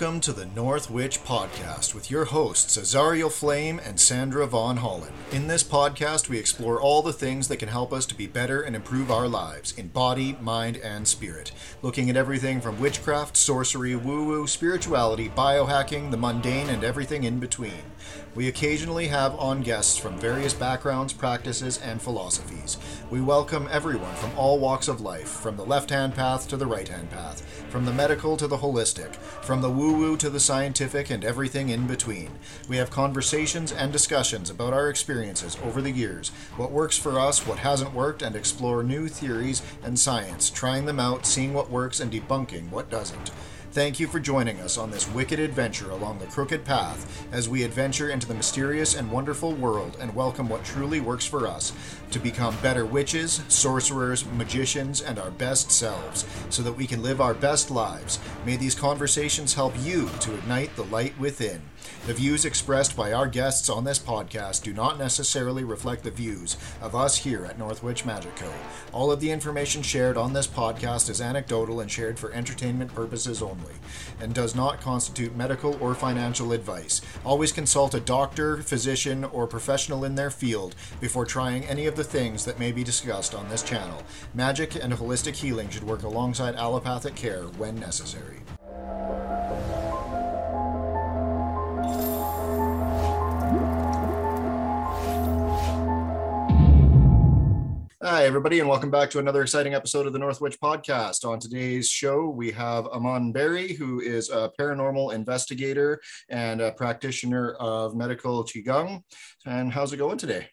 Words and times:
Welcome 0.00 0.20
to 0.20 0.32
the 0.32 0.46
North 0.46 0.88
Witch 0.90 1.24
Podcast 1.24 1.92
with 1.92 2.08
your 2.08 2.26
hosts, 2.26 2.76
Azariel 2.76 3.30
Flame 3.30 3.80
and 3.84 3.98
Sandra 3.98 4.46
Von 4.46 4.76
Holland. 4.76 5.12
In 5.32 5.48
this 5.48 5.64
podcast, 5.64 6.28
we 6.28 6.38
explore 6.38 6.80
all 6.80 7.02
the 7.02 7.12
things 7.12 7.48
that 7.48 7.56
can 7.56 7.68
help 7.68 7.92
us 7.92 8.06
to 8.06 8.14
be 8.14 8.28
better 8.28 8.62
and 8.62 8.76
improve 8.76 9.10
our 9.10 9.26
lives 9.26 9.76
in 9.76 9.88
body, 9.88 10.36
mind, 10.40 10.76
and 10.76 11.08
spirit. 11.08 11.50
Looking 11.82 12.08
at 12.08 12.16
everything 12.16 12.60
from 12.60 12.78
witchcraft, 12.78 13.36
sorcery, 13.36 13.96
woo 13.96 14.24
woo, 14.24 14.46
spirituality, 14.46 15.30
biohacking, 15.30 16.12
the 16.12 16.16
mundane, 16.16 16.68
and 16.68 16.84
everything 16.84 17.24
in 17.24 17.40
between. 17.40 17.82
We 18.36 18.46
occasionally 18.46 19.08
have 19.08 19.34
on 19.34 19.62
guests 19.62 19.96
from 19.96 20.16
various 20.20 20.54
backgrounds, 20.54 21.12
practices, 21.12 21.78
and 21.78 22.00
philosophies. 22.00 22.78
We 23.10 23.20
welcome 23.20 23.68
everyone 23.68 24.14
from 24.14 24.38
all 24.38 24.60
walks 24.60 24.86
of 24.86 25.00
life, 25.00 25.28
from 25.28 25.56
the 25.56 25.66
left 25.66 25.90
hand 25.90 26.14
path 26.14 26.46
to 26.50 26.56
the 26.56 26.66
right 26.66 26.86
hand 26.86 27.10
path, 27.10 27.42
from 27.68 27.84
the 27.84 27.92
medical 27.92 28.36
to 28.36 28.46
the 28.46 28.58
holistic, 28.58 29.16
from 29.16 29.60
the 29.60 29.70
woo 29.70 29.87
woo 29.92 30.16
to 30.16 30.30
the 30.30 30.40
scientific, 30.40 31.10
and 31.10 31.24
everything 31.24 31.68
in 31.68 31.86
between. 31.86 32.30
We 32.68 32.76
have 32.76 32.90
conversations 32.90 33.72
and 33.72 33.92
discussions 33.92 34.50
about 34.50 34.72
our 34.72 34.88
experiences 34.88 35.56
over 35.64 35.80
the 35.80 35.90
years, 35.90 36.30
what 36.56 36.70
works 36.70 36.98
for 36.98 37.18
us, 37.20 37.46
what 37.46 37.58
hasn't 37.58 37.94
worked, 37.94 38.22
and 38.22 38.34
explore 38.34 38.82
new 38.82 39.08
theories 39.08 39.62
and 39.82 39.98
science, 39.98 40.50
trying 40.50 40.86
them 40.86 41.00
out, 41.00 41.26
seeing 41.26 41.54
what 41.54 41.70
works, 41.70 42.00
and 42.00 42.12
debunking 42.12 42.70
what 42.70 42.90
doesn't. 42.90 43.30
Thank 43.70 44.00
you 44.00 44.08
for 44.08 44.18
joining 44.18 44.60
us 44.60 44.78
on 44.78 44.90
this 44.90 45.08
wicked 45.10 45.38
adventure 45.38 45.90
along 45.90 46.18
the 46.18 46.26
crooked 46.26 46.64
path 46.64 47.26
as 47.30 47.50
we 47.50 47.62
adventure 47.62 48.08
into 48.08 48.26
the 48.26 48.34
mysterious 48.34 48.96
and 48.96 49.12
wonderful 49.12 49.52
world 49.52 49.96
and 50.00 50.14
welcome 50.14 50.48
what 50.48 50.64
truly 50.64 51.00
works 51.00 51.26
for 51.26 51.46
us 51.46 51.72
to 52.10 52.18
become 52.18 52.56
better 52.62 52.84
witches, 52.84 53.42
sorcerers, 53.48 54.24
magicians, 54.24 55.00
and 55.00 55.18
our 55.18 55.30
best 55.30 55.70
selves 55.70 56.24
so 56.50 56.62
that 56.62 56.72
we 56.72 56.86
can 56.86 57.02
live 57.02 57.20
our 57.20 57.34
best 57.34 57.70
lives. 57.70 58.18
May 58.44 58.56
these 58.56 58.74
conversations 58.74 59.54
help 59.54 59.74
you 59.80 60.08
to 60.20 60.34
ignite 60.34 60.74
the 60.76 60.84
light 60.84 61.18
within. 61.18 61.62
The 62.06 62.14
views 62.14 62.44
expressed 62.44 62.96
by 62.96 63.12
our 63.12 63.26
guests 63.26 63.68
on 63.68 63.84
this 63.84 63.98
podcast 63.98 64.62
do 64.62 64.72
not 64.72 64.98
necessarily 64.98 65.62
reflect 65.62 66.04
the 66.04 66.10
views 66.10 66.56
of 66.80 66.94
us 66.94 67.18
here 67.18 67.44
at 67.44 67.58
North 67.58 67.82
Witch 67.82 68.04
Magic 68.04 68.34
Co. 68.36 68.50
All 68.92 69.12
of 69.12 69.20
the 69.20 69.30
information 69.30 69.82
shared 69.82 70.16
on 70.16 70.32
this 70.32 70.46
podcast 70.46 71.10
is 71.10 71.20
anecdotal 71.20 71.80
and 71.80 71.90
shared 71.90 72.18
for 72.18 72.32
entertainment 72.32 72.94
purposes 72.94 73.42
only, 73.42 73.74
and 74.20 74.34
does 74.34 74.54
not 74.54 74.80
constitute 74.80 75.36
medical 75.36 75.76
or 75.82 75.94
financial 75.94 76.52
advice. 76.52 77.00
Always 77.24 77.52
consult 77.52 77.94
a 77.94 78.00
doctor, 78.00 78.62
physician, 78.62 79.24
or 79.24 79.46
professional 79.46 80.04
in 80.04 80.14
their 80.14 80.30
field 80.30 80.74
before 81.00 81.26
trying 81.26 81.64
any 81.64 81.86
of 81.86 81.96
the 81.98 82.04
things 82.04 82.44
that 82.44 82.60
may 82.60 82.70
be 82.70 82.84
discussed 82.84 83.34
on 83.34 83.48
this 83.48 83.64
channel. 83.64 84.00
Magic 84.32 84.76
and 84.76 84.92
holistic 84.92 85.34
healing 85.34 85.68
should 85.68 85.82
work 85.82 86.04
alongside 86.04 86.54
allopathic 86.54 87.16
care 87.16 87.42
when 87.58 87.74
necessary. 87.74 88.38
Hi, 98.00 98.24
everybody, 98.24 98.60
and 98.60 98.68
welcome 98.68 98.92
back 98.92 99.10
to 99.10 99.18
another 99.18 99.42
exciting 99.42 99.74
episode 99.74 100.06
of 100.06 100.12
the 100.12 100.20
North 100.20 100.40
Witch 100.40 100.60
Podcast. 100.60 101.28
On 101.28 101.40
today's 101.40 101.88
show, 101.88 102.28
we 102.28 102.52
have 102.52 102.86
Aman 102.86 103.32
Berry, 103.32 103.72
who 103.72 104.00
is 104.00 104.30
a 104.30 104.52
paranormal 104.58 105.14
investigator 105.14 106.00
and 106.28 106.60
a 106.60 106.70
practitioner 106.70 107.54
of 107.54 107.96
medical 107.96 108.44
Qigong. 108.44 109.02
And 109.46 109.72
how's 109.72 109.92
it 109.92 109.96
going 109.96 110.18
today? 110.18 110.48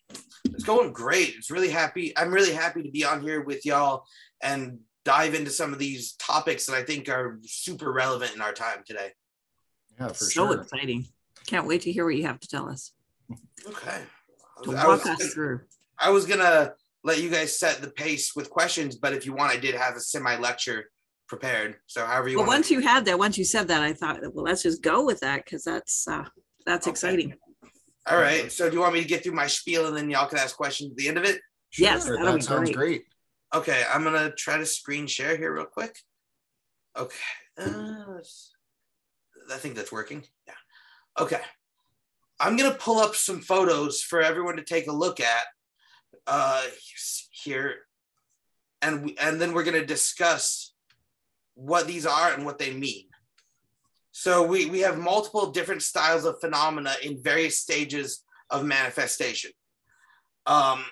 It's 0.54 0.64
going 0.64 0.94
great. 0.94 1.34
It's 1.36 1.52
really 1.52 1.70
happy. 1.70 2.18
I'm 2.18 2.32
really 2.32 2.54
happy 2.54 2.84
to 2.84 2.92
be 2.92 3.04
on 3.04 3.22
here 3.22 3.42
with 3.44 3.66
y'all 3.66 4.06
and 4.42 4.80
dive 5.04 5.34
into 5.36 5.52
some 5.52 5.74
of 5.74 5.80
these 5.80 6.14
topics 6.14 6.66
that 6.66 6.76
I 6.76 6.84
think 6.84 7.10
are 7.10 7.40
super 7.44 7.92
relevant 7.92 8.36
in 8.36 8.42
our 8.42 8.54
time 8.54 8.84
today. 8.86 9.12
Yeah, 10.00 10.08
for 10.10 10.14
so 10.26 10.30
sure. 10.30 10.62
exciting. 10.62 11.06
Can't 11.48 11.68
wait 11.68 11.82
to 11.82 11.92
hear 11.92 12.06
what 12.06 12.16
you 12.16 12.26
have 12.26 12.40
to 12.40 12.48
tell 12.48 12.70
us. 12.70 12.92
Okay. 13.68 14.02
To 14.64 14.72
I 14.76 14.88
walk 14.88 15.06
was, 15.06 15.22
us 15.22 15.34
through. 15.34 15.62
I 16.00 16.10
was 16.10 16.26
gonna 16.26 16.74
let 17.04 17.22
you 17.22 17.30
guys 17.30 17.58
set 17.58 17.82
the 17.82 17.92
pace 17.92 18.36
with 18.36 18.50
questions, 18.50 18.96
but 18.96 19.14
if 19.14 19.26
you 19.26 19.34
want, 19.34 19.52
I 19.52 19.58
did 19.58 19.76
have 19.76 19.96
a 19.96 20.00
semi 20.00 20.38
lecture 20.38 20.90
prepared. 21.28 21.78
So 21.88 22.06
however 22.06 22.30
you 22.30 22.38
Well, 22.38 22.48
want. 22.48 22.58
once 22.58 22.72
you 22.72 22.80
had 22.80 23.06
that, 23.06 23.20
once 23.20 23.38
you 23.38 23.46
said 23.46 23.68
that, 23.68 23.82
I 23.82 23.94
thought, 23.94 24.22
well, 24.34 24.46
let's 24.46 24.64
just 24.64 24.82
go 24.82 25.06
with 25.06 25.20
that 25.20 25.44
because 25.46 25.64
that's 25.64 26.08
uh 26.08 26.26
that's 26.66 26.88
Okay. 26.88 26.92
exciting. 26.92 27.34
All 28.08 28.18
right. 28.18 28.52
So 28.52 28.70
do 28.70 28.76
you 28.76 28.82
want 28.82 28.94
me 28.94 29.02
to 29.02 29.08
get 29.08 29.24
through 29.24 29.34
my 29.34 29.48
spiel 29.48 29.88
and 29.88 29.98
then 29.98 30.10
y'all 30.10 30.28
can 30.28 30.38
ask 30.38 30.56
questions 30.56 30.92
at 30.92 30.98
the 30.98 31.08
end 31.08 31.18
of 31.18 31.24
it? 31.26 31.42
Yes, 31.78 32.06
Sure, 32.06 32.16
that'll 32.18 32.34
that 32.34 32.44
sounds 32.44 32.72
great. 32.72 32.76
great. 32.76 33.04
Okay, 33.54 33.84
I'm 33.92 34.04
gonna 34.04 34.32
try 34.32 34.58
to 34.58 34.66
screen 34.66 35.08
share 35.08 35.36
here 35.38 35.54
real 35.54 35.66
quick. 35.66 35.98
Okay, 36.98 37.16
uh, 37.58 38.20
I 39.52 39.58
think 39.58 39.76
that's 39.76 39.92
working. 39.92 40.24
Yeah. 40.48 40.54
Okay, 41.20 41.42
I'm 42.40 42.58
gonna 42.58 42.76
pull 42.76 43.00
up 43.00 43.16
some 43.16 43.42
photos 43.42 44.02
for 44.02 44.22
everyone 44.22 44.58
to 44.58 44.64
take 44.64 44.88
a 44.88 44.92
look 44.92 45.20
at 45.20 45.46
uh, 46.28 46.64
here, 47.32 47.76
and 48.82 49.06
we, 49.06 49.18
and 49.20 49.40
then 49.42 49.54
we're 49.54 49.64
gonna 49.64 49.86
discuss 49.86 50.74
what 51.56 51.88
these 51.88 52.06
are 52.06 52.34
and 52.34 52.46
what 52.46 52.60
they 52.60 52.74
mean. 52.74 53.08
So 54.18 54.48
we 54.48 54.68
we 54.68 54.80
have 54.80 54.98
multiple 54.98 55.52
different 55.52 55.82
styles 55.82 56.24
of 56.24 56.40
phenomena 56.40 56.96
in 57.04 57.22
various 57.22 57.60
stages 57.60 58.24
of 58.50 58.64
manifestation. 58.64 59.52
Um, 60.46 60.86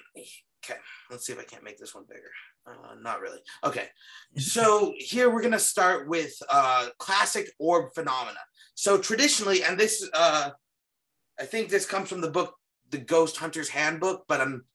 okay, 0.61 0.77
let's 1.09 1.25
see 1.25 1.31
if 1.31 1.39
I 1.39 1.45
can't 1.45 1.63
make 1.63 1.77
this 1.77 1.95
one 1.95 2.03
bigger. 2.05 2.31
Uh, 2.67 2.95
not 3.01 3.21
really. 3.21 3.39
Okay. 3.63 3.87
So 4.35 4.93
here 4.97 5.29
we're 5.29 5.39
going 5.39 5.53
to 5.53 5.57
start 5.59 6.09
with 6.09 6.33
uh, 6.49 6.89
classic 6.99 7.49
orb 7.59 7.93
phenomena. 7.95 8.39
So 8.75 8.97
traditionally, 8.97 9.63
and 9.63 9.79
this, 9.79 10.05
uh, 10.13 10.49
I 11.39 11.45
think 11.45 11.69
this 11.69 11.85
comes 11.85 12.09
from 12.09 12.19
the 12.19 12.29
book, 12.29 12.53
The 12.89 12.97
Ghost 12.97 13.37
Hunter's 13.37 13.69
Handbook, 13.69 14.25
but 14.27 14.41
I'm, 14.41 14.65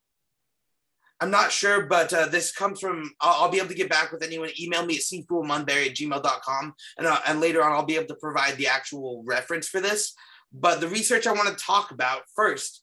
I'm 1.20 1.30
not 1.30 1.50
sure, 1.50 1.86
but 1.86 2.12
uh, 2.12 2.26
this 2.26 2.52
comes 2.52 2.80
from, 2.80 3.12
I'll, 3.20 3.44
I'll 3.44 3.50
be 3.50 3.58
able 3.58 3.68
to 3.68 3.74
get 3.74 3.90
back 3.90 4.12
with 4.12 4.22
anyone. 4.22 4.50
Email 4.60 4.86
me 4.86 4.96
at 4.96 5.02
cfoolmunberry 5.02 5.90
at 5.90 5.96
gmail.com. 5.96 6.74
And, 6.96 7.06
uh, 7.06 7.18
and 7.26 7.40
later 7.40 7.64
on, 7.64 7.72
I'll 7.72 7.84
be 7.84 7.96
able 7.96 8.06
to 8.06 8.14
provide 8.16 8.56
the 8.56 8.68
actual 8.68 9.24
reference 9.26 9.68
for 9.68 9.80
this. 9.80 10.14
But 10.52 10.80
the 10.80 10.88
research 10.88 11.26
I 11.26 11.32
want 11.32 11.48
to 11.48 11.64
talk 11.64 11.90
about 11.90 12.22
first 12.34 12.82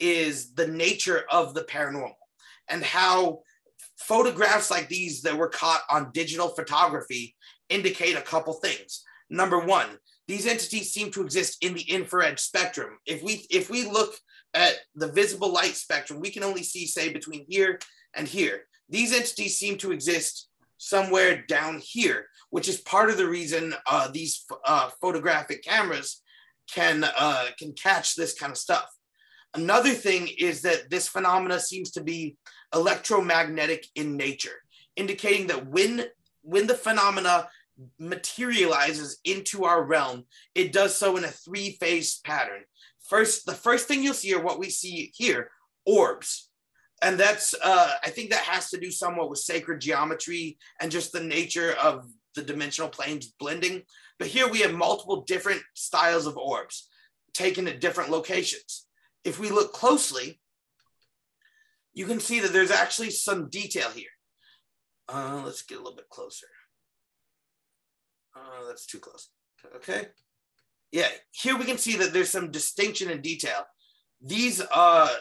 is 0.00 0.52
the 0.54 0.66
nature 0.66 1.24
of 1.30 1.54
the 1.54 1.62
paranormal 1.62 2.12
and 2.68 2.82
how 2.82 3.40
photographs 3.96 4.70
like 4.70 4.88
these 4.88 5.22
that 5.22 5.36
were 5.36 5.48
caught 5.48 5.82
on 5.90 6.10
digital 6.12 6.48
photography 6.48 7.34
indicate 7.68 8.16
a 8.16 8.22
couple 8.22 8.54
things. 8.54 9.04
Number 9.30 9.58
one, 9.58 9.88
these 10.26 10.46
entities 10.46 10.92
seem 10.92 11.10
to 11.12 11.22
exist 11.22 11.64
in 11.64 11.74
the 11.74 11.82
infrared 11.82 12.38
spectrum. 12.38 12.98
If 13.06 13.22
we 13.22 13.46
if 13.50 13.70
we 13.70 13.84
look 13.84 14.14
at 14.54 14.74
the 14.94 15.08
visible 15.08 15.52
light 15.52 15.74
spectrum, 15.74 16.20
we 16.20 16.30
can 16.30 16.42
only 16.42 16.62
see 16.62 16.86
say 16.86 17.12
between 17.12 17.44
here 17.48 17.78
and 18.14 18.26
here. 18.26 18.62
These 18.88 19.12
entities 19.12 19.58
seem 19.58 19.76
to 19.78 19.92
exist 19.92 20.48
somewhere 20.78 21.44
down 21.46 21.80
here, 21.82 22.26
which 22.50 22.68
is 22.68 22.80
part 22.80 23.10
of 23.10 23.16
the 23.16 23.28
reason 23.28 23.74
uh, 23.86 24.08
these 24.10 24.44
uh, 24.64 24.90
photographic 25.00 25.62
cameras 25.62 26.22
can 26.72 27.04
uh, 27.04 27.46
can 27.58 27.72
catch 27.72 28.14
this 28.14 28.34
kind 28.34 28.52
of 28.52 28.58
stuff. 28.58 28.86
Another 29.54 29.90
thing 29.90 30.28
is 30.38 30.62
that 30.62 30.90
this 30.90 31.08
phenomena 31.08 31.58
seems 31.58 31.90
to 31.92 32.02
be 32.02 32.36
electromagnetic 32.74 33.86
in 33.94 34.16
nature, 34.16 34.62
indicating 34.96 35.46
that 35.48 35.66
when 35.66 36.04
when 36.42 36.66
the 36.66 36.74
phenomena 36.74 37.48
materializes 37.98 39.18
into 39.24 39.64
our 39.64 39.84
realm, 39.84 40.24
it 40.54 40.72
does 40.72 40.96
so 40.96 41.16
in 41.16 41.24
a 41.24 41.28
three-phase 41.28 42.20
pattern. 42.24 42.62
First, 43.08 43.46
the 43.46 43.54
first 43.54 43.88
thing 43.88 44.02
you'll 44.02 44.14
see 44.14 44.34
are 44.34 44.42
what 44.42 44.58
we 44.58 44.68
see 44.68 45.12
here, 45.14 45.50
orbs. 45.86 46.50
And 47.00 47.18
that's 47.18 47.54
uh, 47.54 47.92
I 48.02 48.10
think 48.10 48.30
that 48.30 48.42
has 48.42 48.70
to 48.70 48.78
do 48.78 48.90
somewhat 48.90 49.30
with 49.30 49.38
sacred 49.38 49.80
geometry 49.80 50.58
and 50.80 50.90
just 50.90 51.12
the 51.12 51.20
nature 51.20 51.74
of 51.82 52.06
the 52.34 52.42
dimensional 52.42 52.90
planes 52.90 53.32
blending. 53.38 53.82
But 54.18 54.28
here 54.28 54.48
we 54.48 54.60
have 54.60 54.74
multiple 54.74 55.22
different 55.22 55.62
styles 55.74 56.26
of 56.26 56.36
orbs 56.36 56.88
taken 57.32 57.66
at 57.68 57.80
different 57.80 58.10
locations. 58.10 58.86
If 59.24 59.38
we 59.38 59.48
look 59.48 59.72
closely, 59.72 60.40
you 61.94 62.04
can 62.04 62.20
see 62.20 62.40
that 62.40 62.52
there's 62.52 62.70
actually 62.70 63.10
some 63.10 63.48
detail 63.48 63.90
here. 63.90 64.10
Uh, 65.08 65.42
let's 65.44 65.62
get 65.62 65.76
a 65.76 65.80
little 65.80 65.96
bit 65.96 66.10
closer. 66.10 66.46
Uh, 68.36 68.66
that's 68.66 68.86
too 68.86 68.98
close. 68.98 69.30
Okay. 69.76 70.08
Yeah, 70.90 71.08
here 71.32 71.56
we 71.56 71.64
can 71.64 71.78
see 71.78 71.96
that 71.96 72.12
there's 72.12 72.30
some 72.30 72.50
distinction 72.50 73.10
in 73.10 73.20
detail. 73.20 73.66
These, 74.22 74.62
uh, 74.72 75.14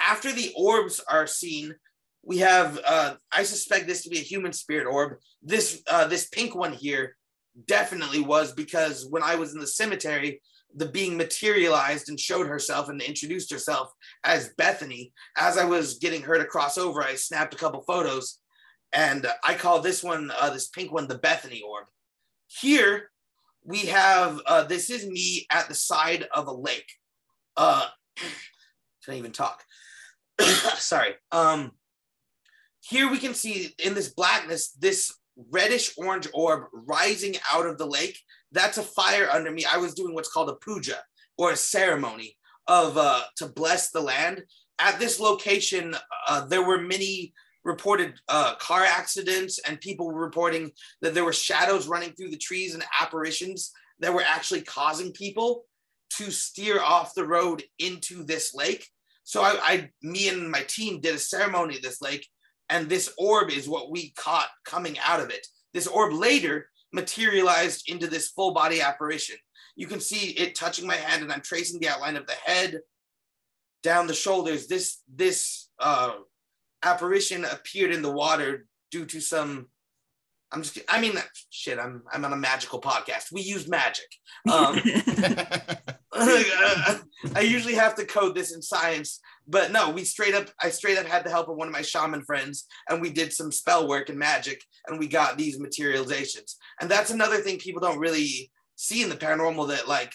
after 0.00 0.32
the 0.32 0.52
orbs 0.56 1.00
are 1.08 1.26
seen, 1.26 1.74
we 2.22 2.38
have, 2.38 2.80
uh, 2.86 3.14
I 3.32 3.42
suspect 3.42 3.86
this 3.86 4.02
to 4.04 4.08
be 4.08 4.18
a 4.18 4.22
human 4.22 4.52
spirit 4.52 4.86
orb. 4.86 5.18
This, 5.42 5.82
uh, 5.88 6.06
this 6.06 6.28
pink 6.28 6.54
one 6.54 6.72
here 6.72 7.16
definitely 7.66 8.20
was 8.20 8.52
because 8.52 9.06
when 9.10 9.22
I 9.22 9.34
was 9.34 9.52
in 9.52 9.60
the 9.60 9.66
cemetery, 9.66 10.40
the 10.76 10.86
being 10.86 11.16
materialized 11.16 12.08
and 12.08 12.18
showed 12.18 12.46
herself 12.46 12.88
and 12.88 13.00
introduced 13.00 13.52
herself 13.52 13.92
as 14.24 14.54
Bethany. 14.56 15.12
As 15.36 15.56
I 15.56 15.64
was 15.64 15.98
getting 15.98 16.22
her 16.22 16.36
to 16.38 16.44
cross 16.44 16.78
over, 16.78 17.02
I 17.02 17.14
snapped 17.14 17.54
a 17.54 17.58
couple 17.58 17.82
photos 17.82 18.40
and 18.92 19.26
I 19.44 19.54
call 19.54 19.80
this 19.80 20.02
one, 20.02 20.32
uh, 20.38 20.50
this 20.50 20.68
pink 20.68 20.92
one, 20.92 21.08
the 21.08 21.18
Bethany 21.18 21.62
orb. 21.62 21.86
Here, 22.46 23.10
we 23.64 23.86
have 23.86 24.40
uh, 24.46 24.64
this 24.64 24.90
is 24.90 25.06
me 25.06 25.46
at 25.50 25.68
the 25.68 25.74
side 25.74 26.26
of 26.34 26.46
a 26.46 26.52
lake. 26.52 26.92
Uh, 27.56 27.86
can't 29.04 29.18
even 29.18 29.32
talk. 29.32 29.62
Sorry. 30.40 31.14
Um, 31.32 31.72
here 32.80 33.10
we 33.10 33.18
can 33.18 33.34
see 33.34 33.74
in 33.82 33.94
this 33.94 34.12
blackness 34.12 34.72
this 34.72 35.14
reddish 35.50 35.94
orange 35.96 36.28
orb 36.34 36.64
rising 36.72 37.36
out 37.52 37.66
of 37.66 37.78
the 37.78 37.86
lake. 37.86 38.18
That's 38.52 38.78
a 38.78 38.82
fire 38.82 39.28
under 39.32 39.50
me. 39.50 39.64
I 39.64 39.78
was 39.78 39.94
doing 39.94 40.14
what's 40.14 40.30
called 40.30 40.50
a 40.50 40.54
puja 40.54 40.98
or 41.38 41.50
a 41.50 41.56
ceremony 41.56 42.36
of 42.68 42.96
uh, 42.96 43.22
to 43.36 43.46
bless 43.46 43.90
the 43.90 44.00
land. 44.00 44.44
At 44.78 44.98
this 44.98 45.20
location, 45.20 45.96
uh, 46.28 46.46
there 46.46 46.64
were 46.64 46.80
many 46.80 47.32
reported 47.64 48.14
uh, 48.28 48.54
car 48.56 48.84
accidents 48.84 49.58
and 49.66 49.80
people 49.80 50.06
were 50.06 50.20
reporting 50.20 50.70
that 51.00 51.14
there 51.14 51.24
were 51.24 51.32
shadows 51.32 51.88
running 51.88 52.12
through 52.12 52.30
the 52.30 52.36
trees 52.36 52.74
and 52.74 52.84
apparitions 53.00 53.72
that 54.00 54.12
were 54.12 54.24
actually 54.26 54.62
causing 54.62 55.12
people 55.12 55.64
to 56.10 56.30
steer 56.30 56.80
off 56.80 57.14
the 57.14 57.26
road 57.26 57.62
into 57.78 58.22
this 58.22 58.54
lake. 58.54 58.88
So 59.24 59.42
I, 59.42 59.58
I 59.62 59.90
me 60.02 60.28
and 60.28 60.50
my 60.50 60.62
team 60.62 61.00
did 61.00 61.14
a 61.14 61.18
ceremony 61.18 61.76
at 61.76 61.82
this 61.82 62.02
lake, 62.02 62.28
and 62.68 62.88
this 62.88 63.12
orb 63.18 63.50
is 63.50 63.68
what 63.68 63.90
we 63.90 64.10
caught 64.10 64.48
coming 64.64 64.98
out 64.98 65.20
of 65.20 65.30
it. 65.30 65.46
This 65.72 65.86
orb 65.86 66.12
later 66.12 66.68
materialized 66.92 67.90
into 67.90 68.06
this 68.06 68.28
full 68.28 68.52
body 68.52 68.80
apparition. 68.80 69.36
You 69.76 69.86
can 69.86 70.00
see 70.00 70.30
it 70.32 70.54
touching 70.54 70.86
my 70.86 70.96
hand, 70.96 71.22
and 71.22 71.32
I'm 71.32 71.40
tracing 71.40 71.80
the 71.80 71.88
outline 71.88 72.16
of 72.16 72.26
the 72.26 72.34
head 72.44 72.80
down 73.82 74.06
the 74.06 74.14
shoulders. 74.14 74.66
This 74.66 75.00
this 75.12 75.70
uh, 75.80 76.12
apparition 76.84 77.44
appeared 77.44 77.92
in 77.92 78.02
the 78.02 78.12
water 78.12 78.66
due 78.90 79.06
to 79.06 79.20
some. 79.20 79.66
I'm 80.52 80.62
just. 80.62 80.78
I 80.88 81.00
mean, 81.00 81.14
shit. 81.50 81.78
I'm. 81.78 82.02
I'm 82.12 82.24
on 82.24 82.32
a 82.32 82.36
magical 82.36 82.80
podcast. 82.80 83.32
We 83.32 83.40
use 83.42 83.68
magic. 83.68 84.06
Um, 84.52 84.80
I 86.14 87.40
usually 87.40 87.74
have 87.74 87.96
to 87.96 88.06
code 88.06 88.36
this 88.36 88.54
in 88.54 88.62
science, 88.62 89.20
but 89.48 89.72
no, 89.72 89.90
we 89.90 90.04
straight 90.04 90.34
up. 90.34 90.48
I 90.62 90.70
straight 90.70 90.98
up 90.98 91.06
had 91.06 91.24
the 91.24 91.30
help 91.30 91.48
of 91.48 91.56
one 91.56 91.66
of 91.66 91.72
my 91.72 91.82
shaman 91.82 92.22
friends, 92.22 92.66
and 92.88 93.00
we 93.02 93.10
did 93.10 93.32
some 93.32 93.50
spell 93.50 93.88
work 93.88 94.10
and 94.10 94.18
magic, 94.18 94.62
and 94.86 94.98
we 94.98 95.08
got 95.08 95.36
these 95.36 95.58
materializations. 95.58 96.56
And 96.80 96.90
that's 96.90 97.10
another 97.10 97.38
thing 97.38 97.58
people 97.58 97.80
don't 97.80 97.98
really 97.98 98.52
see 98.76 99.02
in 99.02 99.08
the 99.08 99.16
paranormal 99.16 99.68
that 99.68 99.88
like 99.88 100.12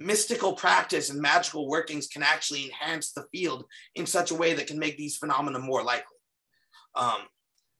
mystical 0.00 0.52
practice 0.52 1.10
and 1.10 1.20
magical 1.20 1.68
workings 1.68 2.06
can 2.06 2.22
actually 2.22 2.64
enhance 2.64 3.12
the 3.12 3.24
field 3.32 3.64
in 3.94 4.06
such 4.06 4.30
a 4.30 4.34
way 4.34 4.54
that 4.54 4.66
can 4.66 4.78
make 4.78 4.96
these 4.96 5.16
phenomena 5.16 5.58
more 5.58 5.82
likely. 5.82 6.16
Um, 6.94 7.22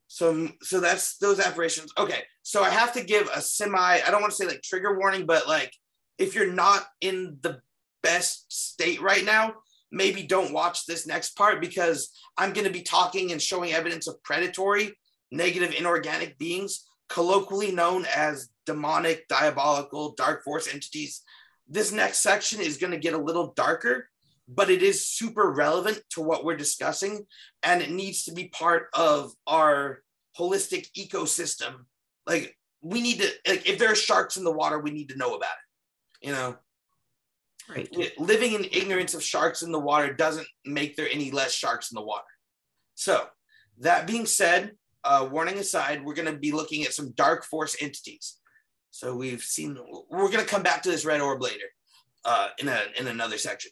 so, 0.09 0.49
so 0.62 0.81
that's 0.81 1.19
those 1.19 1.38
apparitions. 1.38 1.93
Okay, 1.99 2.23
so 2.43 2.62
I 2.62 2.70
have 2.70 2.93
to 2.94 3.05
give 3.05 3.29
a 3.35 3.41
semi. 3.41 3.79
I 3.79 4.11
don't 4.11 4.20
want 4.20 4.32
to 4.32 4.37
say 4.37 4.47
like 4.47 4.62
trigger 4.62 4.99
warning, 4.99 5.26
but 5.26 5.47
like 5.47 5.73
if 6.19 6.35
you're 6.35 6.53
not 6.53 6.87
in 7.00 7.38
the 7.43 7.61
best 8.03 8.50
state 8.53 9.00
right 9.00 9.25
now, 9.25 9.55
maybe 9.93 10.23
don't 10.23 10.53
watch 10.53 10.87
this 10.87 11.06
next 11.06 11.37
part 11.37 11.61
because 11.61 12.11
I'm 12.37 12.53
going 12.53 12.67
to 12.67 12.73
be 12.73 12.82
talking 12.82 13.32
and 13.32 13.41
showing 13.41 13.73
evidence 13.73 14.06
of 14.06 14.23
predatory, 14.23 14.97
negative, 15.31 15.75
inorganic 15.79 16.38
beings, 16.38 16.87
colloquially 17.09 17.73
known 17.73 18.06
as 18.15 18.49
demonic, 18.67 19.26
diabolical, 19.29 20.15
dark 20.17 20.44
force 20.44 20.73
entities 20.73 21.23
this 21.69 21.93
next 21.93 22.19
section 22.19 22.61
is 22.61 22.79
going 22.79 22.93
to 22.93 22.99
get 22.99 23.15
a 23.15 23.19
little 23.19 23.53
darker, 23.55 24.09
but 24.49 24.70
it 24.70 24.82
is 24.82 25.06
super 25.06 25.50
relevant 25.50 26.00
to 26.11 26.23
what 26.23 26.44
we're 26.44 26.56
discussing. 26.56 27.26
And 27.62 27.82
it 27.82 27.91
needs 27.91 28.25
to 28.25 28.32
be 28.32 28.49
part 28.49 28.88
of 28.94 29.32
our 29.47 30.03
holistic 30.38 30.88
ecosystem. 30.97 31.85
Like, 32.26 32.56
we 32.81 33.00
need 33.00 33.19
to, 33.20 33.31
like, 33.47 33.69
if 33.69 33.79
there 33.79 33.93
are 33.93 33.97
sharks 33.97 34.37
in 34.37 34.44
the 34.44 34.53
water, 34.53 34.79
we 34.79 34.91
need 34.91 35.11
to 35.11 35.19
know 35.19 35.35
about 35.35 35.50
it, 35.50 36.26
you 36.26 36.32
know? 36.32 36.56
Right. 37.69 37.94
Living 38.19 38.55
in 38.55 38.65
ignorance 38.65 39.12
of 39.12 39.23
sharks 39.23 39.61
in 39.61 39.73
the 39.73 39.79
water 39.79 40.15
doesn't 40.15 40.47
make 40.65 40.97
there 40.97 41.09
any 41.11 41.31
less 41.31 41.53
sharks 41.53 41.91
in 41.91 41.97
the 41.97 42.03
water. 42.03 42.25
So, 42.94 43.26
that 43.81 44.06
being 44.06 44.25
said, 44.25 44.73
uh, 45.05 45.29
warning 45.31 45.59
aside, 45.59 46.05
we're 46.05 46.15
going 46.15 46.32
to 46.32 46.38
be 46.38 46.53
looking 46.53 46.85
at 46.85 46.94
some 46.94 47.12
dark 47.12 47.44
force 47.44 47.76
entities. 47.81 48.38
So 48.98 49.14
we've 49.14 49.42
seen. 49.42 49.78
We're 50.10 50.28
going 50.28 50.44
to 50.44 50.44
come 50.44 50.64
back 50.64 50.82
to 50.82 50.90
this 50.90 51.04
red 51.04 51.20
orb 51.20 51.40
later, 51.40 51.66
uh, 52.24 52.48
in 52.58 52.66
a 52.66 52.80
in 52.98 53.06
another 53.06 53.38
section. 53.38 53.70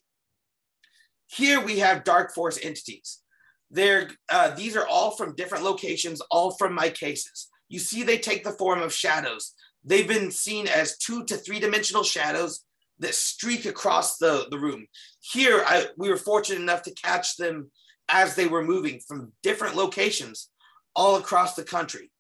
Here 1.27 1.61
we 1.61 1.81
have 1.81 2.05
dark 2.05 2.33
force 2.33 2.61
entities. 2.63 3.23
They're 3.69 4.11
uh, 4.29 4.55
these 4.55 4.77
are 4.77 4.87
all 4.87 5.17
from 5.17 5.35
different 5.35 5.65
locations, 5.65 6.21
all 6.31 6.53
from 6.53 6.77
my 6.77 6.91
cases. 6.91 7.49
You 7.69 7.81
see, 7.81 8.05
they 8.05 8.19
take 8.19 8.45
the 8.45 8.53
form 8.53 8.81
of 8.83 8.93
shadows. 8.93 9.53
They've 9.83 10.07
been 10.07 10.31
seen 10.31 10.69
as 10.69 10.97
two 10.97 11.25
to 11.25 11.37
three 11.37 11.59
dimensional 11.59 12.05
shadows 12.05 12.65
that 13.01 13.17
streak 13.17 13.65
across 13.65 14.19
the, 14.19 14.47
the 14.53 14.61
room. 14.61 14.87
Here, 15.19 15.65
I, 15.67 15.87
we 15.97 16.09
were 16.09 16.17
fortunate 16.19 16.61
enough 16.61 16.83
to 16.83 16.95
catch 16.95 17.37
them 17.37 17.73
as 18.09 18.37
they 18.37 18.47
were 18.47 18.63
moving 18.63 19.01
from 19.01 19.33
different 19.43 19.75
locations 19.75 20.51
all 20.95 21.17
across 21.17 21.55
the 21.55 21.65
country. 21.65 22.13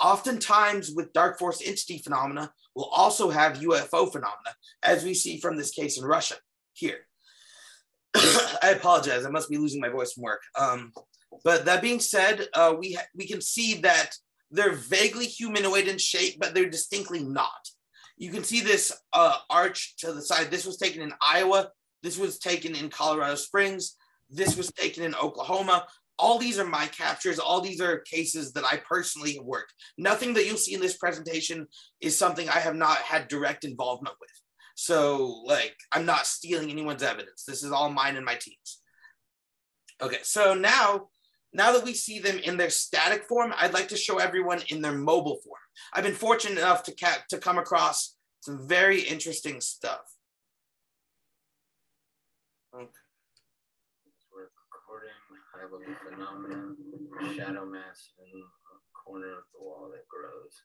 Oftentimes, 0.00 0.92
with 0.94 1.12
dark 1.12 1.38
force 1.38 1.60
entity 1.64 1.98
phenomena, 1.98 2.52
we'll 2.74 2.86
also 2.86 3.30
have 3.30 3.58
UFO 3.58 4.10
phenomena, 4.10 4.54
as 4.82 5.04
we 5.04 5.14
see 5.14 5.40
from 5.40 5.56
this 5.56 5.72
case 5.72 5.98
in 5.98 6.04
Russia 6.04 6.36
here. 6.72 7.00
I 8.14 8.74
apologize, 8.76 9.24
I 9.24 9.30
must 9.30 9.50
be 9.50 9.58
losing 9.58 9.80
my 9.80 9.88
voice 9.88 10.12
from 10.12 10.22
work. 10.22 10.42
Um, 10.58 10.92
but 11.44 11.64
that 11.64 11.82
being 11.82 12.00
said, 12.00 12.46
uh, 12.54 12.74
we, 12.78 12.94
ha- 12.94 13.06
we 13.14 13.26
can 13.26 13.40
see 13.40 13.80
that 13.80 14.12
they're 14.50 14.72
vaguely 14.72 15.26
humanoid 15.26 15.88
in 15.88 15.98
shape, 15.98 16.38
but 16.38 16.54
they're 16.54 16.70
distinctly 16.70 17.22
not. 17.22 17.68
You 18.16 18.30
can 18.30 18.44
see 18.44 18.60
this 18.60 18.92
uh, 19.12 19.36
arch 19.50 19.96
to 19.98 20.12
the 20.12 20.22
side. 20.22 20.50
This 20.50 20.66
was 20.66 20.76
taken 20.76 21.02
in 21.02 21.12
Iowa. 21.20 21.70
This 22.02 22.18
was 22.18 22.38
taken 22.38 22.74
in 22.74 22.88
Colorado 22.88 23.34
Springs. 23.34 23.96
This 24.30 24.56
was 24.56 24.72
taken 24.72 25.04
in 25.04 25.14
Oklahoma 25.14 25.86
all 26.18 26.38
these 26.38 26.58
are 26.58 26.64
my 26.64 26.86
captures. 26.86 27.38
All 27.38 27.60
these 27.60 27.80
are 27.80 28.00
cases 28.00 28.52
that 28.52 28.64
I 28.64 28.78
personally 28.88 29.34
have 29.34 29.44
worked. 29.44 29.74
Nothing 29.96 30.34
that 30.34 30.46
you'll 30.46 30.56
see 30.56 30.74
in 30.74 30.80
this 30.80 30.96
presentation 30.96 31.66
is 32.00 32.18
something 32.18 32.48
I 32.48 32.58
have 32.58 32.76
not 32.76 32.98
had 32.98 33.28
direct 33.28 33.64
involvement 33.64 34.16
with. 34.20 34.30
So, 34.74 35.42
like, 35.44 35.74
I'm 35.92 36.06
not 36.06 36.26
stealing 36.26 36.70
anyone's 36.70 37.02
evidence. 37.02 37.44
This 37.44 37.64
is 37.64 37.72
all 37.72 37.90
mine 37.90 38.16
and 38.16 38.24
my 38.24 38.34
team's. 38.34 38.80
Okay, 40.00 40.18
so 40.22 40.54
now, 40.54 41.08
now 41.52 41.72
that 41.72 41.84
we 41.84 41.94
see 41.94 42.20
them 42.20 42.38
in 42.38 42.56
their 42.56 42.70
static 42.70 43.24
form, 43.24 43.52
I'd 43.56 43.74
like 43.74 43.88
to 43.88 43.96
show 43.96 44.18
everyone 44.18 44.60
in 44.68 44.80
their 44.80 44.92
mobile 44.92 45.40
form. 45.44 45.60
I've 45.92 46.04
been 46.04 46.14
fortunate 46.14 46.58
enough 46.58 46.84
to, 46.84 46.94
to 47.30 47.38
come 47.38 47.58
across 47.58 48.16
some 48.40 48.68
very 48.68 49.00
interesting 49.00 49.60
stuff. 49.60 50.00
Level 55.70 55.94
phenomenon, 56.10 56.76
shadow 57.36 57.66
mass 57.66 58.10
in 58.18 58.40
a 58.40 58.44
corner 58.94 59.32
of 59.32 59.44
the 59.52 59.60
wall 59.60 59.90
that 59.92 60.08
grows. 60.08 60.62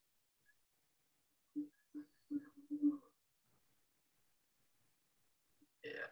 Yeah. 5.84 6.08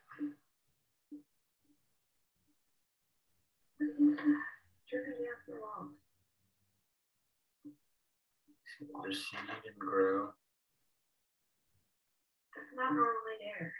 Proceed 9.02 9.48
and 9.66 9.80
grow. 9.80 10.30
That's 12.56 12.76
not 12.76 12.94
normally 12.94 13.38
there. 13.40 13.74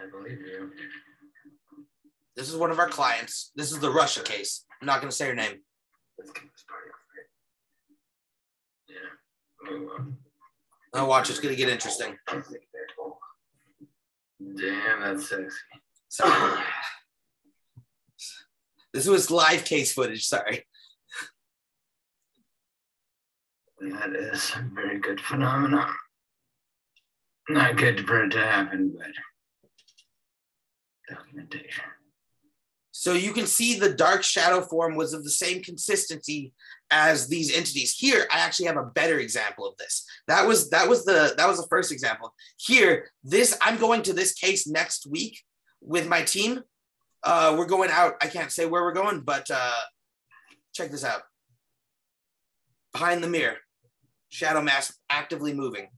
I 0.00 0.10
believe 0.10 0.40
you. 0.40 0.70
This 2.36 2.50
is 2.50 2.56
one 2.56 2.70
of 2.70 2.78
our 2.78 2.88
clients. 2.88 3.50
This 3.56 3.72
is 3.72 3.78
the 3.78 3.90
Russia 3.90 4.22
case. 4.22 4.64
I'm 4.80 4.86
not 4.86 5.00
going 5.00 5.10
to 5.10 5.16
say 5.16 5.28
her 5.28 5.34
name. 5.34 5.62
Let's 6.18 6.30
get 6.32 6.42
this 6.42 6.64
party 6.68 6.90
over 6.90 6.98
Yeah. 8.88 9.10
Oh, 9.70 10.14
now 10.94 11.08
watch, 11.08 11.30
it's 11.30 11.40
going 11.40 11.54
to 11.54 11.58
get 11.58 11.70
interesting. 11.70 12.16
Damn, 14.56 15.00
that's 15.00 15.28
sexy. 15.28 15.56
Sorry. 16.08 16.62
This 18.92 19.06
was 19.06 19.30
live 19.30 19.64
case 19.64 19.92
footage. 19.92 20.26
Sorry. 20.26 20.64
That 23.80 24.14
is 24.14 24.52
a 24.56 24.62
very 24.74 24.98
good 24.98 25.20
phenomenon. 25.20 25.94
Not 27.48 27.76
good 27.76 28.06
for 28.06 28.24
it 28.24 28.30
to 28.30 28.40
happen, 28.40 28.96
but 28.96 29.08
documentation. 31.14 31.84
So 32.98 33.12
you 33.12 33.32
can 33.32 33.46
see 33.46 33.78
the 33.78 33.92
dark 33.92 34.22
shadow 34.22 34.62
form 34.62 34.96
was 34.96 35.12
of 35.12 35.22
the 35.22 35.30
same 35.30 35.62
consistency 35.62 36.54
as 36.90 37.28
these 37.28 37.54
entities. 37.54 37.94
Here, 37.94 38.26
I 38.32 38.38
actually 38.38 38.68
have 38.68 38.78
a 38.78 38.86
better 38.86 39.18
example 39.18 39.68
of 39.68 39.76
this. 39.76 40.06
That 40.28 40.46
was 40.46 40.70
that 40.70 40.88
was 40.88 41.04
the 41.04 41.34
that 41.36 41.46
was 41.46 41.60
the 41.60 41.68
first 41.68 41.92
example. 41.92 42.32
Here, 42.56 43.10
this 43.22 43.54
I'm 43.60 43.76
going 43.76 44.02
to 44.04 44.14
this 44.14 44.32
case 44.32 44.66
next 44.66 45.06
week 45.06 45.42
with 45.82 46.08
my 46.08 46.22
team. 46.22 46.62
Uh, 47.22 47.54
we're 47.58 47.66
going 47.66 47.90
out. 47.90 48.14
I 48.22 48.28
can't 48.28 48.50
say 48.50 48.64
where 48.64 48.82
we're 48.82 48.94
going, 48.94 49.20
but 49.20 49.50
uh, 49.50 49.82
check 50.74 50.90
this 50.90 51.04
out. 51.04 51.20
Behind 52.94 53.22
the 53.22 53.28
mirror, 53.28 53.58
shadow 54.30 54.62
mass 54.62 54.90
actively 55.10 55.52
moving. 55.52 55.88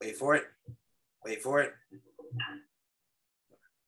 Wait 0.00 0.16
for 0.16 0.34
it. 0.34 0.44
Wait 1.24 1.42
for 1.42 1.60
it. 1.60 1.72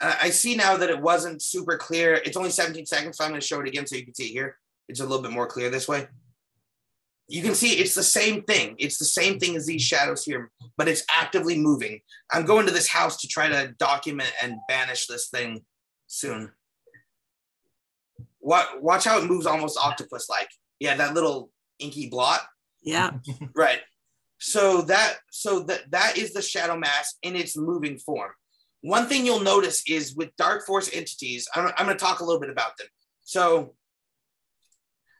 I 0.00 0.30
see 0.30 0.56
now 0.56 0.76
that 0.76 0.90
it 0.90 1.00
wasn't 1.00 1.42
super 1.42 1.76
clear. 1.76 2.14
It's 2.14 2.36
only 2.36 2.50
17 2.50 2.86
seconds, 2.86 3.16
so 3.16 3.24
I'm 3.24 3.30
going 3.30 3.40
to 3.40 3.46
show 3.46 3.60
it 3.60 3.68
again 3.68 3.86
so 3.86 3.94
you 3.96 4.04
can 4.04 4.14
see 4.14 4.26
it 4.26 4.32
here. 4.32 4.56
It's 4.88 5.00
a 5.00 5.06
little 5.06 5.22
bit 5.22 5.30
more 5.30 5.46
clear 5.46 5.70
this 5.70 5.86
way. 5.86 6.08
You 7.28 7.40
can 7.40 7.54
see 7.54 7.74
it's 7.74 7.94
the 7.94 8.02
same 8.02 8.42
thing. 8.42 8.74
It's 8.78 8.98
the 8.98 9.04
same 9.04 9.38
thing 9.38 9.54
as 9.54 9.64
these 9.64 9.80
shadows 9.80 10.24
here, 10.24 10.50
but 10.76 10.88
it's 10.88 11.04
actively 11.08 11.56
moving. 11.56 12.00
I'm 12.32 12.44
going 12.44 12.66
to 12.66 12.72
this 12.72 12.88
house 12.88 13.20
to 13.20 13.28
try 13.28 13.48
to 13.48 13.72
document 13.78 14.32
and 14.42 14.56
banish 14.68 15.06
this 15.06 15.28
thing 15.28 15.64
soon. 16.08 16.50
What? 18.40 18.82
Watch 18.82 19.04
how 19.04 19.18
it 19.18 19.24
moves 19.24 19.46
almost 19.46 19.78
octopus-like. 19.78 20.50
Yeah, 20.80 20.96
that 20.96 21.14
little 21.14 21.50
inky 21.78 22.08
blot. 22.08 22.40
Yeah. 22.82 23.12
Right. 23.54 23.78
So 24.44 24.82
that 24.82 25.18
so 25.30 25.60
that 25.60 25.88
that 25.92 26.18
is 26.18 26.32
the 26.32 26.42
shadow 26.42 26.76
mass 26.76 27.14
in 27.22 27.36
its 27.36 27.56
moving 27.56 27.96
form. 27.96 28.32
One 28.80 29.06
thing 29.06 29.24
you'll 29.24 29.38
notice 29.38 29.84
is 29.88 30.16
with 30.16 30.34
dark 30.36 30.66
force 30.66 30.90
entities, 30.92 31.48
I'm, 31.54 31.70
I'm 31.78 31.86
going 31.86 31.96
to 31.96 32.04
talk 32.04 32.18
a 32.18 32.24
little 32.24 32.40
bit 32.40 32.50
about 32.50 32.76
them. 32.76 32.88
So 33.22 33.76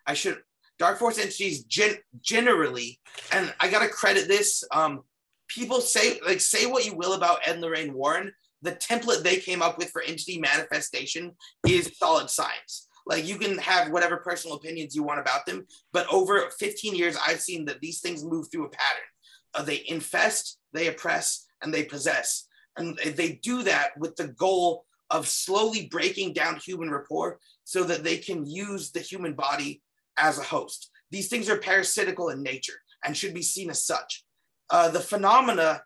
I 0.09 0.15
should 0.15 0.43
dark 0.81 0.99
force 0.99 1.19
entities 1.19 1.63
gen, 1.63 1.99
generally, 2.21 2.99
and 3.33 3.55
I 3.61 3.71
got 3.71 3.83
to 3.83 3.89
credit 3.89 4.27
this. 4.27 4.65
Um, 4.73 5.03
people 5.47 5.81
say 5.81 6.19
like 6.27 6.41
say 6.41 6.67
what 6.67 6.85
you 6.85 6.97
will 6.97 7.13
about 7.13 7.47
Ed 7.47 7.53
and 7.53 7.61
Lorraine 7.63 7.95
Warren. 7.95 8.33
The 8.63 8.73
template 8.73 9.23
they 9.23 9.37
came 9.37 9.63
up 9.63 9.79
with 9.79 9.91
for 9.91 10.03
entity 10.03 10.39
manifestation 10.41 11.31
is 11.65 11.97
solid 11.97 12.29
science. 12.29 12.89
Like 13.07 13.25
you 13.25 13.39
can 13.39 13.57
have 13.59 13.93
whatever 13.93 14.17
personal 14.17 14.57
opinions 14.57 14.97
you 14.97 15.05
want 15.05 15.21
about 15.21 15.47
them, 15.47 15.65
but 15.93 16.13
over 16.13 16.51
15 16.59 16.97
years, 16.97 17.17
I've 17.25 17.41
seen 17.41 17.65
that 17.67 17.81
these 17.81 18.01
things 18.01 18.25
move 18.25 18.51
through 18.51 18.67
a 18.67 18.71
pattern. 18.71 19.05
Uh, 19.55 19.63
they 19.63 19.83
infest, 19.87 20.59
they 20.73 20.89
oppress, 20.89 21.47
and 21.63 21.73
they 21.73 21.85
possess. 21.85 22.47
And 22.77 22.99
they 22.99 23.41
do 23.43 23.63
that 23.65 23.97
with 23.99 24.17
the 24.17 24.29
goal 24.29 24.85
of 25.11 25.29
slowly 25.29 25.87
breaking 25.87 26.33
down 26.33 26.57
human 26.57 26.91
rapport 26.91 27.39
so 27.65 27.85
that 27.85 28.03
they 28.03 28.17
can 28.17 28.47
use 28.47 28.91
the 28.91 29.01
human 29.01 29.35
body 29.35 29.83
as 30.17 30.39
a 30.39 30.43
host. 30.43 30.91
These 31.11 31.29
things 31.29 31.51
are 31.51 31.59
parasitical 31.59 32.31
in 32.31 32.43
nature 32.43 32.81
and 33.05 33.17
should 33.17 33.35
be 33.35 33.43
seen 33.43 33.69
as 33.69 33.85
such. 33.85 34.25
Uh, 34.71 34.89
the 34.89 35.01
phenomena 35.01 35.83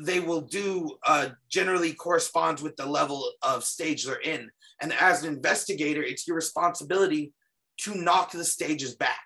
they 0.00 0.20
will 0.20 0.40
do 0.40 0.90
uh, 1.06 1.28
generally 1.48 1.92
corresponds 1.92 2.62
with 2.62 2.76
the 2.76 2.86
level 2.86 3.30
of 3.42 3.64
stage 3.64 4.04
they're 4.04 4.20
in. 4.20 4.50
And 4.80 4.92
as 4.94 5.22
an 5.22 5.32
investigator, 5.32 6.02
it's 6.02 6.26
your 6.26 6.34
responsibility 6.34 7.32
to 7.78 7.94
knock 7.94 8.32
the 8.32 8.44
stages 8.44 8.96
back. 8.96 9.20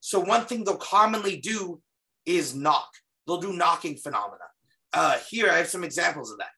So 0.00 0.18
one 0.18 0.46
thing 0.46 0.64
they'll 0.64 0.76
commonly 0.76 1.36
do 1.36 1.80
is 2.26 2.54
knock. 2.54 2.88
They'll 3.26 3.40
do 3.40 3.52
knocking 3.52 3.96
phenomena. 3.96 4.44
Uh, 4.92 5.18
here, 5.30 5.50
I 5.50 5.56
have 5.58 5.68
some 5.68 5.84
examples 5.84 6.30
of 6.30 6.38
that. 6.38 6.50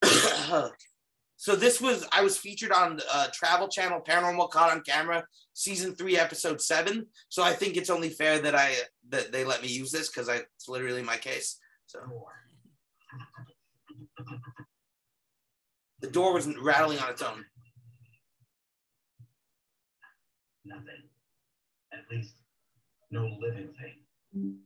so 1.36 1.56
this 1.56 1.80
was 1.80 2.06
I 2.12 2.22
was 2.22 2.38
featured 2.38 2.72
on 2.72 3.00
uh, 3.12 3.26
Travel 3.32 3.68
Channel 3.68 4.00
Paranormal 4.00 4.50
Caught 4.50 4.72
on 4.72 4.80
Camera 4.82 5.24
season 5.52 5.94
three 5.94 6.16
episode 6.16 6.60
seven. 6.60 7.06
So 7.28 7.42
I 7.42 7.52
think 7.52 7.76
it's 7.76 7.90
only 7.90 8.10
fair 8.10 8.38
that 8.38 8.54
I 8.54 8.74
that 9.10 9.32
they 9.32 9.44
let 9.44 9.62
me 9.62 9.68
use 9.68 9.90
this 9.90 10.08
because 10.08 10.28
it's 10.28 10.68
literally 10.68 11.02
my 11.02 11.16
case. 11.16 11.58
So 11.86 11.98
the 16.00 16.08
door 16.08 16.32
was 16.32 16.46
rattling 16.58 16.98
on 17.00 17.10
its 17.10 17.22
own. 17.22 17.44
Nothing. 20.64 21.08
At 21.92 22.00
least 22.10 22.34
no 23.10 23.24
living 23.40 23.72
thing. 23.80 24.58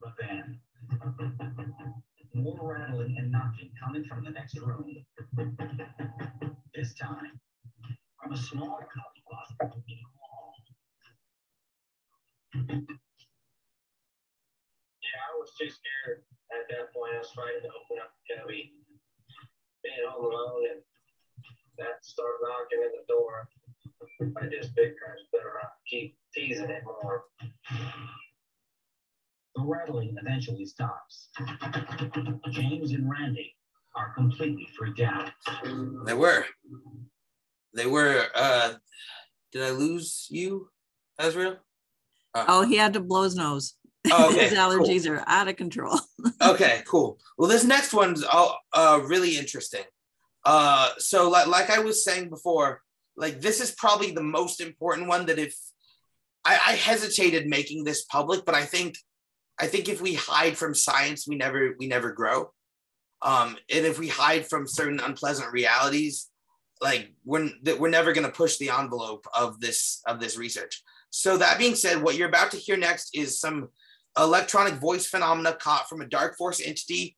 But 0.00 0.14
then, 0.18 0.60
more 2.34 2.74
rattling 2.74 3.16
and 3.18 3.30
knocking 3.30 3.70
coming 3.82 4.04
from 4.04 4.24
the 4.24 4.30
next 4.30 4.58
room. 4.58 5.04
This 6.74 6.94
time, 6.94 7.40
from 8.20 8.32
a 8.32 8.36
small 8.36 8.78
coffee 8.78 9.22
closet 9.26 9.74
in 9.88 9.98
the 9.98 10.10
wall. 10.18 10.54
Yeah, 15.02 15.22
I 15.26 15.38
was 15.38 15.50
too 15.58 15.70
scared 15.70 16.22
at 16.50 16.66
that 16.70 16.94
point. 16.94 17.14
I 17.14 17.18
was 17.18 17.32
trying 17.34 17.62
to 17.62 17.70
open 17.70 18.02
up 18.02 18.14
the 18.14 18.34
cubby, 18.34 18.72
being 19.82 20.06
all 20.06 20.22
alone, 20.26 20.62
and 20.70 20.80
that 21.78 22.04
started 22.04 22.38
knocking 22.42 22.82
at 22.82 22.92
the 22.94 23.06
door. 23.06 23.48
I 24.00 24.46
just 24.46 24.74
figured 24.74 24.96
I 25.06 25.36
better 25.36 25.52
not 25.62 25.72
keep 25.88 26.16
teasing 26.34 26.70
it 26.70 26.82
more. 26.84 27.24
The 29.56 29.62
rattling 29.64 30.16
eventually 30.20 30.66
stops. 30.66 31.28
James 32.50 32.92
and 32.92 33.10
Randy 33.10 33.56
are 33.96 34.14
completely 34.14 34.68
freaked 34.76 35.00
out. 35.00 35.30
They 36.06 36.14
were. 36.14 36.44
They 37.74 37.86
were. 37.86 38.26
Uh, 38.34 38.74
did 39.52 39.62
I 39.62 39.70
lose 39.70 40.26
you, 40.30 40.68
Azariel? 41.18 41.56
Uh, 42.34 42.44
Oh, 42.46 42.62
he 42.62 42.76
had 42.76 42.92
to 42.92 43.00
blow 43.00 43.22
his 43.22 43.34
nose. 43.34 43.74
Oh, 44.10 44.28
okay, 44.32 44.48
his 44.48 44.58
allergies 44.58 45.10
are 45.10 45.24
out 45.26 45.48
of 45.48 45.56
control. 45.56 45.98
okay, 46.42 46.82
cool. 46.86 47.18
Well, 47.36 47.48
this 47.48 47.64
next 47.64 47.92
one's 47.92 48.24
uh, 48.24 48.52
uh 48.72 49.00
really 49.04 49.36
interesting. 49.36 49.84
Uh, 50.44 50.90
so 50.98 51.28
like 51.28 51.48
like 51.48 51.70
I 51.70 51.80
was 51.80 52.04
saying 52.04 52.30
before, 52.30 52.82
like 53.18 53.40
this 53.40 53.60
is 53.60 53.72
probably 53.72 54.12
the 54.12 54.22
most 54.22 54.60
important 54.60 55.08
one 55.08 55.26
that 55.26 55.38
if 55.38 55.54
I, 56.44 56.54
I 56.54 56.72
hesitated 56.74 57.46
making 57.46 57.84
this 57.84 58.04
public, 58.04 58.44
but 58.46 58.54
I 58.54 58.64
think 58.64 58.96
I 59.60 59.66
think 59.66 59.88
if 59.88 60.00
we 60.00 60.14
hide 60.14 60.56
from 60.56 60.74
science, 60.74 61.26
we 61.26 61.36
never 61.36 61.74
we 61.78 61.88
never 61.88 62.12
grow. 62.12 62.52
Um, 63.20 63.56
and 63.74 63.84
if 63.84 63.98
we 63.98 64.08
hide 64.08 64.46
from 64.46 64.68
certain 64.68 65.00
unpleasant 65.00 65.52
realities, 65.52 66.30
like 66.80 67.12
we're 67.24 67.50
we're 67.78 67.90
never 67.90 68.12
going 68.12 68.26
to 68.26 68.32
push 68.32 68.56
the 68.58 68.70
envelope 68.70 69.26
of 69.36 69.60
this 69.60 70.00
of 70.06 70.20
this 70.20 70.38
research. 70.38 70.82
So 71.10 71.36
that 71.38 71.58
being 71.58 71.74
said, 71.74 72.02
what 72.02 72.16
you're 72.16 72.28
about 72.28 72.52
to 72.52 72.56
hear 72.56 72.76
next 72.76 73.10
is 73.14 73.40
some 73.40 73.68
electronic 74.16 74.74
voice 74.74 75.06
phenomena 75.06 75.56
caught 75.60 75.88
from 75.88 76.02
a 76.02 76.08
dark 76.08 76.36
force 76.36 76.60
entity 76.64 77.16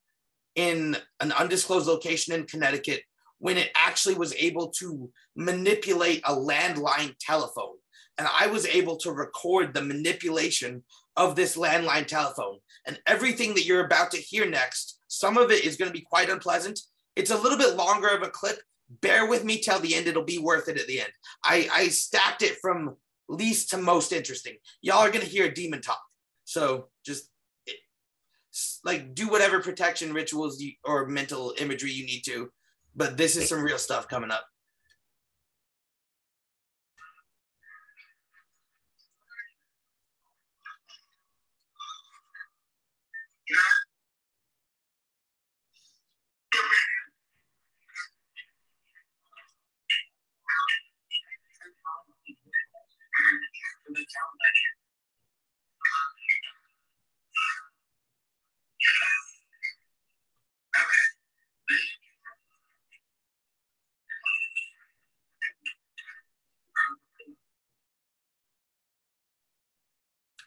in 0.54 0.96
an 1.20 1.32
undisclosed 1.32 1.86
location 1.86 2.34
in 2.34 2.46
Connecticut 2.46 3.02
when 3.40 3.56
it 3.56 3.70
actually 3.74 4.14
was 4.14 4.34
able 4.34 4.68
to 4.68 5.10
manipulate 5.34 6.22
a 6.24 6.34
landline 6.34 7.14
telephone. 7.18 7.74
And 8.18 8.28
I 8.38 8.46
was 8.46 8.66
able 8.66 8.96
to 8.98 9.10
record 9.10 9.74
the 9.74 9.82
manipulation 9.82 10.84
of 11.16 11.34
this 11.34 11.56
landline 11.56 12.06
telephone. 12.06 12.58
And 12.86 13.00
everything 13.06 13.54
that 13.54 13.64
you're 13.64 13.84
about 13.84 14.10
to 14.12 14.18
hear 14.18 14.48
next, 14.48 15.00
some 15.08 15.36
of 15.38 15.50
it 15.50 15.64
is 15.64 15.76
going 15.76 15.90
to 15.90 15.98
be 15.98 16.04
quite 16.04 16.30
unpleasant. 16.30 16.78
It's 17.16 17.30
a 17.30 17.38
little 17.38 17.58
bit 17.58 17.76
longer 17.76 18.08
of 18.08 18.22
a 18.22 18.30
clip. 18.30 18.60
Bear 19.00 19.26
with 19.26 19.44
me 19.44 19.58
till 19.58 19.80
the 19.80 19.94
end. 19.94 20.06
It'll 20.06 20.22
be 20.22 20.38
worth 20.38 20.68
it 20.68 20.78
at 20.78 20.86
the 20.86 21.00
end. 21.00 21.12
I, 21.44 21.68
I 21.72 21.88
stacked 21.88 22.42
it 22.42 22.58
from 22.60 22.96
least 23.28 23.70
to 23.70 23.78
most 23.78 24.12
interesting. 24.12 24.56
Y'all 24.82 24.98
are 24.98 25.10
going 25.10 25.24
to 25.24 25.30
hear 25.30 25.46
a 25.46 25.54
demon 25.54 25.80
talk. 25.80 26.02
So 26.44 26.88
just 27.06 27.30
like 28.84 29.14
do 29.14 29.28
whatever 29.28 29.60
protection 29.60 30.12
rituals 30.12 30.60
you, 30.60 30.72
or 30.84 31.06
mental 31.06 31.54
imagery 31.58 31.92
you 31.92 32.04
need 32.04 32.22
to. 32.22 32.50
But 32.94 33.16
this 33.16 33.36
is 33.36 33.48
some 33.48 33.62
real 33.62 33.78
stuff 33.78 34.08
coming 34.08 34.30
up. 34.30 34.44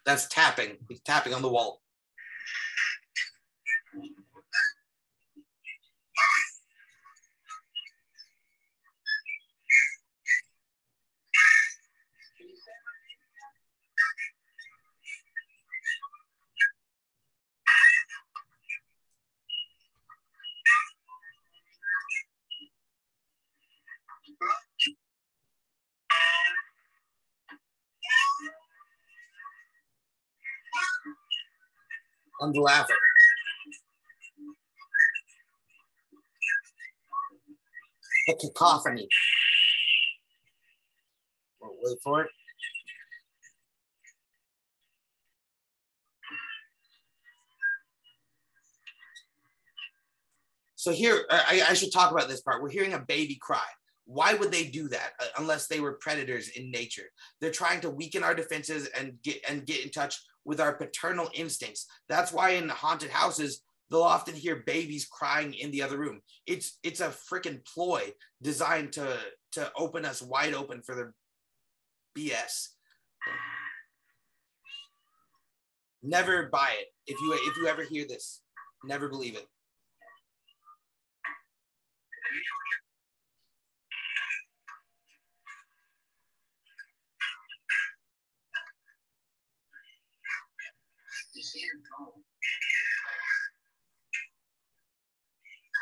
That's 0.05 0.27
tapping. 0.27 0.77
He's 0.89 1.01
tapping 1.01 1.33
on 1.33 1.41
the 1.41 1.49
wall. 1.49 1.81
On 32.43 32.51
the 32.51 32.85
cacophony. 38.39 39.07
Wait 41.61 41.97
for 42.03 42.21
it. 42.23 42.29
So 50.75 50.91
here, 50.91 51.25
I, 51.29 51.63
I 51.69 51.73
should 51.73 51.93
talk 51.93 52.11
about 52.11 52.27
this 52.27 52.41
part. 52.41 52.61
We're 52.61 52.69
hearing 52.69 52.93
a 52.93 52.99
baby 52.99 53.35
cry. 53.35 53.59
Why 54.05 54.33
would 54.33 54.51
they 54.51 54.65
do 54.65 54.89
that 54.89 55.13
uh, 55.21 55.27
unless 55.37 55.67
they 55.67 55.79
were 55.79 55.93
predators 55.93 56.49
in 56.49 56.69
nature? 56.71 57.05
They're 57.39 57.51
trying 57.51 57.79
to 57.81 57.89
weaken 57.89 58.21
our 58.21 58.35
defenses 58.35 58.87
and 58.87 59.13
get 59.23 59.37
and 59.49 59.65
get 59.65 59.85
in 59.85 59.91
touch 59.91 60.19
with 60.45 60.59
our 60.59 60.73
paternal 60.73 61.29
instincts. 61.33 61.87
That's 62.09 62.31
why 62.31 62.51
in 62.51 62.69
haunted 62.69 63.11
houses 63.11 63.61
they'll 63.89 64.01
often 64.01 64.33
hear 64.33 64.63
babies 64.65 65.05
crying 65.05 65.53
in 65.53 65.71
the 65.71 65.83
other 65.83 65.97
room. 65.97 66.21
It's 66.47 66.79
it's 66.83 66.99
a 66.99 67.09
freaking 67.09 67.65
ploy 67.65 68.13
designed 68.41 68.93
to 68.93 69.17
to 69.53 69.71
open 69.77 70.05
us 70.05 70.21
wide 70.21 70.53
open 70.53 70.81
for 70.81 70.95
their 70.95 71.13
BS. 72.17 72.69
Never 76.01 76.47
buy 76.47 76.73
it. 76.79 76.87
If 77.07 77.19
you 77.21 77.33
if 77.33 77.57
you 77.57 77.67
ever 77.67 77.83
hear 77.83 78.05
this, 78.07 78.41
never 78.83 79.07
believe 79.07 79.35
it. 79.35 79.47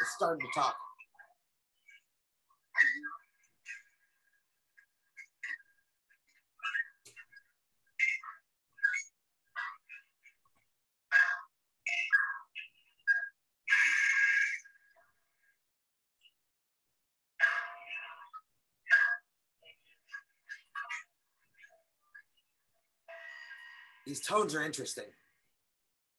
It's 0.01 0.09
starting 0.15 0.41
to 0.41 0.59
talk. 0.59 0.75
These 24.07 24.25
tones 24.25 24.55
are 24.55 24.63
interesting. 24.63 25.05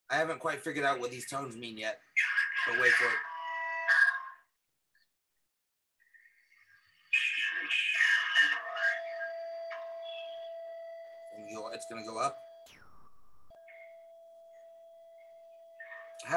I 0.08 0.14
haven't 0.14 0.38
quite 0.38 0.60
figured 0.60 0.84
out 0.84 1.00
what 1.00 1.10
these 1.10 1.28
tones 1.28 1.56
mean 1.56 1.76
yet, 1.76 1.98
but 2.68 2.80
wait 2.80 2.92
for 2.92 3.06
it. 3.06 3.31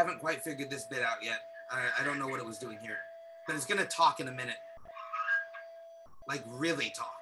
Haven't 0.05 0.19
quite 0.19 0.41
figured 0.43 0.69
this 0.69 0.83
bit 0.83 1.01
out 1.01 1.23
yet. 1.23 1.39
I, 1.71 1.81
I 1.99 2.03
don't 2.03 2.19
know 2.19 2.27
what 2.27 2.39
it 2.39 2.45
was 2.45 2.59
doing 2.59 2.77
here, 2.79 2.99
but 3.47 3.55
it's 3.55 3.65
gonna 3.65 3.85
talk 3.85 4.19
in 4.19 4.27
a 4.27 4.31
minute. 4.31 4.57
Like 6.27 6.43
really 6.45 6.91
talk. 6.91 7.14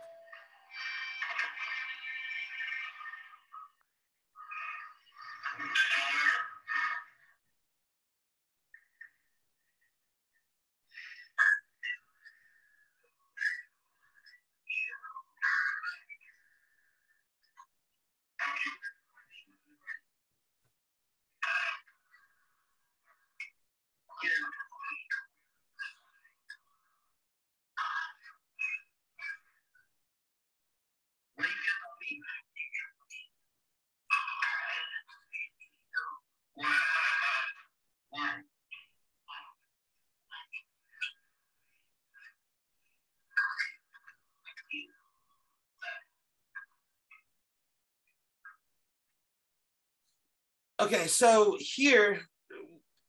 Okay 50.84 51.08
so 51.08 51.58
here 51.60 52.22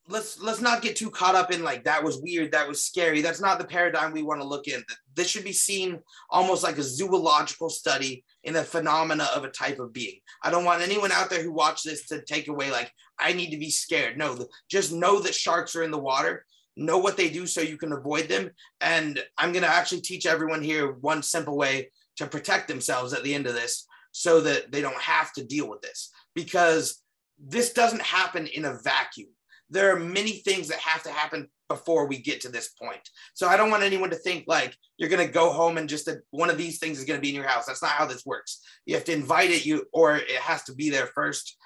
let's 0.09 0.41
let's 0.41 0.61
not 0.61 0.83
get 0.83 0.97
too 0.97 1.11
caught 1.11 1.35
up 1.35 1.51
in 1.51 1.63
like 1.63 1.85
that 1.85 2.03
was 2.03 2.21
weird 2.21 2.53
that 2.53 2.69
was 2.69 2.85
scary. 2.85 3.23
That's 3.23 3.41
not 3.41 3.59
the 3.59 3.65
paradigm 3.65 4.13
we 4.13 4.23
want 4.23 4.41
to 4.41 4.47
look 4.47 4.69
in. 4.69 4.83
This 5.15 5.29
should 5.29 5.45
be 5.45 5.53
seen 5.53 6.01
almost 6.31 6.63
like 6.63 6.77
a 6.79 6.83
zoological 6.83 7.71
study 7.71 8.25
in 8.43 8.55
the 8.55 8.65
phenomena 8.65 9.29
of 9.35 9.45
a 9.45 9.51
type 9.51 9.79
of 9.79 9.93
being. 9.93 10.19
I 10.43 10.51
don't 10.51 10.65
want 10.65 10.83
anyone 10.83 11.13
out 11.13 11.31
there 11.31 11.43
who 11.43 11.53
watch 11.53 11.83
this 11.83 12.07
to 12.09 12.23
take 12.23 12.49
away 12.49 12.71
like 12.71 12.91
i 13.19 13.33
need 13.33 13.51
to 13.51 13.59
be 13.59 13.71
scared. 13.71 14.19
No 14.19 14.47
just 14.71 14.93
know 14.93 15.21
that 15.21 15.35
sharks 15.35 15.75
are 15.75 15.83
in 15.83 15.91
the 15.91 15.99
water. 15.99 16.45
Know 16.77 16.99
what 16.99 17.17
they 17.17 17.31
do 17.31 17.47
so 17.47 17.61
you 17.61 17.79
can 17.79 17.93
avoid 17.93 18.29
them. 18.29 18.51
And 18.81 19.23
i'm 19.39 19.53
going 19.53 19.65
to 19.65 19.69
actually 19.69 20.03
teach 20.03 20.27
everyone 20.27 20.63
here 20.63 20.93
one 20.93 21.23
simple 21.23 21.57
way 21.57 21.91
to 22.17 22.27
protect 22.27 22.69
themselves 22.69 23.13
at 23.13 23.23
the 23.25 23.35
end 23.35 23.47
of 23.47 23.55
this 23.55 23.87
so 24.13 24.41
that 24.41 24.71
they 24.71 24.81
don't 24.81 25.01
have 25.01 25.33
to 25.33 25.45
deal 25.45 25.69
with 25.69 25.81
this. 25.81 26.11
Because 26.35 27.04
this 27.47 27.73
doesn't 27.73 28.03
happen 28.03 28.47
in 28.47 28.65
a 28.65 28.79
vacuum. 28.83 29.29
There 29.71 29.95
are 29.95 29.99
many 29.99 30.33
things 30.33 30.69
that 30.69 30.79
have 30.79 31.03
to 31.05 31.11
happen 31.11 31.49
before 31.69 32.07
we 32.07 32.19
get 32.19 32.41
to 32.43 32.49
this 32.49 32.69
point. 32.69 33.09
So 33.33 33.49
I 33.49 33.57
don't 33.57 33.71
want 33.71 33.83
anyone 33.83 34.11
to 34.11 34.17
think 34.17 34.45
like 34.47 34.77
you're 34.99 35.09
going 35.09 35.27
to 35.27 35.33
go 35.33 35.51
home 35.51 35.79
and 35.79 35.89
just 35.89 36.09
a, 36.09 36.21
one 36.31 36.51
of 36.51 36.59
these 36.59 36.79
things 36.79 36.99
is 36.99 37.05
going 37.05 37.19
to 37.19 37.23
be 37.23 37.31
in 37.31 37.35
your 37.35 37.49
house. 37.49 37.67
That's 37.67 37.83
not 37.83 37.93
how 37.93 38.07
this 38.07 38.27
works. 38.27 38.61
You 38.87 38.95
have 38.95 39.05
to 39.05 39.13
invite 39.13 39.51
it 39.51 39.65
you 39.65 39.87
or 39.93 40.17
it 40.17 40.31
has 40.31 40.63
to 40.65 40.75
be 40.75 40.91
there 40.91 41.07
first. 41.07 41.57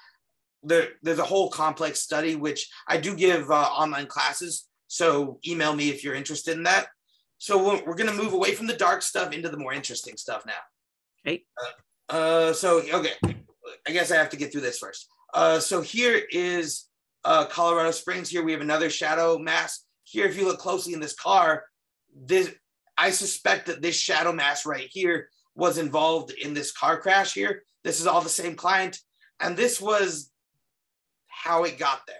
There, 0.63 0.89
there's 1.03 1.19
a 1.19 1.25
whole 1.25 1.49
complex 1.49 2.01
study 2.01 2.35
which 2.35 2.69
I 2.87 2.97
do 2.97 3.15
give 3.15 3.51
uh, 3.51 3.53
online 3.53 4.07
classes. 4.07 4.67
So 4.87 5.39
email 5.47 5.75
me 5.75 5.89
if 5.89 6.03
you're 6.03 6.15
interested 6.15 6.57
in 6.57 6.63
that. 6.63 6.87
So 7.37 7.57
we're, 7.57 7.85
we're 7.85 7.95
going 7.95 8.09
to 8.09 8.23
move 8.23 8.33
away 8.33 8.55
from 8.55 8.67
the 8.67 8.75
dark 8.75 9.01
stuff 9.01 9.33
into 9.33 9.49
the 9.49 9.57
more 9.57 9.73
interesting 9.73 10.17
stuff 10.17 10.45
now. 10.45 10.53
Okay. 11.25 11.43
Uh, 11.61 12.13
uh, 12.13 12.53
so 12.53 12.79
okay, 12.79 13.13
I 13.87 13.91
guess 13.91 14.11
I 14.11 14.15
have 14.15 14.29
to 14.29 14.37
get 14.37 14.51
through 14.51 14.61
this 14.61 14.79
first. 14.79 15.07
Uh, 15.33 15.59
so 15.59 15.81
here 15.81 16.21
is 16.31 16.85
uh, 17.25 17.45
Colorado 17.45 17.91
Springs. 17.91 18.29
Here 18.29 18.43
we 18.43 18.51
have 18.51 18.61
another 18.61 18.89
shadow 18.89 19.37
mass. 19.37 19.85
Here, 20.03 20.25
if 20.25 20.37
you 20.37 20.45
look 20.45 20.59
closely 20.59 20.93
in 20.93 20.99
this 20.99 21.13
car, 21.13 21.65
this 22.15 22.51
I 22.97 23.11
suspect 23.11 23.67
that 23.67 23.81
this 23.81 23.95
shadow 23.95 24.33
mass 24.33 24.65
right 24.65 24.89
here 24.91 25.29
was 25.55 25.77
involved 25.77 26.31
in 26.31 26.53
this 26.53 26.71
car 26.71 26.99
crash 26.99 27.33
here. 27.33 27.63
This 27.83 27.99
is 27.99 28.07
all 28.07 28.21
the 28.21 28.29
same 28.29 28.55
client, 28.55 28.97
and 29.39 29.55
this 29.55 29.79
was 29.79 30.31
how 31.27 31.63
it 31.63 31.79
got 31.79 32.01
there. 32.07 32.17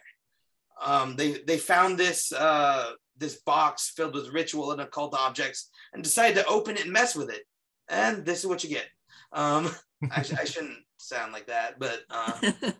Um, 0.81 1.15
they 1.15 1.39
they 1.45 1.57
found 1.57 1.97
this 1.97 2.31
uh, 2.31 2.91
this 3.17 3.41
box 3.41 3.89
filled 3.89 4.13
with 4.13 4.33
ritual 4.33 4.71
and 4.71 4.81
occult 4.81 5.15
objects 5.17 5.69
and 5.93 6.03
decided 6.03 6.35
to 6.35 6.47
open 6.47 6.75
it 6.75 6.83
and 6.83 6.93
mess 6.93 7.15
with 7.15 7.29
it, 7.29 7.41
and 7.89 8.25
this 8.25 8.39
is 8.39 8.47
what 8.47 8.63
you 8.63 8.69
get. 8.69 8.87
Um, 9.33 9.69
I, 10.11 10.19
I 10.19 10.45
shouldn't 10.45 10.77
sound 11.01 11.33
like 11.33 11.47
that, 11.47 11.79
but 11.79 12.01
uh, 12.09 12.33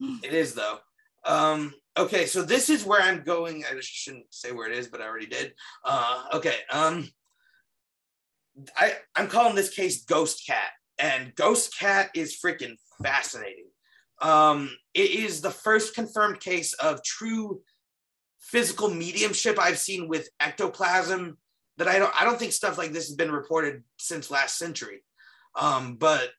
it 0.00 0.32
is 0.32 0.54
though. 0.54 0.78
Um, 1.24 1.74
okay, 1.96 2.26
so 2.26 2.42
this 2.42 2.70
is 2.70 2.84
where 2.84 3.00
I'm 3.00 3.22
going. 3.22 3.64
I 3.64 3.76
shouldn't 3.80 4.26
say 4.30 4.52
where 4.52 4.70
it 4.70 4.76
is, 4.76 4.88
but 4.88 5.00
I 5.00 5.06
already 5.06 5.26
did. 5.26 5.54
Uh, 5.84 6.24
okay, 6.34 6.56
um, 6.70 7.08
I 8.76 8.94
I'm 9.14 9.28
calling 9.28 9.54
this 9.54 9.70
case 9.70 10.04
Ghost 10.04 10.46
Cat, 10.46 10.70
and 10.98 11.34
Ghost 11.34 11.76
Cat 11.78 12.10
is 12.14 12.38
freaking 12.44 12.76
fascinating. 13.02 13.66
Um, 14.20 14.70
it 14.94 15.10
is 15.10 15.40
the 15.40 15.50
first 15.50 15.94
confirmed 15.94 16.40
case 16.40 16.72
of 16.74 17.04
true 17.04 17.60
physical 18.40 18.88
mediumship 18.88 19.58
I've 19.58 19.78
seen 19.78 20.08
with 20.08 20.28
ectoplasm. 20.40 21.38
That 21.76 21.88
I 21.88 21.98
don't 22.00 22.20
I 22.20 22.24
don't 22.24 22.38
think 22.38 22.52
stuff 22.52 22.78
like 22.78 22.92
this 22.92 23.06
has 23.06 23.14
been 23.14 23.30
reported 23.30 23.84
since 23.98 24.30
last 24.30 24.58
century. 24.58 25.04
Um, 25.54 25.96
but 25.96 26.30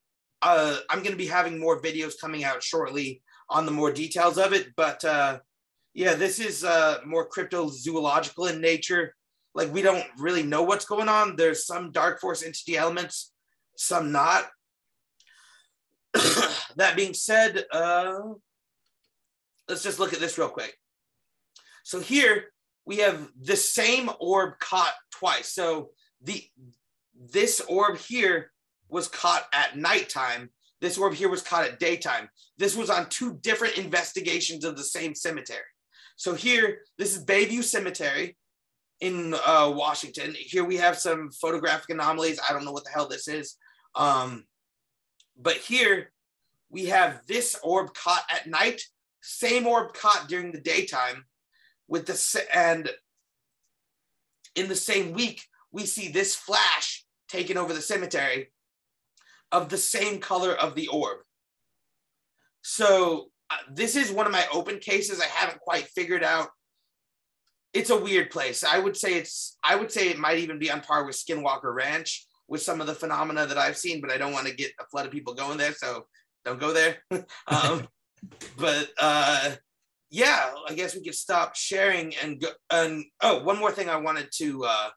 uh, 0.41 0.77
I'm 0.89 0.99
going 0.99 1.11
to 1.11 1.17
be 1.17 1.27
having 1.27 1.59
more 1.59 1.81
videos 1.81 2.13
coming 2.19 2.43
out 2.43 2.63
shortly 2.63 3.21
on 3.49 3.65
the 3.65 3.71
more 3.71 3.91
details 3.91 4.37
of 4.37 4.53
it. 4.53 4.67
But 4.75 5.03
uh, 5.03 5.39
yeah, 5.93 6.15
this 6.15 6.39
is 6.39 6.63
uh, 6.63 6.99
more 7.05 7.29
cryptozoological 7.29 8.51
in 8.51 8.61
nature. 8.61 9.15
Like 9.53 9.73
we 9.73 9.81
don't 9.81 10.05
really 10.17 10.43
know 10.43 10.63
what's 10.63 10.85
going 10.85 11.09
on. 11.09 11.35
There's 11.35 11.65
some 11.65 11.91
dark 11.91 12.21
force 12.21 12.43
entity 12.43 12.77
elements, 12.77 13.33
some 13.75 14.11
not. 14.11 14.47
that 16.13 16.95
being 16.95 17.13
said, 17.13 17.65
uh, 17.71 18.19
let's 19.67 19.83
just 19.83 19.99
look 19.99 20.13
at 20.13 20.19
this 20.19 20.37
real 20.37 20.49
quick. 20.49 20.75
So 21.83 21.99
here 21.99 22.45
we 22.85 22.97
have 22.97 23.29
the 23.39 23.55
same 23.55 24.09
orb 24.19 24.59
caught 24.59 24.93
twice. 25.11 25.53
So 25.53 25.89
the 26.21 26.43
this 27.15 27.61
orb 27.61 27.97
here 27.97 28.51
was 28.89 29.07
caught 29.07 29.47
at 29.53 29.77
nighttime. 29.77 30.49
This 30.81 30.97
orb 30.97 31.13
here 31.13 31.29
was 31.29 31.41
caught 31.41 31.65
at 31.65 31.79
daytime. 31.79 32.29
This 32.57 32.75
was 32.75 32.89
on 32.89 33.09
two 33.09 33.35
different 33.41 33.77
investigations 33.77 34.63
of 34.63 34.77
the 34.77 34.83
same 34.83 35.13
cemetery. 35.15 35.59
So 36.15 36.33
here, 36.33 36.79
this 36.97 37.15
is 37.15 37.25
Bayview 37.25 37.63
Cemetery 37.63 38.37
in 38.99 39.33
uh, 39.33 39.71
Washington. 39.73 40.35
Here 40.37 40.63
we 40.63 40.77
have 40.77 40.97
some 40.97 41.31
photographic 41.31 41.89
anomalies. 41.89 42.39
I 42.47 42.53
don't 42.53 42.65
know 42.65 42.71
what 42.71 42.83
the 42.83 42.91
hell 42.91 43.07
this 43.07 43.27
is. 43.27 43.55
Um, 43.95 44.45
but 45.41 45.55
here 45.55 46.11
we 46.69 46.85
have 46.87 47.21
this 47.27 47.57
orb 47.63 47.93
caught 47.93 48.23
at 48.29 48.47
night, 48.47 48.81
same 49.21 49.65
orb 49.65 49.93
caught 49.93 50.27
during 50.27 50.51
the 50.51 50.61
daytime, 50.61 51.25
with 51.87 52.05
the 52.05 52.45
and 52.53 52.89
in 54.55 54.67
the 54.67 54.75
same 54.75 55.13
week 55.13 55.43
we 55.71 55.85
see 55.85 56.09
this 56.09 56.35
flash 56.35 57.05
taken 57.27 57.57
over 57.57 57.73
the 57.73 57.81
cemetery 57.81 58.51
of 59.51 59.69
the 59.69 59.77
same 59.77 60.19
color 60.19 60.53
of 60.53 60.75
the 60.75 60.87
orb. 60.87 61.19
So 62.61 63.31
uh, 63.49 63.57
this 63.71 63.95
is 63.95 64.11
one 64.11 64.25
of 64.25 64.31
my 64.31 64.45
open 64.53 64.79
cases. 64.79 65.21
I 65.21 65.25
haven't 65.25 65.59
quite 65.61 65.85
figured 65.95 66.23
out. 66.23 66.49
It's 67.73 67.89
a 67.89 67.99
weird 67.99 68.31
place. 68.31 68.63
I 68.63 68.79
would 68.79 68.97
say 68.97 69.13
it's. 69.13 69.57
I 69.63 69.75
would 69.75 69.91
say 69.91 70.09
it 70.09 70.17
might 70.17 70.39
even 70.39 70.59
be 70.59 70.71
on 70.71 70.81
par 70.81 71.05
with 71.05 71.15
Skinwalker 71.15 71.73
Ranch 71.73 72.25
with 72.47 72.61
some 72.61 72.81
of 72.81 72.87
the 72.87 72.95
phenomena 72.95 73.45
that 73.45 73.57
I've 73.57 73.77
seen, 73.77 74.01
but 74.01 74.11
I 74.11 74.17
don't 74.17 74.33
want 74.33 74.47
to 74.47 74.55
get 74.55 74.71
a 74.79 74.85
flood 74.85 75.05
of 75.05 75.11
people 75.11 75.35
going 75.35 75.57
there, 75.57 75.73
so 75.73 76.07
don't 76.45 76.59
go 76.59 76.73
there. 76.73 76.97
um, 77.47 77.87
but 78.57 78.89
uh, 78.99 79.51
yeah, 80.09 80.51
I 80.67 80.73
guess 80.73 80.95
we 80.95 81.03
could 81.03 81.15
stop 81.15 81.55
sharing 81.55 82.15
and 82.23 82.41
go. 82.41 82.49
And 82.71 83.05
oh, 83.21 83.43
one 83.43 83.59
more 83.59 83.71
thing 83.71 83.89
I 83.89 83.97
wanted 83.97 84.29
to 84.37 84.65
uh, 84.65 84.89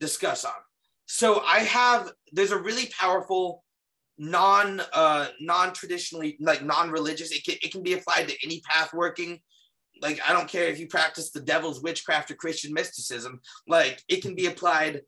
discuss 0.00 0.44
on. 0.44 0.52
So 1.06 1.40
I 1.40 1.60
have. 1.60 2.12
There's 2.32 2.52
a 2.52 2.58
really 2.58 2.90
powerful 2.98 3.64
non 4.18 4.82
uh 4.92 5.28
non-traditionally 5.40 6.36
like 6.40 6.64
non-religious 6.64 7.30
it 7.30 7.44
can, 7.44 7.54
it 7.62 7.70
can 7.70 7.82
be 7.82 7.92
applied 7.92 8.28
to 8.28 8.36
any 8.44 8.60
path 8.60 8.92
working. 8.92 9.40
Like 10.00 10.20
i 10.28 10.32
don't 10.32 10.48
care 10.48 10.68
if 10.68 10.78
you 10.78 10.86
practice 10.86 11.30
the 11.30 11.40
devil's 11.40 11.82
witchcraft 11.82 12.30
or 12.30 12.36
christian 12.36 12.72
mysticism 12.72 13.40
like 13.66 14.00
it 14.08 14.22
can 14.22 14.36
be 14.36 14.46
applied 14.46 15.02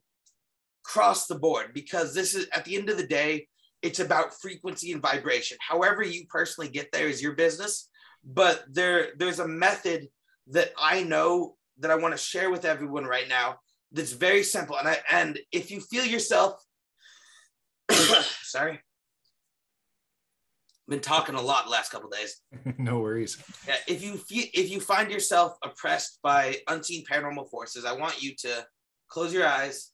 across 0.84 1.28
the 1.28 1.38
board 1.38 1.72
because 1.74 2.12
this 2.12 2.34
is 2.34 2.48
at 2.52 2.64
the 2.64 2.76
end 2.76 2.90
of 2.90 2.96
the 2.96 3.06
day 3.06 3.46
it's 3.82 4.00
about 4.00 4.34
frequency 4.34 4.92
and 4.92 5.00
vibration. 5.00 5.56
However 5.66 6.02
you 6.02 6.26
personally 6.28 6.68
get 6.68 6.92
there 6.92 7.08
is 7.08 7.22
your 7.22 7.32
business 7.32 7.88
but 8.24 8.64
there 8.70 9.08
there's 9.16 9.38
a 9.38 9.48
method 9.48 10.08
that 10.48 10.72
i 10.78 11.02
know 11.02 11.56
that 11.78 11.90
i 11.90 11.94
want 11.94 12.12
to 12.12 12.18
share 12.18 12.50
with 12.50 12.64
everyone 12.64 13.04
right 13.04 13.28
now 13.28 13.56
that's 13.92 14.12
very 14.12 14.42
simple. 14.42 14.76
And 14.76 14.88
i 14.88 14.98
and 15.10 15.38
if 15.52 15.70
you 15.70 15.80
feel 15.80 16.04
yourself 16.04 16.62
sorry 18.42 18.80
been 20.90 21.00
talking 21.00 21.36
a 21.36 21.40
lot 21.40 21.64
the 21.64 21.70
last 21.70 21.90
couple 21.90 22.10
days. 22.10 22.42
no 22.78 22.98
worries. 22.98 23.42
Yeah, 23.66 23.76
if 23.86 24.02
you 24.02 24.16
feel, 24.16 24.44
if 24.52 24.70
you 24.70 24.80
find 24.80 25.10
yourself 25.10 25.56
oppressed 25.62 26.18
by 26.22 26.58
unseen 26.68 27.04
paranormal 27.10 27.48
forces, 27.48 27.84
I 27.86 27.92
want 27.92 28.22
you 28.22 28.34
to 28.40 28.66
close 29.08 29.32
your 29.32 29.46
eyes, 29.46 29.92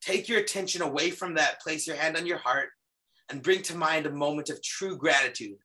take 0.00 0.28
your 0.28 0.38
attention 0.38 0.80
away 0.80 1.10
from 1.10 1.34
that, 1.34 1.60
place 1.60 1.86
your 1.86 1.96
hand 1.96 2.16
on 2.16 2.26
your 2.26 2.38
heart, 2.38 2.68
and 3.28 3.42
bring 3.42 3.62
to 3.62 3.76
mind 3.76 4.06
a 4.06 4.10
moment 4.10 4.48
of 4.48 4.62
true 4.62 4.96
gratitude, 4.96 5.58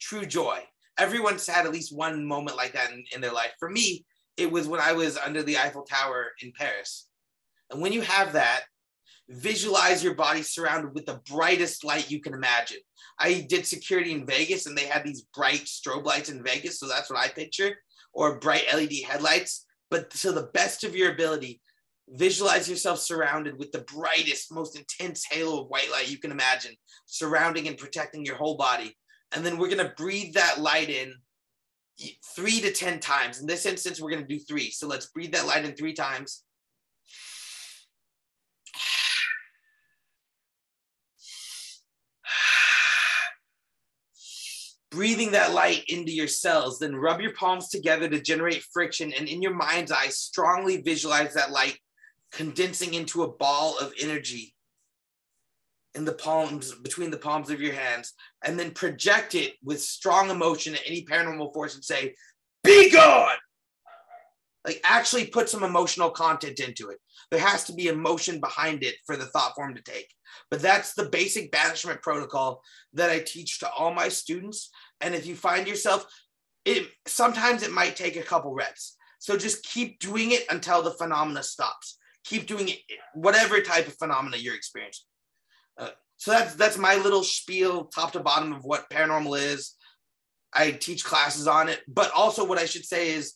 true 0.00 0.26
joy. 0.26 0.60
Everyone's 0.98 1.46
had 1.46 1.66
at 1.66 1.72
least 1.72 1.96
one 1.96 2.24
moment 2.24 2.56
like 2.56 2.74
that 2.74 2.92
in, 2.92 3.04
in 3.14 3.20
their 3.20 3.32
life. 3.32 3.52
For 3.58 3.70
me, 3.70 4.04
it 4.36 4.50
was 4.50 4.68
when 4.68 4.80
I 4.80 4.92
was 4.92 5.16
under 5.16 5.42
the 5.42 5.58
Eiffel 5.58 5.82
Tower 5.82 6.32
in 6.42 6.52
Paris. 6.52 7.08
And 7.70 7.80
when 7.80 7.92
you 7.92 8.02
have 8.02 8.34
that, 8.34 8.62
visualize 9.28 10.04
your 10.04 10.14
body 10.14 10.42
surrounded 10.42 10.94
with 10.94 11.06
the 11.06 11.20
brightest 11.30 11.84
light 11.84 12.10
you 12.10 12.20
can 12.20 12.34
imagine. 12.34 12.78
I 13.18 13.46
did 13.48 13.66
security 13.66 14.12
in 14.12 14.26
Vegas 14.26 14.66
and 14.66 14.76
they 14.76 14.86
had 14.86 15.04
these 15.04 15.26
bright 15.34 15.64
strobe 15.64 16.04
lights 16.04 16.28
in 16.28 16.44
Vegas. 16.44 16.78
So 16.78 16.86
that's 16.86 17.10
what 17.10 17.18
I 17.18 17.28
picture, 17.28 17.76
or 18.12 18.38
bright 18.38 18.64
LED 18.72 18.92
headlights. 19.06 19.66
But 19.90 20.10
to 20.10 20.32
the 20.32 20.48
best 20.54 20.84
of 20.84 20.94
your 20.94 21.12
ability, 21.12 21.60
visualize 22.08 22.68
yourself 22.68 23.00
surrounded 23.00 23.58
with 23.58 23.72
the 23.72 23.84
brightest, 23.92 24.52
most 24.52 24.78
intense 24.78 25.24
halo 25.30 25.62
of 25.62 25.68
white 25.68 25.90
light 25.90 26.10
you 26.10 26.18
can 26.18 26.30
imagine, 26.30 26.74
surrounding 27.06 27.68
and 27.68 27.78
protecting 27.78 28.24
your 28.24 28.36
whole 28.36 28.56
body. 28.56 28.96
And 29.34 29.44
then 29.44 29.58
we're 29.58 29.70
going 29.70 29.86
to 29.86 29.94
breathe 29.96 30.34
that 30.34 30.60
light 30.60 30.88
in 30.88 31.14
three 32.36 32.60
to 32.60 32.72
10 32.72 33.00
times. 33.00 33.40
In 33.40 33.46
this 33.46 33.66
instance, 33.66 34.00
we're 34.00 34.10
going 34.10 34.26
to 34.26 34.34
do 34.34 34.38
three. 34.38 34.70
So 34.70 34.86
let's 34.86 35.06
breathe 35.06 35.32
that 35.32 35.46
light 35.46 35.64
in 35.64 35.74
three 35.74 35.94
times. 35.94 36.44
Breathing 44.96 45.32
that 45.32 45.52
light 45.52 45.84
into 45.88 46.10
your 46.10 46.26
cells. 46.26 46.78
Then 46.78 46.96
rub 46.96 47.20
your 47.20 47.34
palms 47.34 47.68
together 47.68 48.08
to 48.08 48.18
generate 48.18 48.64
friction. 48.72 49.12
And 49.12 49.28
in 49.28 49.42
your 49.42 49.54
mind's 49.54 49.92
eye, 49.92 50.08
strongly 50.08 50.78
visualize 50.78 51.34
that 51.34 51.50
light 51.50 51.78
condensing 52.32 52.94
into 52.94 53.22
a 53.22 53.30
ball 53.30 53.76
of 53.78 53.92
energy 54.00 54.54
in 55.94 56.06
the 56.06 56.14
palms, 56.14 56.74
between 56.74 57.10
the 57.10 57.18
palms 57.18 57.50
of 57.50 57.60
your 57.60 57.74
hands. 57.74 58.14
And 58.42 58.58
then 58.58 58.70
project 58.70 59.34
it 59.34 59.56
with 59.62 59.82
strong 59.82 60.30
emotion 60.30 60.74
at 60.74 60.86
any 60.86 61.04
paranormal 61.04 61.52
force 61.52 61.74
and 61.74 61.84
say, 61.84 62.14
Be 62.64 62.90
gone! 62.90 63.36
Like 64.64 64.80
actually 64.82 65.26
put 65.26 65.50
some 65.50 65.62
emotional 65.62 66.10
content 66.10 66.58
into 66.58 66.88
it. 66.88 66.98
There 67.30 67.40
has 67.40 67.64
to 67.64 67.74
be 67.74 67.88
emotion 67.88 68.40
behind 68.40 68.82
it 68.82 68.96
for 69.04 69.16
the 69.16 69.26
thought 69.26 69.54
form 69.54 69.74
to 69.74 69.82
take. 69.82 70.08
But 70.50 70.60
that's 70.60 70.94
the 70.94 71.08
basic 71.08 71.50
banishment 71.50 72.02
protocol 72.02 72.62
that 72.92 73.10
I 73.10 73.20
teach 73.20 73.60
to 73.60 73.70
all 73.70 73.92
my 73.92 74.08
students. 74.08 74.70
And 75.00 75.14
if 75.14 75.26
you 75.26 75.36
find 75.36 75.66
yourself, 75.66 76.06
it 76.64 76.88
sometimes 77.06 77.62
it 77.62 77.72
might 77.72 77.96
take 77.96 78.16
a 78.16 78.22
couple 78.22 78.54
reps. 78.54 78.96
So 79.18 79.36
just 79.36 79.64
keep 79.64 79.98
doing 79.98 80.32
it 80.32 80.44
until 80.50 80.82
the 80.82 80.92
phenomena 80.92 81.42
stops. 81.42 81.98
Keep 82.24 82.46
doing 82.46 82.68
it, 82.68 82.78
whatever 83.14 83.60
type 83.60 83.86
of 83.86 83.96
phenomena 83.96 84.36
you're 84.36 84.54
experiencing. 84.54 85.04
Uh, 85.78 85.90
so 86.16 86.32
that's 86.32 86.54
that's 86.54 86.78
my 86.78 86.96
little 86.96 87.22
spiel, 87.22 87.84
top 87.84 88.12
to 88.12 88.20
bottom, 88.20 88.52
of 88.52 88.64
what 88.64 88.90
paranormal 88.90 89.38
is. 89.38 89.74
I 90.52 90.72
teach 90.72 91.04
classes 91.04 91.46
on 91.46 91.68
it, 91.68 91.82
but 91.86 92.10
also 92.12 92.44
what 92.44 92.58
I 92.58 92.66
should 92.66 92.84
say 92.84 93.10
is 93.10 93.34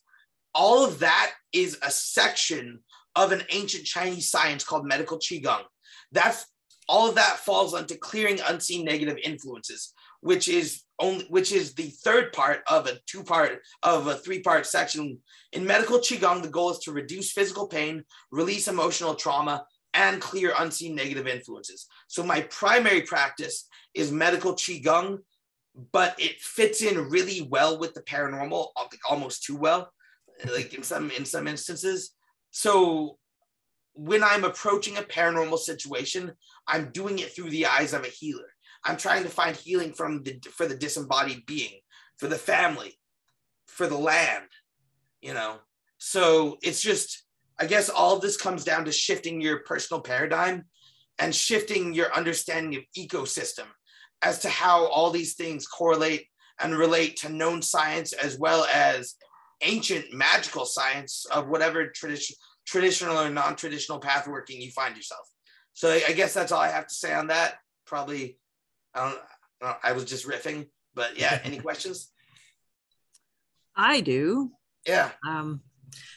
all 0.55 0.85
of 0.85 1.01
that 1.01 1.33
is 1.53 1.79
a 1.83 1.91
section 1.91 2.81
of 3.15 3.33
an 3.33 3.43
ancient 3.51 3.85
Chinese 3.85 4.31
science 4.31 4.65
called 4.65 4.87
medical 4.87 5.19
qigong. 5.19 5.63
That's 6.13 6.47
all 6.89 7.09
of 7.09 7.15
that 7.17 7.39
falls 7.39 7.75
onto 7.75 7.97
clearing 7.97 8.41
unseen 8.49 8.85
negative 8.85 9.19
influences, 9.23 9.93
which 10.21 10.49
is 10.49 10.83
only 11.01 11.25
which 11.29 11.51
is 11.51 11.75
the 11.75 11.91
third 12.05 12.33
part 12.33 12.63
of 12.69 12.87
a 12.87 12.99
two 13.07 13.25
part 13.25 13.61
of 13.83 14.07
a 14.07 14.15
three 14.15 14.41
part 14.41 14.67
section. 14.67 15.19
In 15.53 15.67
medical 15.67 15.99
qigong, 15.99 16.43
the 16.43 16.49
goal 16.49 16.71
is 16.71 16.79
to 16.81 16.93
reduce 16.93 17.33
physical 17.33 17.67
pain, 17.67 18.05
release 18.31 18.69
emotional 18.69 19.15
trauma, 19.15 19.65
and 19.95 20.21
clear 20.21 20.53
unseen 20.59 20.95
negative 20.95 21.27
influences. 21.27 21.87
So 22.07 22.23
my 22.23 22.43
primary 22.43 23.03
practice 23.03 23.67
is 23.95 24.13
medical 24.13 24.55
qigong, 24.55 25.19
but 25.93 26.15
it 26.19 26.41
fits 26.41 26.83
in 26.83 27.09
really 27.09 27.43
well 27.43 27.79
with 27.79 27.95
the 27.95 28.03
paranormal, 28.03 28.69
like 28.79 29.01
almost 29.09 29.43
too 29.45 29.57
well, 29.57 29.91
like 30.55 30.75
in 30.75 30.83
some 30.83 31.11
in 31.11 31.25
some 31.25 31.49
instances. 31.49 32.15
So 32.51 33.19
when 33.95 34.23
I'm 34.23 34.45
approaching 34.45 34.97
a 34.97 35.03
paranormal 35.03 35.59
situation, 35.59 36.33
I'm 36.67 36.91
doing 36.93 37.19
it 37.19 37.35
through 37.35 37.51
the 37.51 37.67
eyes 37.67 37.93
of 37.93 38.05
a 38.05 38.09
healer. 38.09 38.47
I'm 38.85 38.97
trying 38.97 39.23
to 39.25 39.29
find 39.29 39.57
healing 39.57 39.93
from 39.93 40.23
the 40.23 40.41
for 40.53 40.67
the 40.67 40.77
disembodied 40.77 41.47
being, 41.47 41.81
for 42.19 42.29
the 42.29 42.39
family, 42.39 42.99
for 43.67 43.87
the 43.87 43.99
land, 43.99 44.47
you 45.21 45.35
know. 45.35 45.59
So 45.99 46.59
it's 46.63 46.81
just 46.81 47.25
I 47.59 47.67
guess 47.67 47.91
all 47.91 48.17
of 48.17 48.23
this 48.23 48.39
comes 48.39 48.65
down 48.65 48.87
to 48.87 48.93
shifting 48.93 49.41
your 49.41 49.59
personal 49.61 50.01
paradigm 50.01 50.65
and 51.19 51.35
shifting 51.35 51.93
your 51.93 52.13
understanding 52.15 52.79
of 52.79 52.85
ecosystem 52.97 53.67
as 54.23 54.39
to 54.41 54.49
how 54.49 54.87
all 54.87 55.11
these 55.11 55.35
things 55.35 55.67
correlate 55.67 56.27
and 56.59 56.77
relate 56.77 57.17
to 57.17 57.29
known 57.29 57.61
science 57.61 58.13
as 58.15 58.39
well 58.39 58.67
as 58.73 59.15
ancient 59.63 60.07
magical 60.13 60.65
science 60.65 61.27
of 61.27 61.49
whatever 61.49 61.89
tradition 61.89 62.37
traditional 62.67 63.19
or 63.19 63.29
non-traditional 63.29 63.99
path 63.99 64.29
working 64.29 64.61
you 64.61 64.71
find 64.71 64.97
yourself. 64.97 65.27
So 65.73 65.91
I, 65.91 66.03
I 66.09 66.13
guess 66.13 66.33
that's 66.33 66.53
all 66.53 66.61
I 66.61 66.69
have 66.69 66.87
to 66.87 66.95
say 66.95 67.13
on 67.13 67.27
that. 67.27 67.57
Probably, 67.85 68.39
I 68.95 69.17
don't, 69.63 69.77
I, 69.83 69.93
was 69.93 70.05
just 70.05 70.27
riffing, 70.27 70.69
but 70.95 71.19
yeah. 71.19 71.41
Any 71.45 71.59
questions? 71.61 72.11
I 73.77 74.01
do. 74.01 74.51
Yeah. 74.87 75.11
Um, 75.27 75.61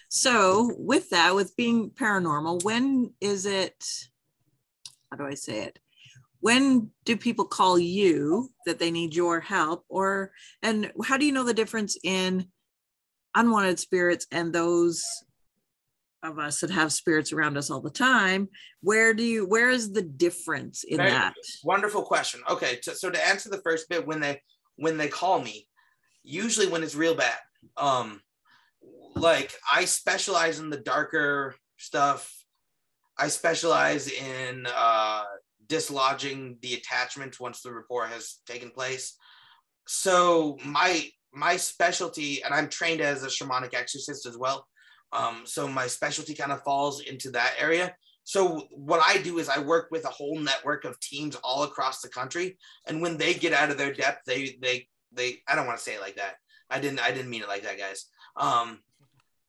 so 0.10 0.74
with 0.78 1.10
that, 1.10 1.36
with 1.36 1.56
being 1.56 1.92
paranormal, 1.92 2.64
when 2.64 3.14
is 3.20 3.46
it? 3.46 3.84
How 5.12 5.18
do 5.18 5.26
I 5.26 5.34
say 5.36 5.62
it? 5.64 5.80
When 6.40 6.90
do 7.06 7.16
people 7.16 7.46
call 7.46 7.80
you 7.80 8.50
that 8.66 8.80
they 8.80 8.92
need 8.92 9.16
your 9.16 9.40
help, 9.40 9.86
or 9.90 10.32
and 10.62 10.92
how 11.06 11.18
do 11.18 11.26
you 11.26 11.32
know 11.32 11.44
the 11.44 11.54
difference 11.54 11.98
in 12.04 12.48
unwanted 13.36 13.80
spirits 13.80 14.28
and 14.32 14.54
those 14.54 15.04
of 16.24 16.40
us 16.40 16.62
that 16.62 16.70
have 16.70 16.92
spirits 16.92 17.34
around 17.34 17.58
us 17.58 17.70
all 17.70 17.82
the 17.82 17.90
time 17.90 18.48
where 18.82 19.14
do 19.14 19.24
you 19.24 19.46
where 19.46 19.70
is 19.70 19.92
the 19.92 20.02
difference 20.02 20.84
in 20.84 20.98
Very 20.98 21.12
that 21.12 21.34
Wonderful 21.64 22.04
question. 22.04 22.42
Okay, 22.50 22.80
so, 22.82 22.94
so 22.94 23.10
to 23.10 23.28
answer 23.28 23.50
the 23.50 23.62
first 23.62 23.90
bit, 23.90 24.06
when 24.06 24.20
they 24.20 24.42
when 24.76 24.98
they 24.98 25.08
call 25.08 25.42
me, 25.42 25.68
usually 26.24 26.68
when 26.68 26.84
it's 26.84 26.96
real 26.96 27.16
bad, 27.16 27.38
um, 27.78 28.22
like 29.16 29.54
I 29.72 29.86
specialize 29.86 30.60
in 30.60 30.70
the 30.70 30.78
darker 30.78 31.56
stuff. 31.78 32.32
I 33.18 33.28
specialize 33.28 34.10
in 34.10 34.66
uh, 34.76 35.24
dislodging 35.68 36.58
the 36.62 36.74
attachment 36.74 37.40
once 37.40 37.62
the 37.62 37.72
rapport 37.72 38.08
has 38.08 38.40
taken 38.48 38.72
place. 38.72 39.16
So 39.88 40.58
my 40.66 41.08
my 41.34 41.58
specialty, 41.58 42.44
and 42.44 42.54
I'm 42.54 42.70
trained 42.70 43.02
as 43.02 43.24
a 43.24 43.28
shamanic 43.28 43.74
exorcist 43.74 44.26
as 44.26 44.38
well. 44.38 44.68
Um, 45.14 45.44
so 45.46 45.68
my 45.68 45.88
specialty 45.88 46.34
kind 46.34 46.52
of 46.52 46.64
falls 46.64 47.02
into 47.02 47.30
that 47.32 47.54
area. 47.60 47.96
So 48.24 48.68
what 48.72 49.02
I 49.06 49.22
do 49.22 49.40
is 49.40 49.50
I 49.50 49.60
work 49.60 49.90
with 49.92 50.06
a 50.06 50.10
whole 50.10 50.40
network 50.40 50.86
of 50.86 51.00
teams 51.00 51.36
all 51.44 51.64
across 51.64 52.02
the 52.02 52.10
country, 52.10 52.58
and 52.88 53.02
when 53.02 53.18
they 53.18 53.34
get 53.34 53.54
out 53.54 53.70
of 53.70 53.78
their 53.78 53.94
depth, 53.94 54.22
they 54.26 54.58
they 54.62 54.88
they 55.12 55.38
I 55.48 55.56
don't 55.56 55.68
want 55.68 55.78
to 55.78 55.84
say 55.84 55.96
it 55.96 56.02
like 56.02 56.16
that. 56.16 56.36
I 56.70 56.80
didn't 56.80 57.00
I 57.00 57.12
didn't 57.12 57.30
mean 57.30 57.44
it 57.44 57.50
like 57.50 57.64
that, 57.64 57.78
guys. 57.78 58.06
Um, 58.38 58.80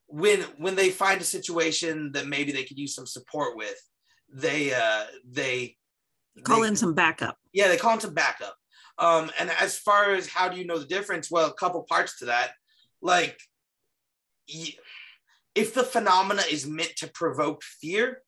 when 0.07 0.41
when 0.57 0.75
they 0.75 0.89
find 0.89 1.19
a 1.21 1.25
situation 1.25 2.11
that 2.11 2.27
maybe 2.27 2.51
they 2.51 2.63
could 2.63 2.77
use 2.77 2.93
some 2.93 3.07
support 3.07 3.55
with, 3.57 3.79
they 4.31 4.73
uh 4.73 5.05
they 5.29 5.77
call 6.43 6.61
they- 6.61 6.67
in 6.67 6.75
some 6.75 6.93
backup 6.93 7.37
yeah, 7.53 7.69
they 7.69 7.77
call 7.77 7.93
in 7.93 8.01
some 8.01 8.13
backup. 8.13 8.55
Um, 8.97 9.31
and 9.39 9.49
as 9.49 9.77
far 9.77 10.13
as 10.13 10.27
how 10.27 10.49
do 10.49 10.57
you 10.57 10.65
know 10.65 10.77
the 10.77 10.85
difference? 10.85 11.31
Well, 11.31 11.47
a 11.49 11.53
couple 11.53 11.81
parts 11.83 12.19
to 12.19 12.25
that. 12.25 12.51
Like, 13.01 13.39
y- 14.53 14.75
if 15.55 15.73
the 15.73 15.83
phenomena 15.83 16.43
is 16.51 16.67
meant 16.67 16.95
to 16.97 17.11
provoke 17.11 17.63
fear, 17.63 18.21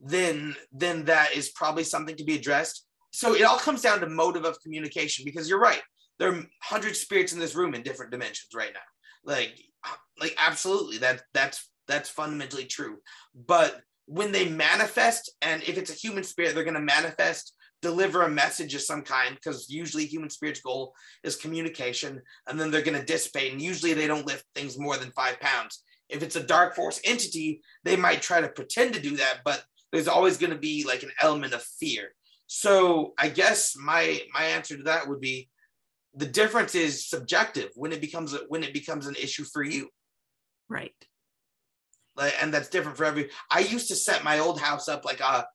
then 0.00 0.56
then 0.72 1.04
that 1.04 1.34
is 1.34 1.50
probably 1.50 1.84
something 1.84 2.16
to 2.16 2.24
be 2.24 2.36
addressed. 2.36 2.86
So 3.12 3.34
it 3.34 3.42
all 3.42 3.58
comes 3.58 3.82
down 3.82 4.00
to 4.00 4.08
motive 4.08 4.44
of 4.44 4.60
communication 4.62 5.24
because 5.24 5.48
you're 5.48 5.60
right. 5.60 5.82
There 6.18 6.32
are 6.32 6.42
hundred 6.62 6.96
spirits 6.96 7.32
in 7.32 7.40
this 7.40 7.54
room 7.54 7.74
in 7.74 7.82
different 7.82 8.12
dimensions 8.12 8.50
right 8.54 8.72
now. 8.72 8.80
Like, 9.24 9.58
like 10.18 10.36
absolutely, 10.38 10.98
that 10.98 11.22
that's 11.34 11.68
that's 11.88 12.08
fundamentally 12.08 12.64
true. 12.64 12.98
But 13.34 13.80
when 14.06 14.32
they 14.32 14.48
manifest, 14.48 15.32
and 15.42 15.62
if 15.64 15.76
it's 15.76 15.90
a 15.90 15.94
human 15.94 16.24
spirit, 16.24 16.54
they're 16.54 16.64
going 16.64 16.74
to 16.74 16.80
manifest 16.80 17.54
deliver 17.82 18.22
a 18.22 18.30
message 18.30 18.74
of 18.74 18.82
some 18.82 19.02
kind 19.02 19.34
because 19.34 19.70
usually 19.70 20.04
human 20.04 20.28
spirit's 20.30 20.60
goal 20.60 20.94
is 21.24 21.36
communication 21.36 22.20
and 22.46 22.60
then 22.60 22.70
they're 22.70 22.82
going 22.82 22.98
to 22.98 23.04
dissipate 23.04 23.52
and 23.52 23.62
usually 23.62 23.94
they 23.94 24.06
don't 24.06 24.26
lift 24.26 24.44
things 24.54 24.78
more 24.78 24.96
than 24.96 25.10
five 25.12 25.40
pounds 25.40 25.82
if 26.10 26.22
it's 26.22 26.36
a 26.36 26.42
dark 26.42 26.74
force 26.74 27.00
entity 27.04 27.60
they 27.84 27.96
might 27.96 28.22
try 28.22 28.40
to 28.40 28.48
pretend 28.48 28.94
to 28.94 29.00
do 29.00 29.16
that 29.16 29.38
but 29.44 29.64
there's 29.92 30.08
always 30.08 30.36
going 30.36 30.52
to 30.52 30.58
be 30.58 30.84
like 30.86 31.02
an 31.02 31.10
element 31.20 31.54
of 31.54 31.62
fear. 31.62 32.14
So 32.46 33.14
i 33.18 33.28
guess 33.28 33.76
my 33.76 34.20
my 34.34 34.44
answer 34.44 34.76
to 34.76 34.82
that 34.84 35.08
would 35.08 35.20
be 35.20 35.48
the 36.14 36.26
difference 36.26 36.74
is 36.74 37.08
subjective 37.08 37.70
when 37.76 37.92
it 37.92 38.00
becomes 38.00 38.34
a, 38.34 38.38
when 38.48 38.64
it 38.64 38.74
becomes 38.74 39.06
an 39.06 39.14
issue 39.14 39.44
for 39.44 39.62
you. 39.62 39.88
Right. 40.68 40.94
Like, 42.16 42.34
and 42.42 42.52
that's 42.52 42.68
different 42.68 42.96
for 42.96 43.04
every 43.04 43.30
i 43.50 43.60
used 43.60 43.88
to 43.88 43.96
set 43.96 44.24
my 44.24 44.40
old 44.40 44.60
house 44.60 44.88
up 44.88 45.04
like 45.04 45.20
a 45.20 45.46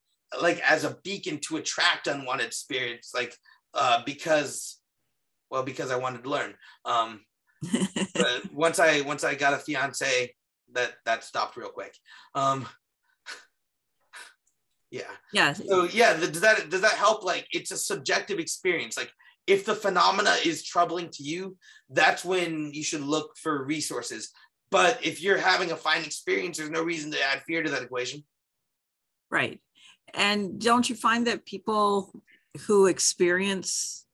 like 0.41 0.59
as 0.59 0.83
a 0.83 0.97
beacon 1.03 1.39
to 1.47 1.57
attract 1.57 2.07
unwanted 2.07 2.53
spirits 2.53 3.13
like 3.13 3.35
uh 3.73 4.01
because 4.05 4.79
well 5.51 5.63
because 5.63 5.91
i 5.91 5.97
wanted 5.97 6.23
to 6.23 6.29
learn. 6.29 6.53
Um 6.85 7.21
but 8.13 8.53
once 8.53 8.79
i 8.79 9.01
once 9.01 9.23
i 9.23 9.35
got 9.35 9.53
a 9.53 9.57
fiance 9.57 10.33
that 10.75 10.93
that 11.05 11.23
stopped 11.23 11.57
real 11.57 11.69
quick. 11.69 11.95
Um 12.33 12.67
yeah. 14.91 15.11
Yeah. 15.33 15.53
So 15.53 15.85
yeah 15.85 16.17
does 16.17 16.41
that 16.41 16.69
does 16.69 16.81
that 16.81 16.93
help? 16.93 17.23
Like 17.23 17.47
it's 17.51 17.71
a 17.71 17.77
subjective 17.77 18.39
experience. 18.39 18.97
Like 18.97 19.11
if 19.47 19.65
the 19.65 19.75
phenomena 19.75 20.35
is 20.43 20.63
troubling 20.63 21.09
to 21.09 21.23
you 21.23 21.57
that's 21.89 22.25
when 22.25 22.73
you 22.73 22.83
should 22.83 23.01
look 23.01 23.37
for 23.37 23.65
resources. 23.65 24.31
But 24.71 25.05
if 25.05 25.21
you're 25.21 25.37
having 25.37 25.71
a 25.71 25.75
fine 25.75 26.03
experience 26.03 26.57
there's 26.57 26.69
no 26.69 26.83
reason 26.83 27.11
to 27.11 27.21
add 27.21 27.43
fear 27.43 27.63
to 27.63 27.71
that 27.71 27.83
equation. 27.83 28.23
Right. 29.31 29.59
And 30.13 30.61
don't 30.61 30.89
you 30.89 30.95
find 30.95 31.27
that 31.27 31.45
people 31.45 32.11
who 32.67 32.85
experience 32.85 34.05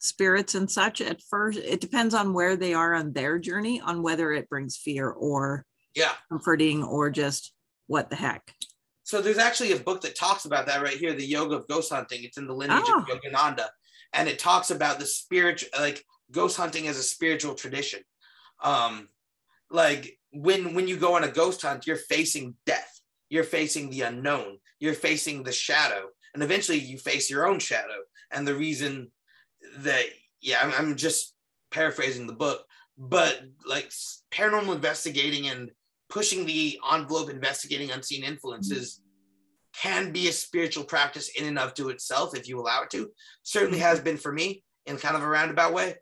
spirits 0.00 0.54
and 0.54 0.70
such 0.70 1.00
at 1.00 1.20
first 1.22 1.58
it 1.58 1.80
depends 1.80 2.14
on 2.14 2.32
where 2.32 2.56
they 2.56 2.72
are 2.72 2.94
on 2.94 3.12
their 3.12 3.38
journey 3.38 3.80
on 3.80 4.02
whether 4.02 4.32
it 4.32 4.48
brings 4.48 4.76
fear 4.76 5.10
or 5.10 5.64
yeah 5.98 6.12
comforting 6.30 6.82
or 6.82 7.10
just 7.10 7.52
what 7.86 8.08
the 8.10 8.16
heck 8.16 8.44
So 9.04 9.22
there's 9.22 9.38
actually 9.48 9.72
a 9.72 9.78
book 9.88 10.00
that 10.02 10.14
talks 10.14 10.44
about 10.44 10.66
that 10.66 10.82
right 10.82 10.98
here, 11.02 11.14
the 11.14 11.24
Yoga 11.36 11.54
of 11.56 11.68
Ghost 11.72 11.90
Hunting. 11.96 12.20
It's 12.24 12.36
in 12.40 12.46
the 12.46 12.54
lineage 12.60 12.84
Oh. 12.86 13.00
of 13.00 13.06
Yogananda, 13.08 13.66
and 14.12 14.28
it 14.28 14.38
talks 14.38 14.70
about 14.70 14.98
the 14.98 15.06
spiritual, 15.06 15.70
like 15.86 16.04
ghost 16.30 16.56
hunting 16.58 16.88
as 16.88 16.98
a 16.98 17.02
spiritual 17.14 17.54
tradition. 17.54 18.00
Um, 18.62 19.08
like 19.70 20.18
when 20.46 20.74
when 20.74 20.86
you 20.88 20.96
go 21.06 21.14
on 21.16 21.24
a 21.24 21.32
ghost 21.40 21.62
hunt, 21.62 21.86
you're 21.86 22.04
facing 22.14 22.54
death, 22.66 22.92
you're 23.32 23.44
facing 23.58 23.88
the 23.90 24.02
unknown, 24.10 24.58
you're 24.82 24.94
facing 25.08 25.42
the 25.42 25.52
shadow, 25.66 26.02
and 26.34 26.42
eventually 26.42 26.78
you 26.90 26.98
face 26.98 27.30
your 27.30 27.46
own 27.50 27.58
shadow. 27.60 28.00
And 28.30 28.46
the 28.46 28.54
reason 28.66 29.10
that, 29.78 30.04
yeah, 30.42 30.58
I'm, 30.62 30.72
I'm 30.78 30.96
just 30.96 31.34
paraphrasing 31.70 32.26
the 32.26 32.40
book, 32.44 32.60
but 32.98 33.40
like 33.66 33.90
paranormal 34.30 34.74
investigating 34.74 35.48
and 35.48 35.70
pushing 36.08 36.46
the 36.46 36.78
envelope 36.92 37.30
investigating 37.30 37.90
unseen 37.90 38.24
influences 38.24 39.00
can 39.74 40.10
be 40.12 40.28
a 40.28 40.32
spiritual 40.32 40.84
practice 40.84 41.30
in 41.38 41.46
and 41.46 41.58
of 41.58 41.74
to 41.74 41.90
itself 41.90 42.36
if 42.36 42.48
you 42.48 42.58
allow 42.58 42.82
it 42.82 42.90
to. 42.90 43.10
Certainly 43.42 43.78
has 43.78 44.00
been 44.00 44.16
for 44.16 44.32
me 44.32 44.62
in 44.86 44.96
kind 44.96 45.16
of 45.16 45.22
a 45.22 45.28
roundabout 45.28 45.72
way. 45.72 45.96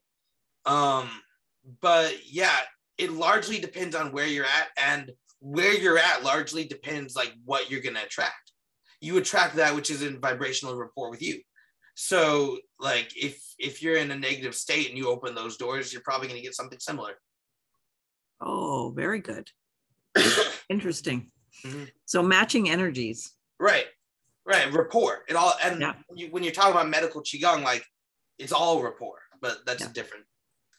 Um 0.65 1.09
but 1.81 2.15
yeah 2.27 2.57
it 2.99 3.13
largely 3.13 3.59
depends 3.59 3.95
on 3.95 4.13
where 4.13 4.27
you're 4.27 4.45
at 4.45 4.69
and 4.77 5.13
where 5.41 5.75
you're 5.75 5.99
at 5.99 6.23
largely 6.23 6.65
depends 6.65 7.15
like 7.15 7.33
what 7.45 7.71
you're 7.71 7.83
going 7.83 7.95
to 7.95 8.05
attract. 8.05 8.53
You 9.01 9.19
attract 9.19 9.57
that 9.57 9.75
which 9.75 9.91
is 9.91 10.03
in 10.03 10.21
vibrational 10.21 10.77
rapport 10.77 11.11
with 11.11 11.21
you. 11.21 11.41
So 11.95 12.59
like 12.79 13.11
if 13.17 13.43
if 13.59 13.83
you're 13.83 13.97
in 13.97 14.11
a 14.11 14.17
negative 14.17 14.55
state 14.55 14.89
and 14.89 14.97
you 14.97 15.09
open 15.09 15.35
those 15.35 15.57
doors 15.57 15.93
you're 15.93 16.03
probably 16.03 16.29
going 16.29 16.41
to 16.41 16.45
get 16.45 16.55
something 16.55 16.79
similar. 16.79 17.13
Oh 18.41 18.93
very 18.95 19.21
good 19.21 19.51
interesting 20.69 21.31
Mhm. 21.65 21.91
so 22.05 22.23
matching 22.23 22.69
energies 22.69 23.33
Right, 23.59 23.87
right. 24.45 24.71
Rapport. 24.71 25.25
It 25.29 25.35
all 25.35 25.55
and 25.65 25.81
Yeah. 25.81 25.95
when, 26.09 26.19
you, 26.19 26.27
when 26.31 26.43
you're 26.43 26.53
talking 26.53 26.73
about 26.73 26.91
medical 26.91 27.23
qigong, 27.23 27.63
like 27.63 27.83
it's 28.39 28.53
all 28.53 28.83
rapport, 28.83 29.23
but 29.41 29.65
that's 29.65 29.81
Yeah. 29.83 29.89
a 29.89 29.93
different 29.95 30.27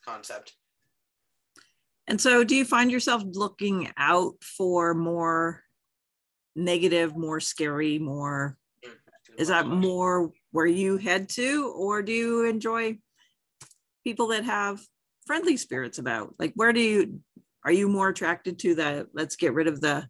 concept. 0.05 0.53
And 2.05 2.21
so, 2.21 2.43
do 2.43 2.55
you 2.55 2.63
find 2.65 2.91
yourself 2.91 3.23
looking 3.25 3.91
out 3.97 4.35
for 4.43 4.93
more 4.93 5.63
negative, 6.55 7.17
more 7.17 7.39
scary, 7.39 7.97
more? 7.97 8.57
Is 9.39 9.47
that 9.47 9.65
more 9.67 10.31
where 10.51 10.67
you 10.67 10.97
head 10.97 11.27
to, 11.29 11.67
or 11.75 12.03
do 12.03 12.11
you 12.11 12.45
enjoy 12.45 12.99
people 14.03 14.27
that 14.27 14.43
have 14.45 14.79
friendly 15.25 15.57
spirits 15.57 15.97
about? 15.97 16.35
Like, 16.37 16.53
where 16.55 16.73
do 16.73 16.79
you 16.79 17.21
are 17.67 17.73
you 17.73 17.89
more 17.89 18.07
attracted 18.07 18.59
to 18.59 18.75
the? 18.75 19.09
Let's 19.13 19.35
get 19.35 19.53
rid 19.53 19.67
of 19.67 19.81
the. 19.81 20.07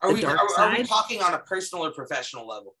Are 0.00 0.08
the 0.08 0.14
we, 0.14 0.20
dark 0.22 0.40
are, 0.40 0.64
are 0.64 0.74
we 0.74 0.84
talking 0.84 1.20
on 1.20 1.34
a 1.34 1.38
personal 1.38 1.84
or 1.84 1.92
professional 1.92 2.48
level? 2.48 2.76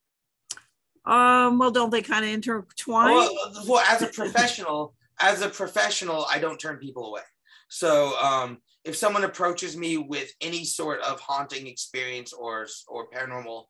Um. 1.04 1.58
Well, 1.58 1.70
don't 1.70 1.90
they 1.90 2.00
kind 2.00 2.24
of 2.24 2.30
intertwine? 2.30 3.14
Well, 3.14 3.30
well, 3.68 3.84
as 3.86 4.00
a 4.00 4.06
professional, 4.06 4.94
as 5.20 5.42
a 5.42 5.50
professional, 5.50 6.24
I 6.30 6.38
don't 6.38 6.58
turn 6.58 6.78
people 6.78 7.06
away. 7.10 7.20
So 7.68 8.18
um, 8.18 8.62
if 8.82 8.96
someone 8.96 9.24
approaches 9.24 9.76
me 9.76 9.98
with 9.98 10.32
any 10.40 10.64
sort 10.64 11.02
of 11.02 11.20
haunting 11.20 11.66
experience 11.66 12.32
or 12.32 12.66
or 12.88 13.10
paranormal 13.10 13.64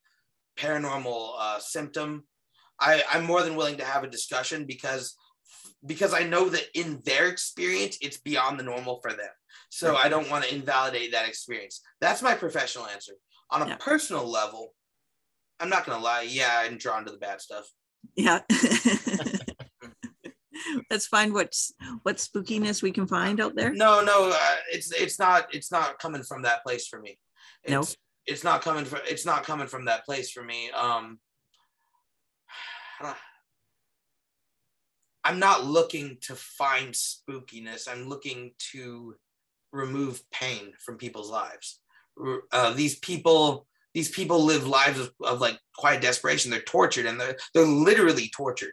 paranormal 0.56 1.32
uh, 1.36 1.58
symptom, 1.58 2.22
I, 2.78 3.02
I'm 3.10 3.24
more 3.24 3.42
than 3.42 3.56
willing 3.56 3.78
to 3.78 3.84
have 3.84 4.04
a 4.04 4.08
discussion 4.08 4.66
because 4.66 5.16
because 5.84 6.14
I 6.14 6.22
know 6.22 6.48
that 6.48 6.66
in 6.74 7.02
their 7.04 7.26
experience, 7.26 7.98
it's 8.00 8.18
beyond 8.18 8.60
the 8.60 8.64
normal 8.64 9.00
for 9.02 9.10
them. 9.10 9.34
So 9.74 9.96
I 9.96 10.08
don't 10.08 10.30
want 10.30 10.44
to 10.44 10.54
invalidate 10.54 11.10
that 11.12 11.26
experience. 11.28 11.80
That's 12.00 12.22
my 12.22 12.34
professional 12.36 12.86
answer. 12.86 13.14
On 13.50 13.60
a 13.60 13.66
Yeah. 13.66 13.76
personal 13.76 14.24
level, 14.24 14.72
I'm 15.58 15.68
not 15.68 15.84
gonna 15.84 16.02
lie. 16.02 16.22
Yeah, 16.22 16.60
I'm 16.60 16.78
drawn 16.78 17.04
to 17.06 17.10
the 17.10 17.18
bad 17.18 17.40
stuff. 17.40 17.66
yeah. 18.14 18.42
Let's 20.90 21.08
find 21.08 21.32
what's 21.34 21.72
what 22.04 22.18
spookiness 22.18 22.82
we 22.82 22.92
can 22.92 23.08
find 23.08 23.40
out 23.40 23.56
there. 23.56 23.72
No, 23.74 24.00
no, 24.04 24.30
uh, 24.32 24.56
it's 24.70 24.92
it's 24.92 25.18
not 25.18 25.52
it's 25.52 25.72
not 25.72 25.98
coming 25.98 26.22
from 26.22 26.42
that 26.42 26.62
place 26.62 26.86
for 26.86 27.00
me. 27.00 27.18
It's, 27.64 27.72
No? 27.72 27.84
it's 28.26 28.44
not 28.44 28.62
coming 28.62 28.84
from 28.84 29.00
it's 29.08 29.26
not 29.26 29.42
coming 29.42 29.66
from 29.66 29.86
that 29.86 30.04
place 30.04 30.30
for 30.30 30.44
me. 30.44 30.70
Um, 30.70 31.18
I'm 35.24 35.38
not 35.40 35.64
looking 35.64 36.18
to 36.22 36.36
find 36.36 36.94
spookiness. 36.94 37.88
I'm 37.88 38.08
looking 38.08 38.52
to 38.72 39.16
remove 39.74 40.22
pain 40.30 40.72
from 40.78 40.96
people's 40.96 41.30
lives. 41.30 41.80
Uh, 42.52 42.72
these 42.72 42.98
people, 43.00 43.66
these 43.92 44.08
people 44.08 44.44
live 44.44 44.66
lives 44.66 45.00
of, 45.00 45.12
of 45.22 45.40
like 45.40 45.58
quiet 45.76 46.00
desperation. 46.00 46.50
They're 46.50 46.60
tortured 46.60 47.06
and 47.06 47.20
they're 47.20 47.36
they're 47.52 47.66
literally 47.66 48.30
tortured. 48.34 48.72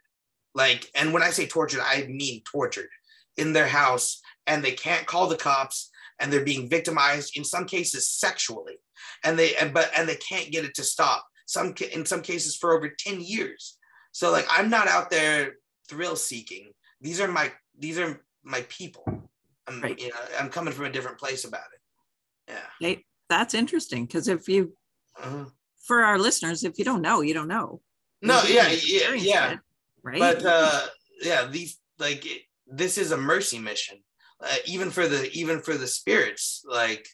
Like, 0.54 0.90
and 0.96 1.14
when 1.14 1.24
I 1.24 1.32
say 1.32 1.48
tortured, 1.48 1.82
I 1.82 2.06
mean 2.08 2.42
tortured 2.50 2.90
in 3.38 3.54
their 3.54 3.68
house, 3.68 4.22
and 4.48 4.64
they 4.64 4.74
can't 4.74 5.08
call 5.08 5.28
the 5.28 5.38
cops, 5.38 5.90
and 6.20 6.32
they're 6.32 6.44
being 6.44 6.70
victimized 6.70 7.38
in 7.38 7.44
some 7.44 7.66
cases 7.66 8.08
sexually, 8.08 8.78
and 9.24 9.40
they 9.40 9.56
and 9.56 9.74
but 9.74 9.90
and 9.98 10.08
they 10.08 10.18
can't 10.18 10.52
get 10.52 10.66
it 10.66 10.76
to 10.76 10.84
stop. 10.84 11.26
Some 11.46 11.74
in 11.92 12.06
some 12.06 12.22
cases 12.22 12.56
for 12.56 12.74
over 12.74 12.90
ten 12.90 13.22
years. 13.22 13.78
So 14.12 14.32
like, 14.32 14.48
I'm 14.50 14.70
not 14.70 14.88
out 14.88 15.10
there 15.10 15.56
thrill 15.90 16.16
seeking. 16.16 16.72
These 17.00 17.20
are 17.22 17.28
my 17.28 17.52
these 17.78 17.98
are 17.98 18.22
my 18.44 18.62
people. 18.70 19.30
I'm 19.67 19.82
Right. 19.82 20.00
you 20.00 20.10
know 20.10 20.15
I'm 20.39 20.50
coming 20.50 20.74
from 20.74 20.86
a 20.86 20.91
different 20.91 21.17
place 21.19 21.45
about 21.45 21.63
it. 21.74 22.52
Yeah. 22.54 22.67
Hey, 22.80 23.06
that's 23.30 23.54
interesting 23.54 24.06
because 24.06 24.28
if 24.28 24.47
you, 24.50 24.76
Uh-huh. 25.17 25.45
for 25.86 26.04
our 26.04 26.17
listeners, 26.19 26.63
if 26.63 26.78
you 26.80 26.86
don't 26.86 27.02
know, 27.02 27.21
you 27.21 27.34
don't 27.34 27.47
know. 27.47 27.82
No, 28.21 28.41
You 28.43 28.56
yeah, 28.56 28.67
yeah, 28.69 29.13
yeah. 29.13 29.52
it, 29.54 29.60
right. 30.04 30.19
But 30.19 30.45
uh, 30.45 30.88
yeah, 31.21 31.45
these 31.45 31.80
like 32.00 32.26
it, 32.26 32.43
this 32.67 32.97
is 32.97 33.12
a 33.12 33.17
mercy 33.17 33.58
mission, 33.60 34.04
uh, 34.43 34.56
even 34.65 34.91
for 34.91 35.08
the 35.08 35.32
even 35.32 35.62
for 35.62 35.76
the 35.76 35.88
spirits. 35.88 36.63
Like 36.67 37.08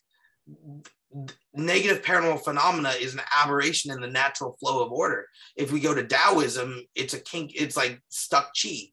negative 1.53 2.01
paranormal 2.03 2.43
phenomena 2.43 2.89
is 2.99 3.13
an 3.13 3.21
aberration 3.41 3.91
in 3.91 4.01
the 4.01 4.07
natural 4.07 4.55
flow 4.59 4.83
of 4.85 4.91
order. 4.91 5.27
If 5.55 5.71
we 5.71 5.79
go 5.79 5.93
to 5.93 6.05
Taoism, 6.05 6.83
it's 6.95 7.13
a 7.13 7.19
kink. 7.19 7.51
It's 7.55 7.77
like 7.77 8.01
stuck 8.09 8.51
chi, 8.61 8.91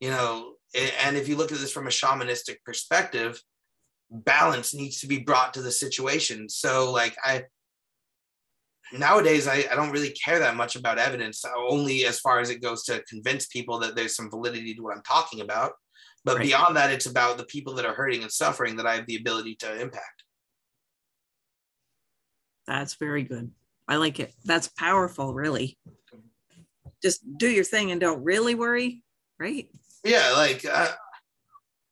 you 0.00 0.10
know. 0.10 0.55
And 0.76 1.16
if 1.16 1.28
you 1.28 1.36
look 1.36 1.52
at 1.52 1.58
this 1.58 1.72
from 1.72 1.86
a 1.86 1.90
shamanistic 1.90 2.56
perspective, 2.64 3.40
balance 4.10 4.74
needs 4.74 5.00
to 5.00 5.06
be 5.06 5.18
brought 5.18 5.54
to 5.54 5.62
the 5.62 5.72
situation. 5.72 6.48
So 6.48 6.92
like 6.92 7.16
I 7.24 7.44
nowadays 8.92 9.48
I, 9.48 9.64
I 9.70 9.74
don't 9.74 9.90
really 9.90 10.10
care 10.10 10.38
that 10.38 10.54
much 10.56 10.76
about 10.76 10.98
evidence 10.98 11.44
uh, 11.44 11.50
only 11.68 12.04
as 12.04 12.20
far 12.20 12.38
as 12.38 12.50
it 12.50 12.62
goes 12.62 12.84
to 12.84 13.02
convince 13.08 13.46
people 13.46 13.80
that 13.80 13.96
there's 13.96 14.14
some 14.14 14.30
validity 14.30 14.76
to 14.76 14.80
what 14.80 14.96
i'm 14.96 15.02
talking 15.02 15.40
about 15.40 15.72
but 16.24 16.36
Right. 16.36 16.46
beyond 16.46 16.76
that 16.76 16.92
it's 16.92 17.06
about 17.06 17.36
the 17.36 17.46
people 17.46 17.74
that 17.74 17.84
are 17.84 17.94
hurting 17.94 18.22
and 18.22 18.30
suffering 18.30 18.76
that 18.76 18.86
i 18.86 18.94
have 18.94 19.06
the 19.06 19.16
ability 19.16 19.56
to 19.56 19.80
impact 19.80 20.22
That's 22.66 22.94
very 22.94 23.22
good. 23.22 23.52
I 23.88 23.96
like 23.96 24.18
it. 24.18 24.32
That's 24.44 24.68
powerful, 24.68 25.32
really. 25.32 25.78
Just 27.02 27.20
do 27.38 27.48
your 27.48 27.64
thing 27.64 27.92
and 27.92 28.00
don't 28.00 28.24
really 28.24 28.54
worry, 28.54 29.04
right? 29.38 29.68
Yeah 30.06 30.32
like 30.36 30.64
uh, 30.64 30.88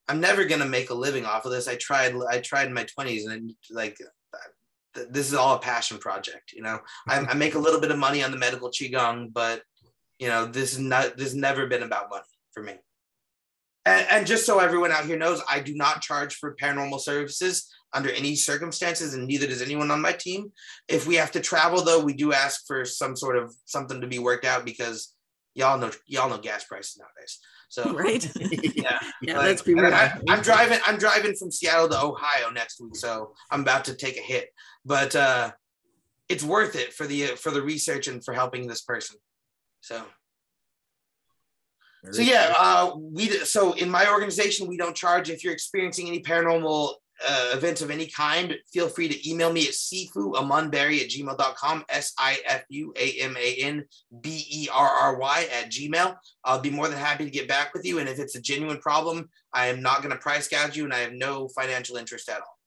i'm 0.08 0.20
never 0.20 0.44
to 0.46 0.64
make 0.64 0.90
a 0.90 0.94
living 0.94 1.24
off 1.24 1.44
of 1.44 1.52
this. 1.52 1.68
I 1.68 1.76
tried 1.76 2.14
i 2.30 2.38
tried 2.38 2.68
in 2.68 2.74
my 2.74 2.84
20s 2.84 3.30
and 3.30 3.52
like 3.70 3.98
this 4.94 5.26
is 5.26 5.34
all 5.34 5.56
a 5.56 5.60
passion 5.60 5.98
project 5.98 6.52
you 6.52 6.62
know? 6.62 6.78
I, 7.08 7.18
I 7.20 7.34
make 7.34 7.54
a 7.54 7.58
little 7.58 7.80
bit 7.80 7.90
of 7.90 7.98
money 7.98 8.22
on 8.22 8.30
the 8.30 8.38
medical 8.38 8.70
qigong 8.70 9.32
but 9.32 9.62
you 10.18 10.28
know 10.28 10.46
this 10.46 10.72
is 10.72 10.78
not 10.78 11.16
this 11.16 11.28
has 11.28 11.34
never 11.34 11.66
been 11.66 11.82
about 11.82 12.10
money 12.10 12.22
for 12.52 12.62
me. 12.62 12.74
And, 13.86 14.06
and 14.10 14.26
just 14.26 14.46
so 14.46 14.60
everyone 14.60 14.92
out 14.92 15.04
here 15.04 15.18
knows 15.18 15.42
i 15.48 15.60
do 15.60 15.74
not 15.74 16.02
charge 16.02 16.36
for 16.36 16.56
paranormal 16.56 17.00
services 17.00 17.68
under 17.94 18.10
any 18.10 18.34
circumstances 18.34 19.14
and 19.14 19.26
neither 19.26 19.46
does 19.46 19.62
anyone 19.62 19.90
on 19.90 20.02
my 20.02 20.12
team. 20.12 20.52
If 20.88 21.06
we 21.06 21.14
have 21.14 21.30
to 21.32 21.40
travel 21.40 21.82
though 21.82 22.04
we 22.04 22.12
do 22.12 22.32
ask 22.32 22.66
for 22.66 22.84
some 22.84 23.16
sort 23.16 23.36
of 23.36 23.54
something 23.64 24.00
to 24.00 24.06
be 24.06 24.18
worked 24.18 24.44
out 24.44 24.64
because 24.64 25.13
y'all 25.54 25.78
know 25.78 25.90
y'all 26.06 26.28
know 26.28 26.38
gas 26.38 26.64
prices 26.64 26.98
nowadays 26.98 27.38
so 27.68 27.92
Right? 27.94 28.30
yeah 28.76 28.98
yeah, 29.20 29.38
like, 29.38 29.46
let's 29.46 29.62
be 29.62 29.74
real. 29.74 29.92
I, 29.92 30.12
I'm 30.28 30.42
driving. 30.42 30.78
I'm 30.86 30.98
driving 30.98 31.34
from 31.34 31.50
Seattle 31.50 31.88
to 31.88 32.02
Ohio 32.02 32.50
next 32.50 32.80
week, 32.80 32.96
so 32.96 33.34
I'm 33.50 33.62
about 33.62 33.86
to 33.86 33.94
take 33.94 34.16
a 34.16 34.20
hit. 34.20 34.50
But 34.84 35.16
uh, 35.16 35.52
it's 36.28 36.44
worth 36.44 36.76
it 36.76 36.92
for 36.92 37.06
the 37.06 37.26
for 37.36 37.50
the 37.50 37.62
research 37.62 38.06
and 38.06 38.24
for 38.24 38.32
helping 38.32 38.66
this 38.66 38.82
person. 38.82 39.16
So 39.80 40.04
so 42.10 42.22
yeah, 42.22 42.52
uh, 42.58 42.92
we 42.96 43.28
so 43.28 43.72
in 43.72 43.90
my 43.90 44.10
organization 44.10 44.68
we 44.68 44.76
don't 44.76 44.94
charge 44.94 45.30
if 45.30 45.42
you're 45.42 45.54
experiencing 45.54 46.06
any 46.08 46.20
paranormal 46.20 46.94
uh, 47.26 47.50
events 47.54 47.82
of 47.82 47.90
any 47.90 48.06
kind. 48.06 48.54
Feel 48.72 48.88
free 48.88 49.08
to 49.08 49.30
email 49.30 49.52
me 49.52 49.62
at 49.66 49.74
sifu 49.74 50.36
at 50.36 51.10
gmail.com, 51.10 51.84
S 51.88 52.12
I 52.18 52.38
F 52.46 52.64
U 52.68 52.92
A 52.96 53.12
M 53.20 53.36
A 53.38 53.54
N 53.60 53.84
B 54.20 54.46
E 54.50 54.68
R 54.72 54.88
R 54.88 55.18
Y 55.18 55.48
at 55.52 55.70
gmail. 55.70 56.16
I'll 56.44 56.60
be 56.60 56.70
more 56.70 56.88
than 56.88 56.98
happy 56.98 57.24
to 57.24 57.30
get 57.30 57.48
back 57.48 57.74
with 57.74 57.84
you. 57.84 57.98
And 57.98 58.08
if 58.08 58.18
it's 58.18 58.36
a 58.36 58.40
genuine 58.40 58.78
problem, 58.78 59.28
I 59.52 59.66
am 59.66 59.82
not 59.82 60.02
going 60.02 60.10
to 60.10 60.20
price 60.20 60.48
gouge 60.48 60.76
you, 60.76 60.84
and 60.84 60.92
I 60.92 60.98
have 60.98 61.12
no 61.12 61.48
financial 61.48 61.96
interest 61.96 62.28
at 62.28 62.40
all. 62.40 62.58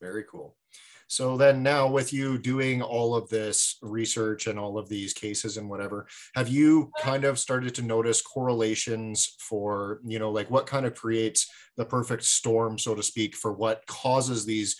Very 0.00 0.24
cool. 0.30 0.57
So 1.08 1.38
then 1.38 1.62
now 1.62 1.88
with 1.88 2.12
you 2.12 2.38
doing 2.38 2.82
all 2.82 3.14
of 3.14 3.28
this 3.30 3.78
research 3.82 4.46
and 4.46 4.58
all 4.58 4.78
of 4.78 4.88
these 4.88 5.14
cases 5.14 5.56
and 5.56 5.68
whatever, 5.68 6.06
have 6.34 6.48
you 6.48 6.92
uh-huh. 6.96 7.10
kind 7.10 7.24
of 7.24 7.38
started 7.38 7.74
to 7.76 7.82
notice 7.82 8.20
correlations 8.20 9.34
for, 9.40 10.00
you 10.04 10.18
know, 10.18 10.30
like 10.30 10.50
what 10.50 10.66
kind 10.66 10.84
of 10.84 10.94
creates 10.94 11.50
the 11.76 11.84
perfect 11.84 12.24
storm, 12.24 12.78
so 12.78 12.94
to 12.94 13.02
speak, 13.02 13.34
for 13.34 13.52
what 13.52 13.86
causes 13.86 14.44
these 14.44 14.76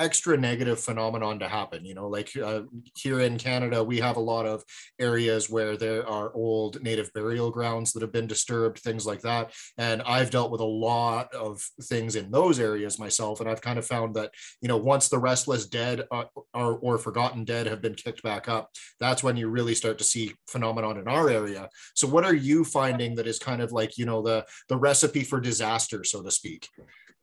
extra 0.00 0.36
negative 0.36 0.80
phenomenon 0.80 1.38
to 1.38 1.48
happen 1.48 1.84
you 1.84 1.94
know 1.94 2.08
like 2.08 2.30
uh, 2.36 2.62
here 2.94 3.20
in 3.20 3.38
canada 3.38 3.84
we 3.84 4.00
have 4.00 4.16
a 4.16 4.20
lot 4.20 4.46
of 4.46 4.64
areas 4.98 5.48
where 5.48 5.76
there 5.76 6.08
are 6.08 6.32
old 6.34 6.82
native 6.82 7.12
burial 7.12 7.50
grounds 7.50 7.92
that 7.92 8.02
have 8.02 8.12
been 8.12 8.26
disturbed 8.26 8.78
things 8.78 9.06
like 9.06 9.20
that. 9.20 9.52
And 9.78 10.02
i've 10.02 10.30
dealt 10.30 10.50
with 10.50 10.60
a 10.60 10.64
lot 10.64 11.32
of 11.34 11.62
things 11.82 12.16
in 12.16 12.30
those 12.30 12.58
areas 12.58 12.98
myself 12.98 13.40
and 13.40 13.48
i've 13.48 13.60
kind 13.60 13.78
of 13.78 13.86
found 13.86 14.16
that 14.16 14.32
you 14.60 14.68
know 14.68 14.76
once 14.76 15.08
the 15.08 15.18
restless 15.18 15.66
dead 15.66 16.02
or, 16.10 16.28
or 16.54 16.98
forgotten 16.98 17.44
dead 17.44 17.66
have 17.66 17.82
been 17.82 17.94
kicked 17.94 18.22
back 18.22 18.48
up 18.48 18.70
that's 18.98 19.22
when 19.22 19.36
you 19.36 19.48
really 19.48 19.74
start 19.74 19.98
to 19.98 20.04
see 20.04 20.32
phenomenon 20.48 20.98
in 20.98 21.08
our 21.08 21.28
area. 21.28 21.68
So 21.94 22.06
what 22.06 22.24
are 22.24 22.34
you 22.34 22.64
finding 22.64 23.14
that 23.16 23.26
is 23.26 23.38
kind 23.38 23.62
of 23.62 23.72
like 23.72 23.98
you 23.98 24.06
know 24.06 24.22
the 24.22 24.46
the 24.68 24.76
recipe 24.76 25.24
for 25.24 25.40
disaster 25.40 26.04
so 26.04 26.22
to 26.22 26.30
speak? 26.30 26.68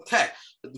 Okay, 0.02 0.28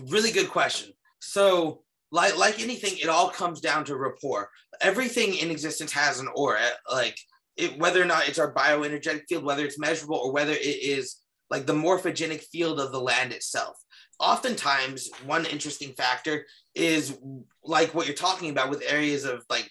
really 0.08 0.32
good 0.32 0.48
question. 0.48 0.92
So, 1.20 1.82
like 2.12 2.36
like 2.36 2.60
anything, 2.60 2.98
it 2.98 3.08
all 3.08 3.30
comes 3.30 3.60
down 3.60 3.84
to 3.84 3.96
rapport. 3.96 4.48
Everything 4.80 5.36
in 5.36 5.50
existence 5.50 5.92
has 5.92 6.20
an 6.20 6.28
aura. 6.34 6.60
Eh, 6.60 6.70
like 6.92 7.18
it, 7.56 7.78
whether 7.78 8.02
or 8.02 8.06
not 8.06 8.28
it's 8.28 8.38
our 8.38 8.52
bioenergetic 8.52 9.22
field, 9.28 9.44
whether 9.44 9.64
it's 9.64 9.78
measurable 9.78 10.16
or 10.16 10.32
whether 10.32 10.52
it 10.52 10.82
is 10.82 11.16
like 11.50 11.66
the 11.66 11.72
morphogenic 11.72 12.42
field 12.44 12.80
of 12.80 12.92
the 12.92 13.00
land 13.00 13.32
itself. 13.32 13.76
Oftentimes, 14.18 15.08
one 15.24 15.46
interesting 15.46 15.92
factor 15.92 16.46
is 16.74 17.18
like 17.64 17.94
what 17.94 18.06
you're 18.06 18.14
talking 18.14 18.50
about 18.50 18.70
with 18.70 18.82
areas 18.86 19.24
of 19.24 19.44
like 19.48 19.70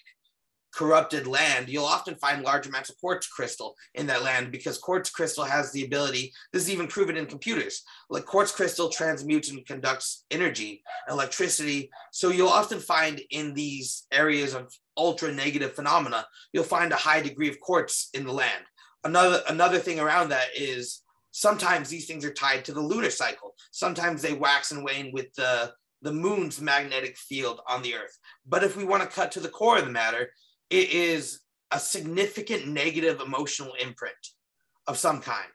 corrupted 0.72 1.26
land, 1.26 1.68
you'll 1.68 1.84
often 1.84 2.14
find 2.16 2.42
large 2.42 2.66
amounts 2.66 2.90
of 2.90 2.98
quartz 3.00 3.26
crystal 3.26 3.76
in 3.94 4.06
that 4.06 4.22
land 4.22 4.52
because 4.52 4.78
quartz 4.78 5.10
crystal 5.10 5.44
has 5.44 5.72
the 5.72 5.84
ability, 5.84 6.32
this 6.52 6.62
is 6.62 6.70
even 6.70 6.86
proven 6.86 7.16
in 7.16 7.26
computers, 7.26 7.82
like 8.08 8.24
quartz 8.24 8.52
crystal 8.52 8.88
transmutes 8.88 9.50
and 9.50 9.66
conducts 9.66 10.24
energy, 10.30 10.82
electricity. 11.08 11.90
So 12.12 12.30
you'll 12.30 12.48
often 12.48 12.78
find 12.78 13.20
in 13.30 13.54
these 13.54 14.06
areas 14.12 14.54
of 14.54 14.72
ultra 14.96 15.32
negative 15.32 15.74
phenomena, 15.74 16.26
you'll 16.52 16.64
find 16.64 16.92
a 16.92 16.96
high 16.96 17.20
degree 17.20 17.48
of 17.48 17.60
quartz 17.60 18.10
in 18.14 18.24
the 18.24 18.32
land. 18.32 18.64
Another 19.02 19.42
another 19.48 19.78
thing 19.78 19.98
around 19.98 20.28
that 20.28 20.48
is 20.54 21.02
sometimes 21.30 21.88
these 21.88 22.06
things 22.06 22.24
are 22.24 22.32
tied 22.32 22.64
to 22.66 22.72
the 22.72 22.80
lunar 22.80 23.10
cycle. 23.10 23.54
Sometimes 23.70 24.20
they 24.20 24.34
wax 24.34 24.72
and 24.72 24.84
wane 24.84 25.10
with 25.12 25.32
the 25.34 25.72
the 26.02 26.12
moon's 26.12 26.60
magnetic 26.60 27.16
field 27.16 27.60
on 27.68 27.82
the 27.82 27.94
earth. 27.94 28.18
But 28.46 28.64
if 28.64 28.76
we 28.76 28.84
want 28.84 29.02
to 29.02 29.08
cut 29.08 29.32
to 29.32 29.40
the 29.40 29.48
core 29.48 29.78
of 29.78 29.84
the 29.84 29.90
matter, 29.90 30.30
it 30.70 30.90
is 30.90 31.40
a 31.70 31.78
significant 31.78 32.66
negative 32.66 33.20
emotional 33.20 33.74
imprint 33.80 34.14
of 34.86 34.96
some 34.96 35.20
kind, 35.20 35.50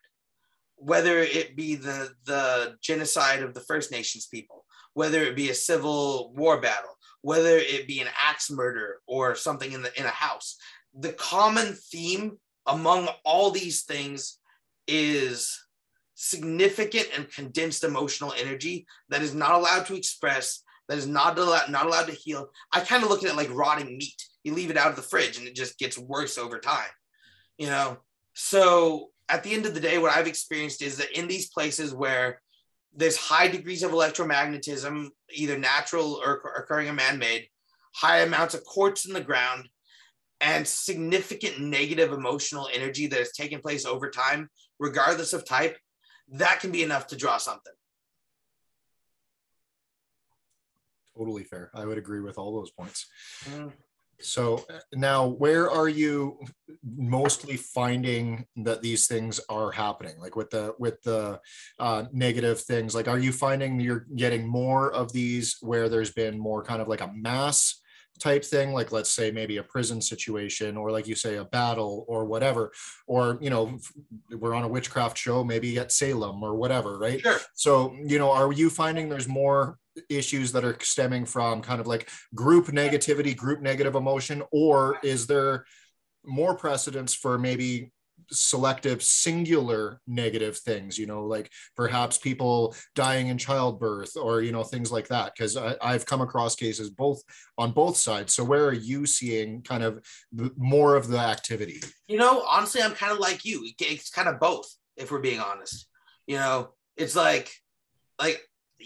whether 0.75 1.19
it 1.19 1.55
be 1.55 1.75
the, 1.75 2.11
the 2.25 2.75
genocide 2.81 3.41
of 3.41 3.53
the 3.53 3.61
First 3.61 3.91
Nations 3.91 4.27
people, 4.27 4.65
whether 4.93 5.23
it 5.23 5.35
be 5.35 5.49
a 5.49 5.55
civil 5.55 6.33
war 6.35 6.61
battle, 6.61 6.97
whether 7.21 7.57
it 7.57 7.87
be 7.87 8.01
an 8.01 8.07
axe 8.19 8.51
murder 8.51 8.99
or 9.07 9.35
something 9.35 9.71
in, 9.71 9.81
the, 9.81 9.99
in 9.99 10.05
a 10.05 10.09
house. 10.09 10.57
The 10.97 11.13
common 11.13 11.73
theme 11.73 12.37
among 12.67 13.09
all 13.23 13.51
these 13.51 13.83
things 13.83 14.39
is 14.87 15.59
significant 16.13 17.07
and 17.15 17.31
condensed 17.31 17.83
emotional 17.83 18.33
energy 18.39 18.85
that 19.09 19.21
is 19.21 19.33
not 19.33 19.51
allowed 19.51 19.85
to 19.87 19.95
express, 19.95 20.61
that 20.87 20.97
is 20.97 21.07
not 21.07 21.37
allowed, 21.37 21.69
not 21.69 21.85
allowed 21.85 22.07
to 22.07 22.13
heal. 22.13 22.47
I 22.71 22.79
kind 22.81 23.03
of 23.03 23.09
look 23.09 23.23
at 23.23 23.29
it 23.29 23.35
like 23.35 23.53
rotting 23.53 23.97
meat 23.97 24.21
you 24.45 24.53
leave 24.53 24.69
it 24.69 24.77
out 24.77 24.89
of 24.89 24.95
the 24.95 25.01
fridge 25.01 25.37
and 25.37 25.47
it 25.47 25.55
just 25.55 25.77
gets 25.77 25.97
worse 25.97 26.37
over 26.37 26.59
time 26.59 26.89
you 27.57 27.67
know 27.67 27.97
so 28.33 29.09
at 29.27 29.43
the 29.43 29.53
end 29.53 29.65
of 29.65 29.73
the 29.73 29.79
day 29.79 29.97
what 29.97 30.15
i've 30.15 30.27
experienced 30.27 30.81
is 30.81 30.97
that 30.97 31.17
in 31.17 31.27
these 31.27 31.49
places 31.49 31.93
where 31.93 32.41
there's 32.95 33.17
high 33.17 33.47
degrees 33.47 33.83
of 33.83 33.91
electromagnetism 33.91 35.07
either 35.33 35.57
natural 35.57 36.21
or 36.23 36.41
occurring 36.55 36.87
or 36.87 36.93
man-made 36.93 37.47
high 37.95 38.19
amounts 38.19 38.53
of 38.53 38.63
quartz 38.63 39.05
in 39.05 39.13
the 39.13 39.21
ground 39.21 39.67
and 40.41 40.67
significant 40.67 41.59
negative 41.59 42.11
emotional 42.11 42.69
energy 42.73 43.07
that 43.07 43.19
has 43.19 43.31
taken 43.31 43.59
place 43.59 43.85
over 43.85 44.09
time 44.09 44.49
regardless 44.79 45.33
of 45.33 45.43
type 45.43 45.77
that 46.29 46.59
can 46.59 46.71
be 46.71 46.83
enough 46.83 47.07
to 47.07 47.15
draw 47.15 47.37
something 47.37 47.73
totally 51.17 51.43
fair. 51.43 51.71
I 51.73 51.85
would 51.85 51.97
agree 51.97 52.21
with 52.21 52.37
all 52.37 52.53
those 52.55 52.71
points. 52.71 53.07
Mm. 53.45 53.71
So 54.19 54.65
uh, 54.69 54.79
now, 54.93 55.27
where 55.27 55.69
are 55.69 55.89
you 55.89 56.39
mostly 56.83 57.57
finding 57.57 58.45
that 58.57 58.81
these 58.81 59.07
things 59.07 59.39
are 59.49 59.71
happening? 59.71 60.15
Like 60.19 60.35
with 60.35 60.49
the 60.49 60.73
with 60.79 61.01
the 61.03 61.39
uh, 61.79 62.05
negative 62.11 62.61
things, 62.61 62.95
like 62.95 63.07
are 63.07 63.19
you 63.19 63.31
finding 63.31 63.79
you're 63.79 64.05
getting 64.15 64.47
more 64.47 64.91
of 64.93 65.11
these 65.11 65.57
where 65.61 65.89
there's 65.89 66.11
been 66.11 66.39
more 66.39 66.63
kind 66.63 66.81
of 66.81 66.87
like 66.87 67.01
a 67.01 67.11
mass 67.13 67.81
type 68.17 68.45
thing 68.45 68.71
like 68.71 68.93
let's 68.93 69.11
say 69.11 69.29
maybe 69.29 69.57
a 69.57 69.63
prison 69.63 70.01
situation 70.01 70.77
or 70.77 70.89
like 70.89 71.05
you 71.05 71.15
say 71.15 71.35
a 71.35 71.43
battle 71.43 72.05
or 72.07 72.23
whatever 72.23 72.71
or 73.07 73.37
you 73.41 73.49
know 73.49 73.77
we're 74.39 74.53
on 74.53 74.63
a 74.63 74.67
witchcraft 74.69 75.17
show 75.17 75.43
maybe 75.43 75.77
at 75.77 75.91
salem 75.91 76.41
or 76.41 76.55
whatever 76.55 76.97
right 76.97 77.19
Sure. 77.19 77.37
so 77.55 77.93
you 78.05 78.17
know 78.17 78.31
are 78.31 78.53
you 78.53 78.69
finding 78.69 79.09
there's 79.09 79.27
more 79.27 79.77
issues 80.09 80.51
that 80.51 80.65
are 80.65 80.77
stemming 80.81 81.25
from 81.25 81.61
kind 81.61 81.79
of 81.79 81.87
like 81.87 82.09
group 82.33 82.67
negativity 82.67 83.35
group 83.35 83.61
negative 83.61 83.95
emotion 83.95 84.43
or 84.51 84.97
is 85.03 85.27
there 85.27 85.65
more 86.25 86.55
precedence 86.55 87.13
for 87.13 87.37
maybe 87.37 87.91
selective 88.31 89.03
singular 89.03 90.01
negative 90.07 90.57
things 90.57 90.97
you 90.97 91.05
know 91.05 91.25
like 91.25 91.51
perhaps 91.75 92.17
people 92.17 92.73
dying 92.95 93.27
in 93.27 93.37
childbirth 93.37 94.17
or 94.17 94.41
you 94.41 94.51
know 94.51 94.63
things 94.63 94.91
like 94.91 95.07
that 95.07 95.31
because 95.35 95.55
i've 95.57 96.05
come 96.07 96.21
across 96.21 96.55
cases 96.55 96.89
both 96.89 97.21
on 97.57 97.71
both 97.71 97.95
sides 97.95 98.33
so 98.33 98.43
where 98.43 98.65
are 98.65 98.73
you 98.73 99.05
seeing 99.05 99.61
kind 99.61 99.83
of 99.83 100.03
more 100.57 100.95
of 100.95 101.07
the 101.07 101.19
activity 101.19 101.79
You 102.07 102.19
know, 102.19 102.43
honestly, 102.47 102.81
I'm 102.81 102.93
kind 102.93 103.11
of 103.11 103.19
like 103.19 103.45
you. 103.45 103.67
It's 103.79 104.09
kind 104.11 104.27
of 104.27 104.39
both, 104.39 104.67
if 104.95 105.11
we're 105.11 105.19
being 105.19 105.39
honest. 105.39 105.87
You 106.27 106.37
know, 106.37 106.69
it's 106.97 107.15
like, 107.15 107.51
like, 108.19 108.41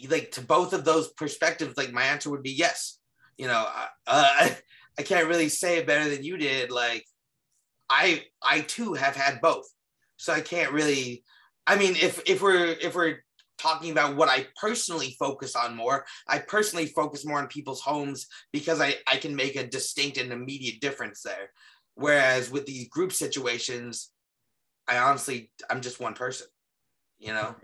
like 0.09 0.31
to 0.31 0.41
both 0.41 0.73
of 0.73 0.85
those 0.85 1.09
perspectives. 1.13 1.77
Like 1.77 1.91
my 1.91 2.03
answer 2.03 2.29
would 2.29 2.43
be 2.43 2.51
yes. 2.51 2.99
You 3.37 3.47
know, 3.47 3.65
uh, 4.07 4.49
I, 4.97 5.03
can't 5.03 5.27
really 5.27 5.49
say 5.49 5.77
it 5.77 5.87
better 5.87 6.09
than 6.09 6.23
you 6.23 6.37
did. 6.37 6.71
Like, 6.71 7.05
I, 7.89 8.25
I 8.43 8.61
too 8.61 8.93
have 8.93 9.15
had 9.15 9.41
both, 9.41 9.65
so 10.17 10.33
I 10.33 10.41
can't 10.41 10.73
really. 10.73 11.23
I 11.65 11.75
mean, 11.75 11.95
if 11.95 12.21
if 12.27 12.41
we're 12.41 12.75
if 12.81 12.95
we're 12.95 13.19
talking 13.57 13.91
about 13.91 14.15
what 14.15 14.29
I 14.29 14.47
personally 14.59 15.15
focus 15.19 15.55
on 15.55 15.75
more, 15.75 16.05
I 16.27 16.39
personally 16.39 16.87
focus 16.87 17.25
more 17.25 17.39
on 17.39 17.47
people's 17.47 17.81
homes 17.81 18.27
because 18.51 18.81
I 18.81 18.95
I 19.07 19.17
can 19.17 19.35
make 19.35 19.55
a 19.55 19.67
distinct 19.67 20.17
and 20.17 20.31
immediate 20.31 20.81
difference 20.81 21.21
there. 21.21 21.51
Whereas 21.95 22.51
with 22.51 22.65
these 22.65 22.87
group 22.89 23.11
situations, 23.11 24.11
I 24.87 24.97
honestly, 24.97 25.51
I'm 25.69 25.81
just 25.81 25.99
one 25.99 26.13
person. 26.13 26.47
You 27.19 27.33
know, 27.33 27.55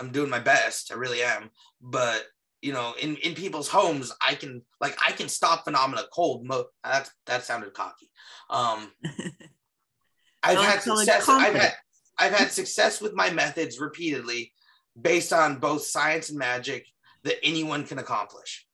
I'm 0.00 0.10
doing 0.10 0.30
my 0.30 0.40
best. 0.40 0.90
I 0.90 0.96
really 0.96 1.22
am. 1.22 1.50
But 1.80 2.24
you 2.62 2.72
know, 2.72 2.94
in 3.00 3.16
in 3.16 3.34
people's 3.34 3.68
homes, 3.68 4.12
I 4.26 4.34
can 4.34 4.62
like 4.80 4.96
I 5.06 5.12
can 5.12 5.28
stop 5.28 5.64
phenomena 5.64 6.02
cold. 6.12 6.46
Mo- 6.46 6.66
that 6.82 7.10
that 7.26 7.44
sounded 7.44 7.74
cocky. 7.74 8.10
Um, 8.48 8.92
I've 10.42 10.58
had 10.58 10.82
success. 10.82 11.28
I've 11.28 11.54
had 11.54 11.74
I've 12.18 12.32
had 12.32 12.50
success 12.50 13.00
with 13.00 13.14
my 13.14 13.30
methods 13.30 13.78
repeatedly, 13.78 14.52
based 15.00 15.32
on 15.32 15.58
both 15.58 15.82
science 15.82 16.30
and 16.30 16.38
magic 16.38 16.86
that 17.24 17.36
anyone 17.42 17.84
can 17.84 17.98
accomplish. 17.98 18.66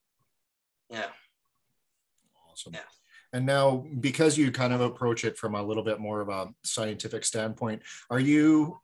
Yeah. 0.89 1.07
awesome 2.51 2.75
Yeah. 2.75 2.81
and 3.33 3.45
now 3.45 3.85
because 4.01 4.39
you 4.39 4.53
kind 4.53 4.73
of 4.73 4.81
approach 4.81 5.25
it 5.25 5.37
from 5.37 5.57
a 5.57 5.63
little 5.63 5.83
bit 5.83 5.99
more 5.99 6.21
of 6.21 6.29
a 6.29 6.49
scientific 6.63 7.25
standpoint 7.25 7.83
are 8.09 8.21
you 8.21 8.79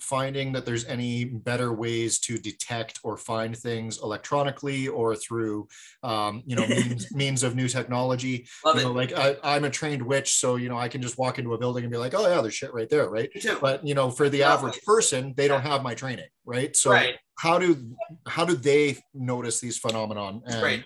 finding 0.00 0.52
that 0.52 0.66
there's 0.66 0.84
any 0.84 1.24
better 1.24 1.72
ways 1.72 2.18
to 2.18 2.38
detect 2.38 3.00
or 3.02 3.16
find 3.16 3.56
things 3.56 3.98
electronically 4.02 4.88
or 4.88 5.16
through 5.16 5.66
um, 6.02 6.42
you 6.46 6.54
know 6.54 6.66
means, 6.66 7.12
means 7.14 7.42
of 7.42 7.54
new 7.56 7.68
technology 7.68 8.46
Love 8.64 8.76
you 8.76 8.82
know 8.82 8.90
it. 8.90 8.94
like 8.94 9.12
I, 9.12 9.36
i'm 9.42 9.64
a 9.64 9.70
trained 9.70 10.02
witch 10.02 10.34
so 10.36 10.56
you 10.56 10.68
know 10.68 10.76
i 10.76 10.88
can 10.88 11.00
just 11.00 11.18
walk 11.18 11.38
into 11.38 11.54
a 11.54 11.58
building 11.58 11.84
and 11.84 11.90
be 11.90 11.96
like 11.96 12.14
oh 12.14 12.28
yeah 12.28 12.42
there's 12.42 12.54
shit 12.54 12.74
right 12.74 12.88
there 12.88 13.08
right 13.08 13.30
but 13.60 13.86
you 13.86 13.94
know 13.94 14.10
for 14.10 14.28
the 14.28 14.38
Yeah. 14.38 14.52
average 14.52 14.82
person 14.82 15.32
they 15.36 15.48
don't 15.48 15.62
have 15.62 15.82
my 15.82 15.94
training 15.94 16.28
right 16.44 16.76
so 16.76 16.90
right. 16.90 17.16
how 17.38 17.58
do 17.58 17.96
how 18.26 18.44
do 18.44 18.54
they 18.54 18.98
notice 19.14 19.60
these 19.60 19.78
phenomenon 19.78 20.42
and 20.46 20.60
Great. 20.60 20.84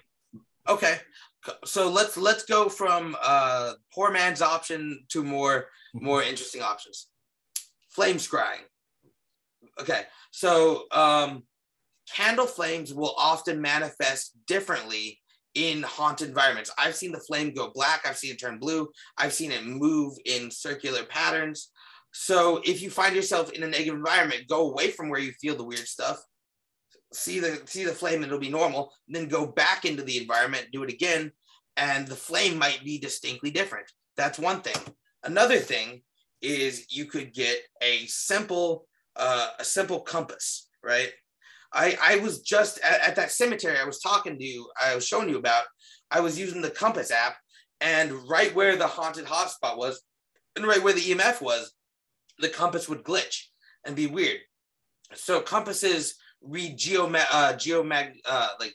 Okay. 0.68 0.98
So 1.64 1.90
let's 1.90 2.16
let's 2.16 2.44
go 2.44 2.68
from 2.68 3.16
uh 3.22 3.72
poor 3.92 4.11
man's 4.12 4.42
option 4.42 5.04
to 5.08 5.24
more 5.24 5.66
more 5.94 6.22
interesting 6.22 6.62
options. 6.62 7.08
Flame 7.88 8.16
scrying. 8.18 8.61
Okay. 9.81 10.03
So 10.31 10.85
um 10.93 11.45
candle 12.12 12.47
flames 12.47 12.93
will 12.93 13.14
often 13.16 13.61
manifest 13.61 14.37
differently 14.47 15.18
in 15.55 15.83
haunted 15.83 16.28
environments. 16.28 16.70
I've 16.78 16.95
seen 16.95 17.12
the 17.12 17.20
flame 17.20 17.53
go 17.53 17.70
black, 17.74 18.07
I've 18.07 18.16
seen 18.16 18.33
it 18.33 18.41
turn 18.41 18.59
blue, 18.59 18.89
I've 19.18 19.33
seen 19.33 19.51
it 19.51 19.64
move 19.64 20.16
in 20.24 20.51
circular 20.51 21.05
patterns. 21.05 21.70
So 22.12 22.61
if 22.64 22.83
you 22.83 22.91
find 22.91 23.14
yourself 23.14 23.53
in 23.53 23.62
a 23.62 23.68
negative 23.68 23.95
environment, 23.95 24.49
go 24.49 24.70
away 24.70 24.91
from 24.91 25.09
where 25.09 25.20
you 25.20 25.33
feel 25.33 25.57
the 25.57 25.64
weird 25.64 25.87
stuff 25.87 26.20
see 27.12 27.41
the 27.41 27.61
see 27.66 27.85
the 27.85 27.93
flame 27.93 28.22
it'll 28.22 28.39
be 28.39 28.49
normal 28.49 28.93
then 29.09 29.28
go 29.28 29.47
back 29.47 29.85
into 29.85 30.03
the 30.03 30.18
environment 30.18 30.68
do 30.72 30.83
it 30.83 30.93
again 30.93 31.33
and 31.76 32.07
the 32.07 32.16
flame 32.16 32.59
might 32.59 32.85
be 32.85 32.99
distinctly 32.99 33.51
different 33.51 33.91
that's 34.16 34.39
one 34.39 34.61
thing 34.61 34.76
another 35.24 35.59
thing 35.59 36.03
is 36.41 36.87
you 36.91 37.05
could 37.05 37.35
get 37.35 37.59
a 37.83 38.07
simple 38.07 38.87
uh, 39.16 39.48
a 39.58 39.64
simple 39.64 40.00
compass 40.00 40.68
right 40.82 41.11
i 41.72 41.96
i 42.02 42.16
was 42.16 42.40
just 42.40 42.78
at, 42.80 43.00
at 43.00 43.16
that 43.16 43.30
cemetery 43.30 43.78
i 43.78 43.84
was 43.84 44.00
talking 44.00 44.38
to 44.38 44.44
you 44.44 44.68
i 44.80 44.94
was 44.94 45.06
showing 45.06 45.28
you 45.28 45.38
about 45.38 45.64
i 46.11 46.20
was 46.20 46.38
using 46.38 46.62
the 46.62 46.70
compass 46.70 47.11
app 47.11 47.36
and 47.80 48.12
right 48.28 48.54
where 48.54 48.76
the 48.76 48.86
haunted 48.86 49.26
hotspot 49.26 49.76
was 49.76 50.02
and 50.56 50.66
right 50.66 50.82
where 50.82 50.94
the 50.94 51.00
emf 51.00 51.40
was 51.40 51.72
the 52.38 52.48
compass 52.48 52.88
would 52.88 53.04
glitch 53.04 53.44
and 53.84 53.94
be 53.94 54.06
weird 54.06 54.38
so 55.14 55.40
compasses 55.40 56.16
read 56.42 56.78
geoma- 56.78 57.26
uh, 57.30 57.52
geomag 57.54 58.14
uh, 58.24 58.48
like 58.58 58.74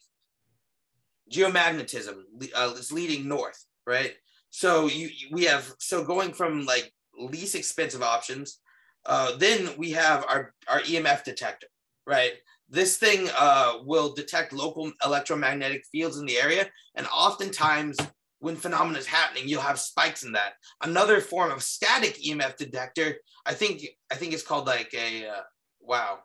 geomagnetism 1.31 2.15
uh, 2.55 2.73
is 2.77 2.91
leading 2.91 3.27
north, 3.27 3.65
right? 3.85 4.13
So 4.49 4.87
you 4.87 5.09
we 5.31 5.45
have 5.45 5.73
so 5.79 6.03
going 6.03 6.33
from 6.33 6.65
like 6.65 6.91
least 7.17 7.55
expensive 7.55 8.01
options, 8.01 8.59
uh, 9.05 9.35
then 9.37 9.69
we 9.77 9.91
have 9.91 10.25
our 10.27 10.53
our 10.67 10.81
EMF 10.81 11.23
detector, 11.23 11.67
right? 12.07 12.33
This 12.69 12.97
thing 12.97 13.29
uh, 13.37 13.79
will 13.83 14.13
detect 14.13 14.51
local 14.51 14.91
electromagnetic 15.03 15.85
fields 15.91 16.17
in 16.17 16.25
the 16.25 16.37
area, 16.37 16.67
and 16.95 17.07
oftentimes 17.07 17.97
when 18.39 18.55
phenomena 18.55 18.99
is 18.99 19.07
happening, 19.07 19.47
you'll 19.47 19.61
have 19.61 19.79
spikes 19.79 20.23
in 20.23 20.31
that. 20.33 20.53
Another 20.83 21.21
form 21.21 21.51
of 21.51 21.63
static 21.63 22.21
EMF 22.23 22.57
detector, 22.57 23.15
I 23.45 23.53
think 23.53 23.85
I 24.11 24.15
think 24.15 24.33
it's 24.33 24.43
called 24.43 24.67
like 24.67 24.93
a 24.93 25.27
uh, 25.27 25.41
wow. 25.81 26.19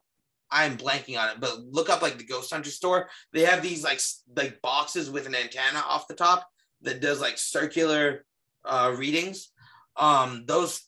I'm 0.53 0.77
blanking 0.77 1.17
on 1.17 1.29
it, 1.29 1.41
but 1.41 1.61
look 1.61 1.89
up 1.89 2.03
like 2.03 2.19
the 2.19 2.27
Ghost 2.27 2.53
Hunter 2.53 2.71
store. 2.71 3.09
They 3.33 3.43
have 3.43 3.63
these 3.63 3.85
like 3.85 4.01
like 4.37 4.61
boxes 4.63 5.09
with 5.09 5.27
an 5.27 5.35
antenna 5.37 5.79
off 5.87 6.09
the 6.09 6.15
top 6.15 6.45
that 6.83 7.01
does 7.01 7.21
like 7.21 7.39
circular 7.39 8.25
uh, 8.65 8.93
readings. 8.97 9.53
Um, 9.97 10.45
those 10.47 10.83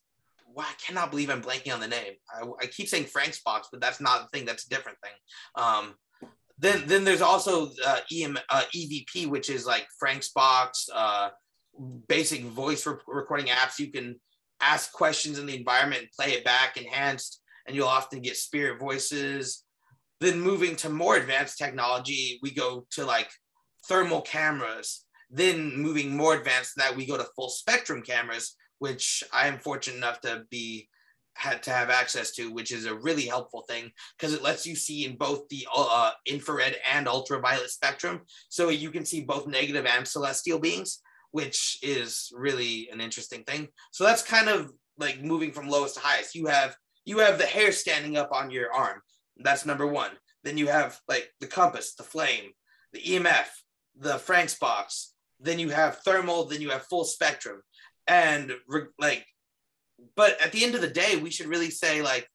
wow, 0.55 0.65
I 0.69 0.75
cannot 0.85 1.11
believe 1.11 1.31
I'm 1.31 1.43
blanking 1.43 1.73
on 1.73 1.81
the 1.81 1.89
name. 1.89 2.13
I, 2.35 2.47
I 2.63 2.67
keep 2.67 2.89
saying 2.89 3.05
Frank's 3.05 3.41
box, 3.43 3.69
but 3.71 3.81
that's 3.81 4.01
not 4.01 4.23
the 4.23 4.37
thing. 4.37 4.47
That's 4.47 4.67
a 4.67 4.71
different 4.71 4.99
thing. 5.03 5.13
Um, 5.57 5.95
then 6.59 6.83
then 6.87 7.05
there's 7.05 7.23
also 7.23 7.71
uh, 7.85 8.01
EM, 8.13 8.39
uh, 8.51 8.63
EVP, 8.75 9.27
which 9.27 9.51
is 9.51 9.67
like 9.67 9.87
Frank's 9.99 10.31
box, 10.31 10.89
uh, 10.95 11.31
basic 12.09 12.43
voice 12.43 12.87
re- 12.87 12.95
recording 13.07 13.47
apps. 13.47 13.79
You 13.79 13.91
can 13.91 14.21
ask 14.61 14.93
questions 14.93 15.39
in 15.39 15.47
the 15.47 15.57
environment 15.57 16.03
and 16.03 16.11
play 16.13 16.35
it 16.35 16.45
back 16.45 16.77
enhanced 16.77 17.43
and 17.67 17.77
you'll 17.77 17.89
often 17.89 18.21
get 18.21 18.37
spirit 18.37 18.81
voices. 18.81 19.65
Then 20.21 20.41
moving 20.41 20.77
to 20.77 20.89
more 20.89 21.17
advanced 21.17 21.59
technology, 21.59 22.39
we 22.43 22.53
go 22.53 22.87
to 22.93 23.05
like 23.05 23.31
thermal 23.89 24.23
cameras. 24.23 25.05
Then 25.31 25.77
moving 25.77 26.17
more 26.17 26.35
advanced 26.35 26.77
than 26.77 26.87
that, 26.87 26.97
we 26.97 27.07
go 27.07 27.17
to 27.17 27.27
full 27.35 27.49
spectrum 27.49 28.03
cameras, 28.03 28.57
which 28.83 29.23
I 29.33 29.47
am 29.47 29.61
fortunate 29.61 29.99
enough 29.99 30.21
to 30.23 30.43
be 30.51 30.89
had 31.35 31.63
to 31.63 31.71
have 31.71 31.89
access 31.89 32.33
to, 32.33 32.53
which 32.53 32.73
is 32.73 32.85
a 32.85 32.97
really 32.97 33.27
helpful 33.27 33.63
thing 33.69 33.93
because 34.19 34.35
it 34.35 34.43
lets 34.43 34.67
you 34.67 34.75
see 34.75 35.05
in 35.05 35.15
both 35.15 35.49
the 35.51 35.65
uh, 35.73 36.11
infrared 36.27 36.75
and 36.93 37.07
ultraviolet 37.07 37.71
spectrum, 37.71 38.23
so 38.49 38.71
you 38.71 38.91
can 38.91 39.05
see 39.05 39.21
both 39.21 39.47
negative 39.47 39.87
and 39.87 40.07
celestial 40.07 40.59
beings, 40.59 40.99
which 41.31 41.79
is 41.81 42.33
really 42.35 42.89
an 42.93 43.01
interesting 43.01 43.45
thing. 43.45 43.69
So 43.93 44.03
that's 44.03 44.25
kind 44.25 44.49
of 44.49 44.73
like 44.99 45.23
moving 45.23 45.53
from 45.53 45.69
lowest 45.69 45.95
to 45.95 46.01
highest. 46.01 46.35
You 46.35 46.47
have 46.47 46.75
you 47.05 47.21
have 47.21 47.39
the 47.39 47.47
hair 47.47 47.71
standing 47.71 48.17
up 48.17 48.31
on 48.33 48.51
your 48.51 48.73
arm. 48.73 49.01
That's 49.37 49.65
number 49.65 49.87
one. 49.87 50.11
Then 50.43 50.59
you 50.59 50.67
have 50.67 50.99
like 51.07 51.31
the 51.39 51.47
compass, 51.47 51.95
the 51.95 52.03
flame, 52.03 52.51
the 52.93 53.01
EMF, 53.01 53.47
the 53.97 54.19
Frank's 54.19 54.59
box. 54.59 55.15
Then 55.39 55.61
you 55.61 55.69
have 55.69 55.99
thermal. 55.99 56.47
Then 56.47 56.61
you 56.61 56.71
have 56.71 56.83
full 56.87 57.05
spectrum. 57.05 57.63
And 58.07 58.53
like, 58.99 59.27
but 60.17 60.41
at 60.41 60.53
the 60.53 60.65
end 60.65 60.75
of 60.75 60.81
the 60.81 60.89
day, 60.89 61.17
we 61.17 61.31
should 61.31 61.47
really 61.47 61.71
say 61.71 62.03
like 62.03 62.29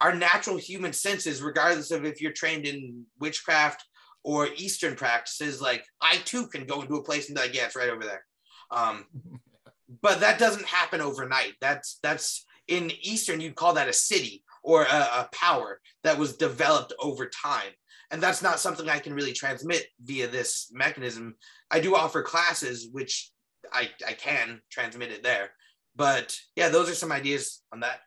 our 0.00 0.14
natural 0.14 0.56
human 0.56 0.92
senses, 0.92 1.42
regardless 1.42 1.90
of 1.90 2.04
if 2.04 2.20
you're 2.20 2.32
trained 2.32 2.66
in 2.66 3.04
witchcraft 3.18 3.84
or 4.22 4.48
Eastern 4.56 4.94
practices, 4.96 5.60
like 5.60 5.84
I 6.00 6.16
too 6.24 6.48
can 6.48 6.66
go 6.66 6.82
into 6.82 6.96
a 6.96 7.04
place 7.04 7.28
and 7.28 7.36
be 7.36 7.42
like, 7.42 7.54
yeah, 7.54 7.66
it's 7.66 7.76
right 7.76 7.90
over 7.90 8.04
there. 8.04 8.24
Um, 8.70 9.06
but 10.02 10.20
that 10.20 10.38
doesn't 10.38 10.66
happen 10.66 11.00
overnight. 11.00 11.54
That's 11.60 11.98
that's 12.02 12.44
in 12.68 12.90
Eastern, 13.00 13.40
you'd 13.40 13.54
call 13.54 13.74
that 13.74 13.88
a 13.88 13.92
siddhi 13.92 14.42
or 14.62 14.82
a, 14.82 14.86
a 14.86 15.28
power 15.32 15.80
that 16.02 16.18
was 16.18 16.36
developed 16.36 16.92
over 16.98 17.28
time. 17.28 17.70
And 18.10 18.22
that's 18.22 18.42
not 18.42 18.60
something 18.60 18.88
I 18.88 18.98
can 18.98 19.14
really 19.14 19.32
transmit 19.32 19.86
via 20.02 20.26
this 20.28 20.70
mechanism. 20.72 21.36
I 21.70 21.80
do 21.80 21.96
offer 21.96 22.22
classes, 22.22 22.88
which 22.90 23.30
I, 23.72 23.90
I 24.06 24.12
can 24.12 24.60
transmit 24.70 25.10
it 25.10 25.22
there. 25.22 25.50
But 25.94 26.38
yeah, 26.54 26.68
those 26.68 26.90
are 26.90 26.94
some 26.94 27.12
ideas 27.12 27.62
on 27.72 27.80
that. 27.80 28.00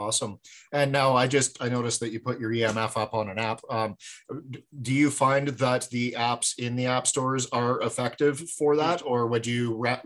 Awesome. 0.00 0.38
And 0.72 0.90
now 0.90 1.14
I 1.14 1.26
just 1.26 1.62
I 1.62 1.68
noticed 1.68 2.00
that 2.00 2.10
you 2.10 2.20
put 2.20 2.40
your 2.40 2.50
EMF 2.50 2.96
up 2.96 3.12
on 3.12 3.28
an 3.28 3.38
app. 3.38 3.60
Um, 3.68 3.96
do 4.80 4.94
you 4.94 5.10
find 5.10 5.48
that 5.48 5.88
the 5.90 6.12
apps 6.12 6.58
in 6.58 6.74
the 6.74 6.86
app 6.86 7.06
stores 7.06 7.46
are 7.52 7.82
effective 7.82 8.40
for 8.58 8.76
that, 8.76 9.02
or 9.04 9.26
would 9.26 9.46
you? 9.46 9.76
Ra- 9.76 10.00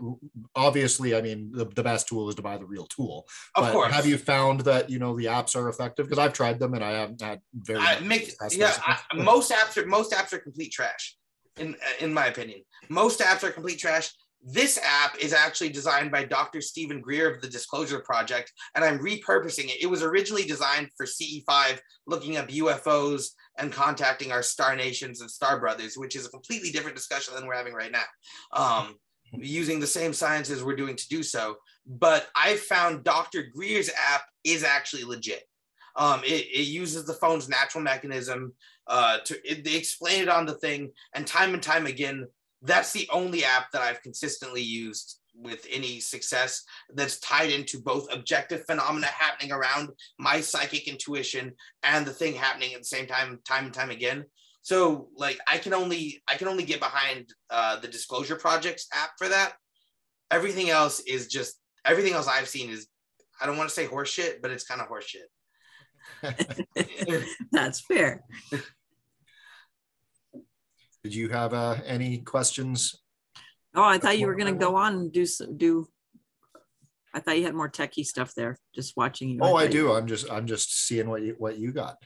obviously, 0.53 1.15
I 1.15 1.21
mean, 1.21 1.49
the, 1.53 1.63
the 1.65 1.83
best 1.83 2.09
tool 2.09 2.27
is 2.27 2.35
to 2.35 2.41
buy 2.41 2.57
the 2.57 2.65
real 2.65 2.85
tool. 2.87 3.25
Of 3.55 3.63
but 3.63 3.71
course. 3.71 3.93
have 3.93 4.05
you 4.05 4.17
found 4.17 4.61
that 4.61 4.89
you 4.89 4.99
know 4.99 5.15
the 5.15 5.25
apps 5.25 5.55
are 5.55 5.69
effective? 5.69 6.07
Because 6.07 6.19
I've 6.19 6.33
tried 6.33 6.59
them 6.59 6.73
and 6.73 6.83
I 6.83 6.91
haven't 6.91 7.21
had 7.21 7.39
very. 7.53 7.79
I 7.79 7.99
much 7.99 8.03
make 8.03 8.33
yeah. 8.51 8.73
I, 8.85 8.99
most 9.15 9.49
apps 9.51 9.81
are 9.81 9.85
most 9.85 10.11
apps 10.11 10.33
are 10.33 10.39
complete 10.39 10.73
trash, 10.73 11.15
in 11.57 11.73
in 12.01 12.13
my 12.13 12.25
opinion. 12.25 12.63
Most 12.89 13.21
apps 13.21 13.45
are 13.45 13.51
complete 13.51 13.79
trash. 13.79 14.11
This 14.47 14.79
app 14.83 15.17
is 15.19 15.33
actually 15.33 15.69
designed 15.69 16.11
by 16.11 16.23
Dr. 16.23 16.61
Stephen 16.61 17.01
Greer 17.01 17.33
of 17.33 17.41
the 17.41 17.49
Disclosure 17.49 17.99
Project, 17.99 18.53
and 18.75 18.85
I'm 18.85 18.99
repurposing 18.99 19.65
it. 19.65 19.81
It 19.81 19.87
was 19.87 20.03
originally 20.03 20.45
designed 20.45 20.89
for 20.95 21.07
CE5, 21.07 21.79
looking 22.05 22.37
up 22.37 22.47
UFOs 22.49 23.29
and 23.57 23.73
contacting 23.73 24.31
our 24.31 24.43
star 24.43 24.75
nations 24.75 25.21
and 25.21 25.31
star 25.31 25.59
brothers, 25.59 25.97
which 25.97 26.15
is 26.15 26.27
a 26.27 26.29
completely 26.29 26.69
different 26.69 26.95
discussion 26.95 27.33
than 27.33 27.47
we're 27.47 27.55
having 27.55 27.73
right 27.73 27.91
now. 27.91 28.03
Um, 28.53 28.95
using 29.33 29.79
the 29.79 29.87
same 29.87 30.13
sciences 30.13 30.63
we're 30.63 30.75
doing 30.75 30.95
to 30.95 31.07
do 31.09 31.23
so. 31.23 31.57
But 31.87 32.27
I 32.35 32.55
found 32.55 33.03
Dr. 33.03 33.43
Greer's 33.51 33.89
app 33.89 34.21
is 34.43 34.63
actually 34.63 35.05
legit. 35.05 35.43
Um, 35.95 36.21
it, 36.23 36.45
it 36.53 36.67
uses 36.67 37.05
the 37.05 37.13
phone's 37.13 37.49
natural 37.49 37.83
mechanism 37.83 38.53
uh, 38.87 39.19
to 39.25 39.35
it, 39.49 39.63
they 39.63 39.75
explain 39.75 40.21
it 40.21 40.29
on 40.29 40.45
the 40.45 40.53
thing, 40.53 40.91
and 41.15 41.25
time 41.25 41.53
and 41.53 41.63
time 41.63 41.87
again, 41.87 42.27
that's 42.61 42.93
the 42.93 43.07
only 43.11 43.43
app 43.43 43.71
that 43.71 43.81
I've 43.81 44.01
consistently 44.01 44.61
used 44.61 45.19
with 45.37 45.67
any 45.69 45.99
success 45.99 46.63
that's 46.93 47.19
tied 47.19 47.51
into 47.51 47.81
both 47.81 48.11
objective 48.11 48.63
phenomena 48.65 49.07
happening 49.07 49.51
around 49.51 49.89
my 50.17 50.39
psychic 50.41 50.87
intuition 50.87 51.53
and 51.83 52.05
the 52.05 52.13
thing 52.13 52.33
happening 52.33 52.73
at 52.73 52.79
the 52.79 52.85
same 52.85 53.05
time, 53.05 53.39
time 53.45 53.65
and 53.65 53.73
time 53.73 53.89
again. 53.89 54.25
So 54.61 55.09
like 55.15 55.37
I 55.47 55.57
can 55.57 55.73
only 55.73 56.23
I 56.27 56.35
can 56.35 56.47
only 56.47 56.63
get 56.63 56.79
behind 56.79 57.29
uh, 57.51 57.79
the 57.79 57.87
Disclosure 57.87 58.35
Projects 58.35 58.87
app 58.93 59.11
for 59.17 59.27
that. 59.27 59.53
Everything 60.31 60.69
else 60.69 61.01
is 61.01 61.27
just 61.27 61.59
everything 61.85 62.13
else 62.13 62.27
I've 62.27 62.49
seen 62.49 62.71
is 62.71 62.87
I 63.39 63.45
don't 63.45 63.57
want 63.57 63.69
to 63.69 63.75
say 63.75 63.85
horseshit, 63.85 64.41
but 64.41 64.49
it's 64.51 64.65
kind 64.65 64.81
of 64.81 64.87
horseshit. 64.87 65.27
That's 67.51 67.81
fair. 67.81 68.23
Did 71.05 71.13
you 71.13 71.29
have 71.29 71.53
uh, 71.53 71.75
any 71.85 72.17
questions? 72.17 72.99
Oh, 73.75 73.83
I 73.83 73.99
thought 73.99 74.17
you 74.17 74.25
were 74.25 74.33
going 74.33 74.51
to 74.51 74.59
go 74.59 74.75
on 74.75 74.93
and 74.95 75.11
do 75.11 75.21
s- 75.21 75.39
do. 75.55 75.87
I 77.13 77.19
thought 77.19 77.37
you 77.37 77.43
had 77.43 77.53
more 77.53 77.69
techie 77.69 78.03
stuff 78.03 78.33
there. 78.35 78.57
Just 78.73 78.97
watching 78.97 79.29
you. 79.29 79.37
Oh, 79.39 79.53
I 79.55 79.65
thought 79.67 79.73
you- 79.75 79.81
do. 79.81 79.93
I'm 79.93 80.07
just 80.07 80.31
I'm 80.31 80.47
just 80.47 80.87
seeing 80.87 81.07
what 81.07 81.21
you 81.21 81.35
what 81.37 81.59
you 81.59 81.71
got. 81.71 81.97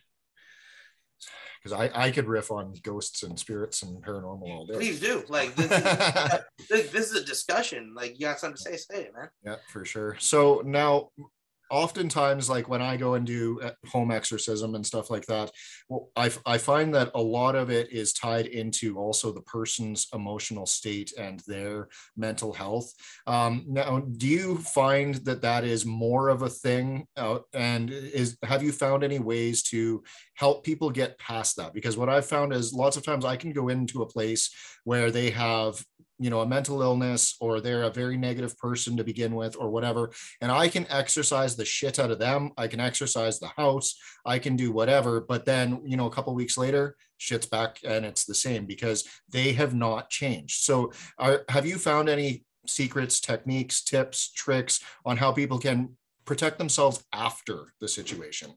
Because 1.64 1.80
I 1.80 2.08
I 2.08 2.12
could 2.12 2.28
riff 2.28 2.52
on 2.52 2.74
ghosts 2.84 3.24
and 3.24 3.40
spirits 3.40 3.84
and 3.84 4.04
paranormal 4.04 4.42
all 4.50 4.66
day. 4.66 4.74
Please 4.74 5.00
do. 5.00 5.24
Like 5.30 5.56
this, 5.56 5.72
is, 5.72 6.40
this, 6.70 6.90
this 6.92 7.12
is 7.12 7.22
a 7.22 7.26
discussion. 7.26 7.94
Like 7.96 8.20
you 8.20 8.26
got 8.26 8.42
something 8.42 8.58
to 8.58 8.62
say, 8.62 8.76
say 8.76 9.02
it, 9.04 9.14
man. 9.18 9.30
Yeah, 9.46 9.56
for 9.72 9.86
sure. 9.86 10.18
So 10.20 10.62
now, 10.66 11.12
oftentimes, 11.70 12.50
like 12.50 12.70
when 12.70 12.82
I 12.82 12.98
go 12.98 13.14
and 13.14 13.26
do 13.26 13.60
uh, 13.62 13.72
home 13.88 14.12
exorcism 14.12 14.76
and 14.76 14.86
stuff 14.86 15.10
like 15.10 15.26
that, 15.28 15.52
well, 15.88 16.10
I, 16.16 16.32
I 16.46 16.58
find 16.58 16.94
that 16.96 17.12
a 17.16 17.22
lot 17.22 17.56
of 17.56 17.70
it 17.70 17.92
is 17.92 18.14
tied 18.14 18.48
into 18.48 18.98
also 18.98 19.32
the 19.32 19.42
person's 19.42 20.08
emotional 20.14 20.66
state 20.66 21.14
and 21.18 21.42
their 21.48 21.90
mental 22.18 22.54
health. 22.54 22.92
Um, 23.28 23.66
now, 23.68 24.00
do 24.00 24.28
you 24.28 24.58
find 24.58 25.16
that 25.26 25.42
that 25.42 25.64
is 25.64 25.86
more 25.86 26.30
of 26.30 26.42
a 26.42 26.50
thing? 26.50 27.06
Uh, 27.16 27.40
and 27.54 27.90
is 27.92 28.38
have 28.44 28.64
you 28.64 28.72
found 28.72 29.04
any 29.04 29.20
ways 29.20 29.64
to 29.64 30.04
help 30.36 30.64
people 30.64 30.90
get 30.90 31.20
past 31.20 31.56
that? 31.58 31.74
Because 31.74 31.98
what 31.98 32.10
I've 32.10 32.26
found 32.26 32.54
is 32.54 32.74
lots 32.74 32.98
of 32.98 33.04
times 33.04 33.26
I 33.26 33.36
can 33.36 33.52
go 33.52 33.70
into 33.70 34.02
a 34.02 34.08
place 34.08 34.50
where 34.84 35.12
they 35.12 35.30
have 35.32 35.84
you 36.20 36.30
know 36.30 36.42
a 36.42 36.46
mental 36.46 36.82
illness 36.82 37.36
or 37.40 37.60
they're 37.60 37.84
a 37.84 37.90
very 37.90 38.18
negative 38.18 38.58
person 38.58 38.98
to 38.98 39.04
begin 39.04 39.34
with 39.34 39.56
or 39.58 39.70
whatever 39.70 40.12
and 40.42 40.52
i 40.52 40.68
can 40.68 40.86
exorcise 40.90 41.56
the 41.56 41.66
shit 41.66 41.98
out 41.98 42.12
of 42.12 42.20
them 42.20 42.52
i 42.58 42.68
can 42.68 42.80
exorcise 42.80 43.40
the 43.40 43.48
house 43.48 43.96
i 44.26 44.38
can 44.38 44.56
do 44.56 44.72
whatever 44.72 45.22
but 45.22 45.46
then 45.46 45.82
you 45.86 45.98
know 45.98 46.06
a 46.06 46.12
couple 46.12 46.36
weeks 46.36 46.58
later 46.58 46.96
shit's 47.18 47.46
back 47.46 47.80
and 47.84 48.06
it's 48.06 48.26
the 48.26 48.36
same 48.36 48.66
because 48.66 49.08
they 49.30 49.54
have 49.54 49.74
not 49.74 50.10
changed 50.10 50.62
so 50.62 50.92
are, 51.18 51.44
have 51.50 51.66
you 51.66 51.78
found 51.78 52.10
any 52.10 52.44
secrets 52.68 53.20
techniques 53.20 53.84
tips 53.84 54.32
tricks 54.34 54.82
on 55.06 55.18
how 55.18 55.32
people 55.32 55.58
can 55.58 55.90
protect 56.26 56.58
themselves 56.60 57.04
after 57.14 57.74
the 57.80 57.88
situation 57.88 58.52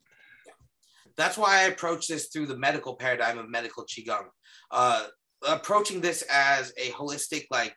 That's 1.16 1.36
why 1.36 1.60
I 1.60 1.62
approach 1.64 2.08
this 2.08 2.28
through 2.28 2.46
the 2.46 2.56
medical 2.56 2.96
paradigm 2.96 3.38
of 3.38 3.48
medical 3.48 3.84
qigong. 3.84 4.26
Uh, 4.70 5.06
approaching 5.46 6.00
this 6.00 6.22
as 6.30 6.72
a 6.76 6.90
holistic, 6.90 7.46
like 7.50 7.76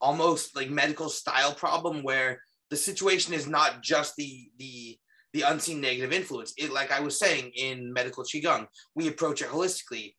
almost 0.00 0.56
like 0.56 0.70
medical 0.70 1.08
style 1.08 1.54
problem, 1.54 2.02
where 2.02 2.40
the 2.70 2.76
situation 2.76 3.32
is 3.32 3.46
not 3.46 3.82
just 3.82 4.16
the 4.16 4.48
the 4.58 4.98
the 5.32 5.42
unseen 5.42 5.80
negative 5.80 6.12
influence. 6.12 6.52
It, 6.56 6.72
like 6.72 6.90
I 6.90 7.00
was 7.00 7.18
saying 7.18 7.52
in 7.54 7.92
medical 7.92 8.24
qigong, 8.24 8.66
we 8.94 9.08
approach 9.08 9.42
it 9.42 9.48
holistically. 9.48 10.14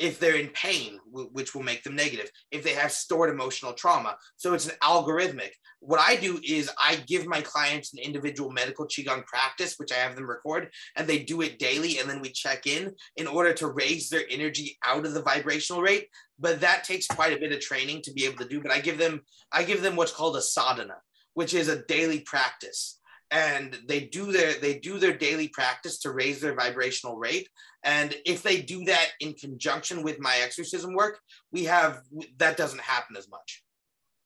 If 0.00 0.18
they're 0.18 0.36
in 0.36 0.48
pain, 0.48 0.98
which 1.12 1.54
will 1.54 1.62
make 1.62 1.82
them 1.84 1.94
negative, 1.94 2.30
if 2.50 2.64
they 2.64 2.72
have 2.72 2.90
stored 2.90 3.28
emotional 3.28 3.74
trauma, 3.74 4.16
so 4.38 4.54
it's 4.54 4.66
an 4.66 4.74
algorithmic. 4.82 5.50
What 5.80 6.00
I 6.00 6.16
do 6.16 6.40
is 6.42 6.70
I 6.78 6.96
give 7.06 7.26
my 7.26 7.42
clients 7.42 7.92
an 7.92 8.00
individual 8.00 8.50
medical 8.50 8.86
qigong 8.86 9.26
practice, 9.26 9.74
which 9.76 9.92
I 9.92 9.96
have 9.96 10.16
them 10.16 10.28
record, 10.28 10.70
and 10.96 11.06
they 11.06 11.18
do 11.18 11.42
it 11.42 11.58
daily, 11.58 11.98
and 11.98 12.08
then 12.08 12.22
we 12.22 12.32
check 12.32 12.66
in 12.66 12.94
in 13.16 13.26
order 13.26 13.52
to 13.52 13.68
raise 13.68 14.08
their 14.08 14.24
energy 14.30 14.78
out 14.84 15.04
of 15.04 15.12
the 15.12 15.22
vibrational 15.22 15.82
rate. 15.82 16.08
But 16.38 16.62
that 16.62 16.84
takes 16.84 17.06
quite 17.06 17.36
a 17.36 17.40
bit 17.40 17.52
of 17.52 17.60
training 17.60 18.00
to 18.02 18.12
be 18.14 18.24
able 18.24 18.38
to 18.38 18.48
do. 18.48 18.62
But 18.62 18.72
I 18.72 18.80
give 18.80 18.96
them 18.96 19.20
I 19.52 19.64
give 19.64 19.82
them 19.82 19.96
what's 19.96 20.12
called 20.12 20.36
a 20.36 20.42
sadhana, 20.42 20.96
which 21.34 21.52
is 21.52 21.68
a 21.68 21.84
daily 21.84 22.20
practice 22.20 22.99
and 23.30 23.78
they 23.86 24.00
do 24.00 24.32
their 24.32 24.54
they 24.54 24.78
do 24.78 24.98
their 24.98 25.16
daily 25.16 25.48
practice 25.48 25.98
to 26.00 26.12
raise 26.12 26.40
their 26.40 26.54
vibrational 26.54 27.16
rate. 27.16 27.48
And 27.84 28.14
if 28.26 28.42
they 28.42 28.60
do 28.60 28.84
that 28.84 29.08
in 29.20 29.34
conjunction 29.34 30.02
with 30.02 30.18
my 30.18 30.36
exorcism 30.42 30.94
work 30.94 31.20
we 31.52 31.64
have 31.64 32.02
that 32.38 32.56
doesn't 32.56 32.80
happen 32.80 33.16
as 33.16 33.28
much. 33.28 33.62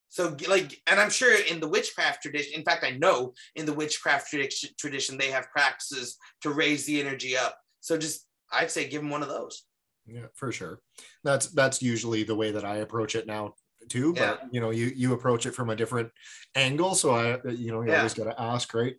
So 0.09 0.37
like 0.49 0.81
and 0.87 1.01
i'm 1.01 1.11
sure 1.11 1.35
in 1.35 1.61
the 1.61 1.69
witchcraft 1.69 2.23
tradition 2.23 2.59
in 2.59 2.65
fact 2.65 2.85
i 2.85 2.91
know 2.91 3.35
in 3.57 3.67
the 3.67 3.73
witchcraft 3.73 4.35
tradition 4.79 5.19
they 5.19 5.31
have 5.31 5.51
practices 5.51 6.17
to 6.43 6.51
raise 6.51 6.87
the 6.87 7.01
energy 7.01 7.37
up. 7.37 7.59
So 7.81 7.97
just 7.99 8.27
i'd 8.53 8.71
say 8.71 8.89
give 8.89 9.03
them 9.03 9.11
one 9.11 9.23
of 9.23 9.29
those. 9.29 9.65
Yeah 10.07 10.27
for 10.35 10.53
sure. 10.53 10.81
That's 11.25 11.49
that's 11.49 11.83
usually 11.83 12.23
the 12.23 12.37
way 12.37 12.53
that 12.53 12.65
i 12.65 12.77
approach 12.77 13.15
it 13.15 13.27
now 13.27 13.55
too 13.89 14.15
but 14.15 14.41
you 14.51 14.61
know 14.61 14.71
you 14.71 14.87
you 14.97 15.13
approach 15.15 15.47
it 15.47 15.53
from 15.55 15.71
a 15.71 15.77
different 15.77 16.11
angle. 16.55 16.95
So 16.95 17.11
i 17.15 17.39
you 17.51 17.73
know 17.73 17.83
you 17.83 17.89
Yeah. 17.91 17.97
always 17.99 18.15
got 18.15 18.25
to 18.25 18.41
ask 18.41 18.73
right? 18.75 18.95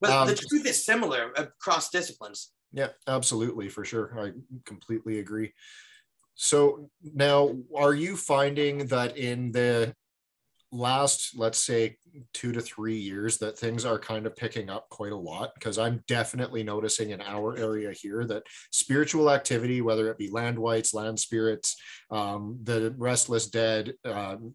But 0.00 0.10
Um, 0.12 0.28
the 0.28 0.36
truth 0.36 0.66
is 0.66 0.84
similar 0.84 1.32
across 1.36 1.90
disciplines. 1.90 2.52
Yeah 2.72 2.90
absolutely 3.06 3.68
for 3.68 3.84
sure. 3.84 4.18
I 4.18 4.32
completely 4.64 5.18
agree. 5.18 5.52
So 6.34 6.90
now 7.02 7.56
are 7.76 7.94
you 7.94 8.16
finding 8.16 8.86
that 8.88 9.16
in 9.16 9.52
the 9.52 9.94
last 10.72 11.36
let's 11.36 11.58
say 11.58 11.96
two 12.32 12.52
to 12.52 12.60
three 12.60 12.96
years 12.96 13.38
that 13.38 13.58
things 13.58 13.84
are 13.84 13.98
kind 13.98 14.26
of 14.26 14.36
picking 14.36 14.70
up 14.70 14.88
quite 14.88 15.12
a 15.12 15.16
lot 15.16 15.52
because 15.54 15.78
i'm 15.78 16.02
definitely 16.06 16.62
noticing 16.62 17.10
in 17.10 17.20
our 17.22 17.56
area 17.56 17.92
here 17.92 18.24
that 18.24 18.44
spiritual 18.70 19.30
activity 19.30 19.80
whether 19.80 20.10
it 20.10 20.18
be 20.18 20.30
land 20.30 20.58
wights 20.58 20.94
land 20.94 21.18
spirits 21.18 21.76
um, 22.10 22.58
the 22.62 22.94
restless 22.98 23.48
dead 23.48 23.94
um, 24.04 24.54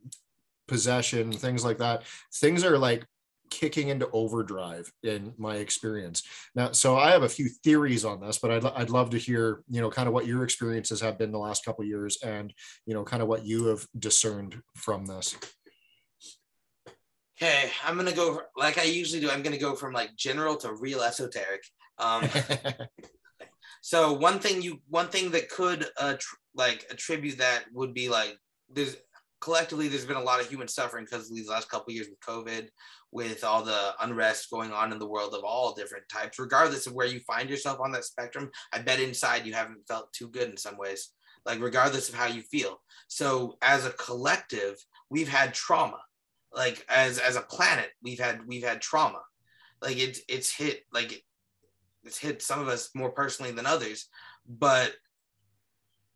possession 0.68 1.32
things 1.32 1.66
like 1.66 1.78
that 1.78 2.04
things 2.34 2.64
are 2.64 2.78
like 2.78 3.06
kicking 3.50 3.90
into 3.90 4.10
overdrive 4.12 4.92
in 5.04 5.34
my 5.38 5.58
experience. 5.58 6.24
Now 6.56 6.72
so 6.72 6.98
i 6.98 7.12
have 7.12 7.24
a 7.24 7.30
few 7.30 7.48
theories 7.64 8.04
on 8.04 8.20
this 8.20 8.38
but 8.38 8.52
i'd, 8.52 8.66
I'd 8.66 8.90
love 8.90 9.12
to 9.12 9.18
hear 9.18 9.64
you 9.70 9.82
know 9.82 9.90
kind 9.90 10.08
of 10.08 10.14
what 10.14 10.26
your 10.26 10.44
experiences 10.44 11.00
have 11.02 11.18
been 11.18 11.32
the 11.32 11.38
last 11.38 11.64
couple 11.64 11.84
years 11.86 12.18
and 12.24 12.54
you 12.86 12.94
know 12.94 13.04
kind 13.04 13.22
of 13.22 13.30
what 13.30 13.46
you 13.46 13.66
have 13.66 13.86
discerned 13.98 14.62
from 14.76 15.06
this 15.06 15.36
okay 17.38 17.70
i'm 17.86 17.98
gonna 17.98 18.12
go 18.12 18.42
like 18.56 18.78
i 18.78 18.84
usually 18.84 19.22
do 19.22 19.30
i'm 19.30 19.42
gonna 19.42 19.58
go 19.58 19.76
from 19.76 19.94
like 19.94 20.16
general 20.16 20.56
to 20.56 20.74
real 20.74 21.02
esoteric 21.02 21.64
um 21.98 22.28
So 23.86 24.14
one 24.14 24.40
thing 24.40 24.64
you 24.64 24.82
one 24.90 25.10
thing 25.10 25.30
that 25.30 25.48
could 25.48 25.86
uh, 26.00 26.16
tr- 26.18 26.36
like 26.56 26.88
attribute 26.90 27.38
that 27.38 27.66
would 27.72 27.94
be 27.94 28.10
like 28.10 28.36
there's 28.68 28.96
collectively 29.42 29.88
there's 29.88 30.08
been 30.08 30.18
a 30.18 30.24
lot 30.24 30.42
of 30.42 30.50
human 30.50 30.68
suffering 30.68 31.06
because 31.06 31.30
of 31.30 31.36
these 31.36 31.48
last 31.48 31.70
couple 31.70 31.94
years 31.94 32.08
with 32.10 32.20
COVID, 32.22 32.68
with 33.12 33.44
all 33.44 33.62
the 33.62 33.94
unrest 34.02 34.50
going 34.50 34.72
on 34.72 34.92
in 34.92 34.98
the 34.98 35.08
world 35.08 35.36
of 35.36 35.44
all 35.44 35.76
different 35.76 36.06
types, 36.12 36.40
regardless 36.40 36.88
of 36.88 36.94
where 36.94 37.06
you 37.06 37.20
find 37.28 37.48
yourself 37.48 37.80
on 37.80 37.92
that 37.92 38.06
spectrum. 38.06 38.50
I 38.74 38.80
bet 38.80 39.00
inside 39.00 39.46
you 39.46 39.54
haven't 39.54 39.88
felt 39.88 40.12
too 40.14 40.30
good 40.30 40.50
in 40.50 40.58
some 40.58 40.80
ways, 40.80 41.12
like 41.46 41.62
regardless 41.62 42.10
of 42.10 42.16
how 42.16 42.26
you 42.26 42.42
feel. 42.42 42.82
So 43.08 43.56
as 43.62 43.86
a 43.86 43.92
collective, 43.92 44.78
we've 45.12 45.30
had 45.30 45.54
trauma. 45.54 46.00
Like 46.56 46.86
as 46.90 47.20
as 47.20 47.36
a 47.36 47.42
planet, 47.42 47.90
we've 48.02 48.20
had 48.20 48.42
we've 48.48 48.64
had 48.64 48.82
trauma. 48.82 49.22
Like 49.82 49.98
it's 49.98 50.22
it's 50.30 50.56
hit 50.56 50.82
like 50.94 51.24
it's 52.04 52.18
hit 52.18 52.42
some 52.42 52.60
of 52.62 52.68
us 52.68 52.90
more 52.96 53.12
personally 53.12 53.52
than 53.52 53.66
others, 53.66 54.08
but 54.48 54.94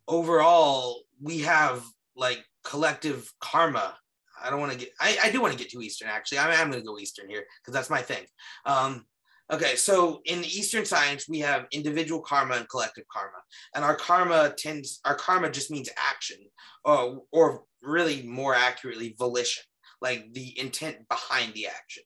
overall 0.08 1.04
we 1.22 1.40
have 1.40 1.84
like 2.16 2.44
collective 2.64 3.32
karma. 3.40 3.96
I 4.42 4.50
don't 4.50 4.60
want 4.60 4.72
to 4.72 4.78
get, 4.78 4.90
I, 5.00 5.18
I 5.26 5.32
do 5.32 5.42
want 5.42 5.54
to 5.54 5.60
get 5.60 5.70
to 5.72 5.82
Eastern 5.82 6.08
actually. 6.08 6.40
i'm, 6.40 6.52
I'm 6.52 6.72
going 6.72 6.82
to 6.82 6.88
go 6.88 6.98
Eastern 6.98 7.30
here 7.30 7.44
because 7.62 7.74
that's 7.74 7.90
my 7.90 8.02
thing. 8.02 8.26
Um, 8.66 9.06
okay, 9.52 9.76
so 9.76 10.22
in 10.26 10.44
Eastern 10.44 10.86
science, 10.86 11.28
we 11.28 11.40
have 11.40 11.68
individual 11.72 12.22
karma 12.22 12.56
and 12.56 12.70
collective 12.70 13.04
karma. 13.12 13.38
And 13.76 13.84
our 13.84 13.96
karma 13.96 14.54
tends, 14.58 15.02
our 15.06 15.16
karma 15.16 15.50
just 15.50 15.72
means 15.72 15.90
action 15.98 16.38
or, 16.86 17.24
or 17.32 17.64
really 17.82 18.24
more 18.24 18.56
accurately, 18.56 19.16
volition, 19.18 19.64
like 20.02 20.34
the 20.34 20.58
intent 20.60 21.08
behind 21.10 21.54
the 21.54 21.68
action. 21.68 22.04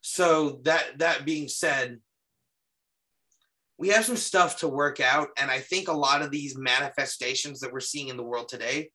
So 0.00 0.60
that, 0.64 0.98
that 0.98 1.24
being 1.24 1.48
said, 1.48 1.98
we 3.78 3.88
have 3.88 4.04
some 4.04 4.16
stuff 4.16 4.58
to 4.60 4.68
work 4.68 5.00
out. 5.00 5.28
And 5.36 5.50
I 5.50 5.58
think 5.58 5.88
a 5.88 5.92
lot 5.92 6.22
of 6.22 6.30
these 6.30 6.56
manifestations 6.56 7.60
that 7.60 7.72
we're 7.72 7.80
seeing 7.80 8.08
in 8.08 8.16
the 8.16 8.22
world 8.22 8.48
today 8.48 8.90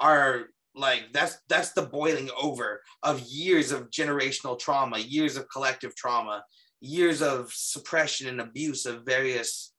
are 0.00 0.46
like 0.74 1.04
that's 1.12 1.38
that's 1.48 1.72
the 1.72 1.82
boiling 1.82 2.30
over 2.40 2.82
of 3.02 3.20
years 3.20 3.72
of 3.72 3.90
generational 3.90 4.58
trauma 4.58 4.98
years 4.98 5.36
of 5.36 5.48
collective 5.50 5.94
trauma 5.94 6.42
years 6.80 7.22
of 7.22 7.52
suppression 7.52 8.28
and 8.28 8.40
abuse 8.40 8.86
of 8.86 9.04
various 9.04 9.74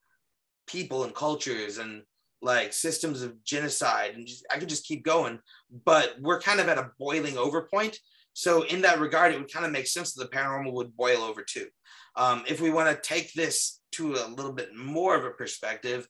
people 0.68 1.04
and 1.04 1.16
cultures 1.16 1.78
and 1.80 2.04
like 2.42 2.74
systems 2.74 3.22
of 3.22 3.44
genocide 3.44 4.14
and 4.14 4.28
just, 4.28 4.46
i 4.52 4.58
could 4.58 4.70
just 4.70 4.86
keep 4.86 5.04
going 5.04 5.40
but 5.86 6.16
we're 6.22 6.40
kind 6.40 6.60
of 6.60 6.68
at 6.68 6.78
a 6.78 6.92
boiling 7.00 7.38
over 7.38 7.68
point 7.74 7.98
so 8.34 8.64
in 8.64 8.82
that 8.82 9.00
regard 9.00 9.34
it 9.34 9.40
would 9.40 9.52
kind 9.52 9.66
of 9.66 9.72
make 9.72 9.88
sense 9.88 10.14
that 10.14 10.30
the 10.30 10.36
paranormal 10.36 10.74
would 10.74 10.96
boil 10.96 11.22
over 11.22 11.44
too. 11.44 11.68
Um, 12.16 12.44
if 12.48 12.62
we 12.62 12.72
want 12.72 12.90
to 12.90 13.08
take 13.08 13.34
this 13.34 13.82
to 13.94 14.14
a 14.14 14.28
little 14.28 14.52
bit 14.52 14.76
more 14.76 15.16
of 15.16 15.26
a 15.26 15.32
perspective 15.32 16.08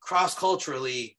cross 0.00 0.34
culturally 0.34 1.16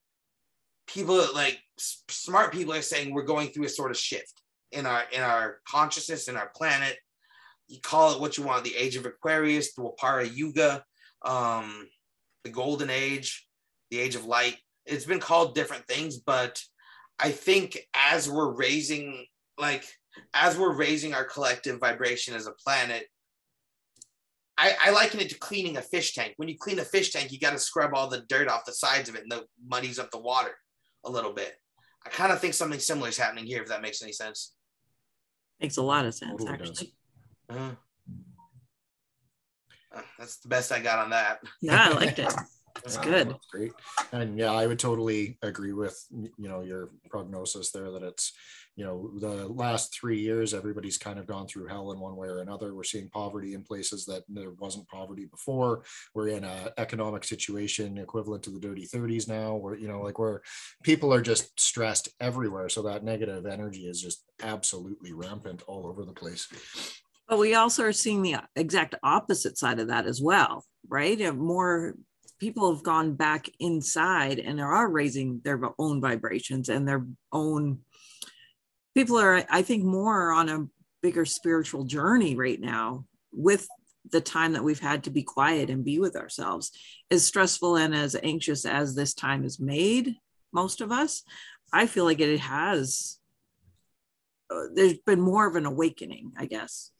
people 0.88 1.26
like 1.34 1.60
smart 1.78 2.52
people 2.52 2.74
are 2.74 2.82
saying 2.82 3.14
we're 3.14 3.24
going 3.24 3.50
through 3.50 3.66
a 3.66 3.70
sort 3.70 3.92
of 3.92 3.98
shift 3.98 4.42
in 4.72 4.86
our 4.86 5.04
in 5.12 5.22
our 5.22 5.60
consciousness 5.68 6.28
in 6.28 6.36
our 6.36 6.52
planet. 6.56 6.98
You 7.68 7.80
call 7.82 8.14
it 8.14 8.20
what 8.20 8.38
you 8.38 8.44
want 8.44 8.64
the 8.64 8.76
age 8.76 8.96
of 8.96 9.06
aquarius 9.06 9.74
the 9.74 9.84
Dwapara 9.84 10.30
yuga 10.32 10.84
um, 11.24 11.88
the 12.44 12.50
golden 12.50 12.90
age 12.90 13.48
the 13.90 14.00
age 14.00 14.16
of 14.16 14.26
light. 14.26 14.58
It's 14.86 15.06
been 15.06 15.20
called 15.20 15.56
different 15.56 15.88
things 15.88 16.18
but 16.18 16.62
i 17.20 17.32
think 17.32 17.78
as 17.94 18.30
we're 18.30 18.52
raising 18.52 19.26
like 19.58 19.86
as 20.34 20.58
we're 20.58 20.74
raising 20.74 21.14
our 21.14 21.24
collective 21.24 21.80
vibration 21.80 22.36
as 22.36 22.48
a 22.48 22.52
planet 22.52 23.08
I, 24.58 24.76
I 24.80 24.92
liken 24.92 25.20
it 25.20 25.30
to 25.30 25.40
cleaning 25.40 25.78
a 25.78 25.82
fish 25.82 26.14
tank. 26.14 26.34
When 26.38 26.48
you 26.48 26.58
clean 26.58 26.78
a 26.80 26.86
fish 26.86 27.12
tank, 27.12 27.32
you 27.32 27.40
got 27.40 27.54
to 27.54 27.60
scrub 27.60 27.96
all 27.96 28.08
the 28.08 28.22
dirt 28.30 28.48
off 28.48 28.66
the 28.66 28.74
sides 28.74 29.10
of 29.10 29.16
it 29.16 29.24
and 29.24 29.32
the 29.32 29.46
muddies 29.68 29.98
up 29.98 30.12
the 30.12 30.20
water 30.20 30.52
a 31.04 31.10
little 31.10 31.34
bit. 31.34 31.56
I 32.06 32.10
kind 32.10 32.32
of 32.32 32.40
think 32.40 32.54
something 32.54 32.80
similar 32.80 33.10
is 33.10 33.18
happening 33.18 33.46
here, 33.46 33.62
if 33.62 33.70
that 33.70 33.82
makes 33.82 34.02
any 34.04 34.12
sense. 34.12 34.54
Makes 35.60 35.78
a 35.78 35.82
lot 35.82 36.06
of 36.06 36.14
sense, 36.14 36.32
Totally 36.44 36.50
actually. 36.52 36.94
Uh, 37.50 37.72
uh, 39.96 40.02
that's 40.20 40.38
the 40.38 40.50
best 40.50 40.72
I 40.72 40.80
got 40.80 41.00
on 41.00 41.10
that. 41.12 41.40
Yeah, 41.62 41.88
I 41.90 41.94
liked 41.94 42.20
it. 42.20 42.34
It's 42.84 42.96
Yeah, 42.98 43.04
good. 43.04 43.30
that's 43.30 43.48
Great. 43.52 43.72
And 44.12 44.38
yeah, 44.38 44.52
I 44.52 44.68
would 44.68 44.80
totally 44.80 45.38
agree 45.42 45.74
with, 45.74 46.00
you 46.12 46.32
know, 46.38 46.62
your 46.62 46.90
prognosis 47.10 47.72
there 47.72 47.92
that 47.92 48.04
it's, 48.04 48.34
you 48.76 48.84
know, 48.84 49.12
the 49.20 49.48
last 49.48 49.94
three 49.94 50.20
years, 50.20 50.54
everybody's 50.54 50.98
kind 50.98 51.20
of 51.20 51.28
gone 51.28 51.48
through 51.48 51.68
hell 51.68 51.92
in 51.92 52.00
one 52.00 52.16
way 52.16 52.28
or 52.28 52.40
another. 52.40 52.74
We're 52.74 52.84
seeing 52.84 53.10
poverty 53.10 53.54
in 53.54 53.64
places 53.64 54.06
that 54.06 54.24
there 54.28 54.52
wasn't 54.52 54.88
poverty 54.88 55.26
before. 55.26 55.84
We're 56.16 56.30
in 56.30 56.44
a 56.44 56.72
economic 56.78 57.24
situation 57.24 58.00
equivalent 58.00 58.44
to 58.44 58.50
the 58.50 58.60
dirty 58.60 58.88
30s 58.88 59.28
now, 59.28 59.56
where, 59.56 59.76
you 59.76 59.88
know, 59.88 60.02
like 60.02 60.18
where 60.18 60.42
people 60.82 61.14
are 61.14 61.22
just 61.22 61.60
stressed 61.60 62.10
everywhere. 62.20 62.68
So 62.68 62.82
that 62.84 63.04
negative 63.04 63.46
energy 63.46 63.86
is 63.86 64.02
just 64.02 64.24
absolutely 64.42 65.14
rampant 65.14 65.62
all 65.68 65.86
over 65.86 66.04
the 66.04 66.14
place. 66.14 66.48
But 67.28 67.38
we 67.38 67.54
also 67.54 67.84
are 67.84 67.94
seeing 67.94 68.24
the 68.24 68.38
exact 68.56 68.96
opposite 69.04 69.58
side 69.58 69.80
of 69.80 69.90
that 69.90 70.08
as 70.08 70.20
well, 70.22 70.66
right? 70.88 71.34
More 71.36 71.96
people 72.40 72.74
have 72.74 72.84
gone 72.84 73.14
back 73.14 73.48
inside 73.60 74.40
and 74.40 74.60
are 74.60 74.90
raising 74.90 75.42
their 75.44 75.62
own 75.78 76.02
vibrations 76.02 76.70
and 76.70 76.88
their 76.88 77.06
own. 77.32 77.80
People 78.96 79.18
are, 79.20 79.44
I 79.50 79.62
think, 79.62 79.84
more 79.84 80.32
on 80.32 80.50
a 80.50 80.68
bigger 81.02 81.26
spiritual 81.26 81.84
journey 81.84 82.36
right 82.36 82.60
now 82.60 83.06
with 83.32 83.68
the 84.12 84.22
time 84.22 84.54
that 84.54 84.64
we've 84.64 84.80
had 84.80 85.04
to 85.04 85.10
be 85.10 85.24
quiet 85.24 85.70
and 85.70 85.84
be 85.84 86.00
with 86.00 86.16
ourselves. 86.16 86.72
As 87.10 87.26
stressful 87.26 87.78
and 87.78 87.96
as 87.96 88.16
anxious 88.22 88.66
as 88.66 88.96
this 88.96 89.14
time 89.14 89.44
has 89.44 89.60
made 89.60 90.16
most 90.52 90.82
of 90.82 90.92
us, 90.92 91.24
I 91.72 91.88
feel 91.88 92.06
like 92.06 92.20
it 92.20 92.40
has. 92.40 93.18
uh, 94.54 94.66
there's 94.76 95.00
been 95.06 95.22
more 95.22 95.48
of 95.48 95.56
an 95.56 95.66
awakening, 95.66 96.34
I 96.38 96.46
guess. 96.46 96.92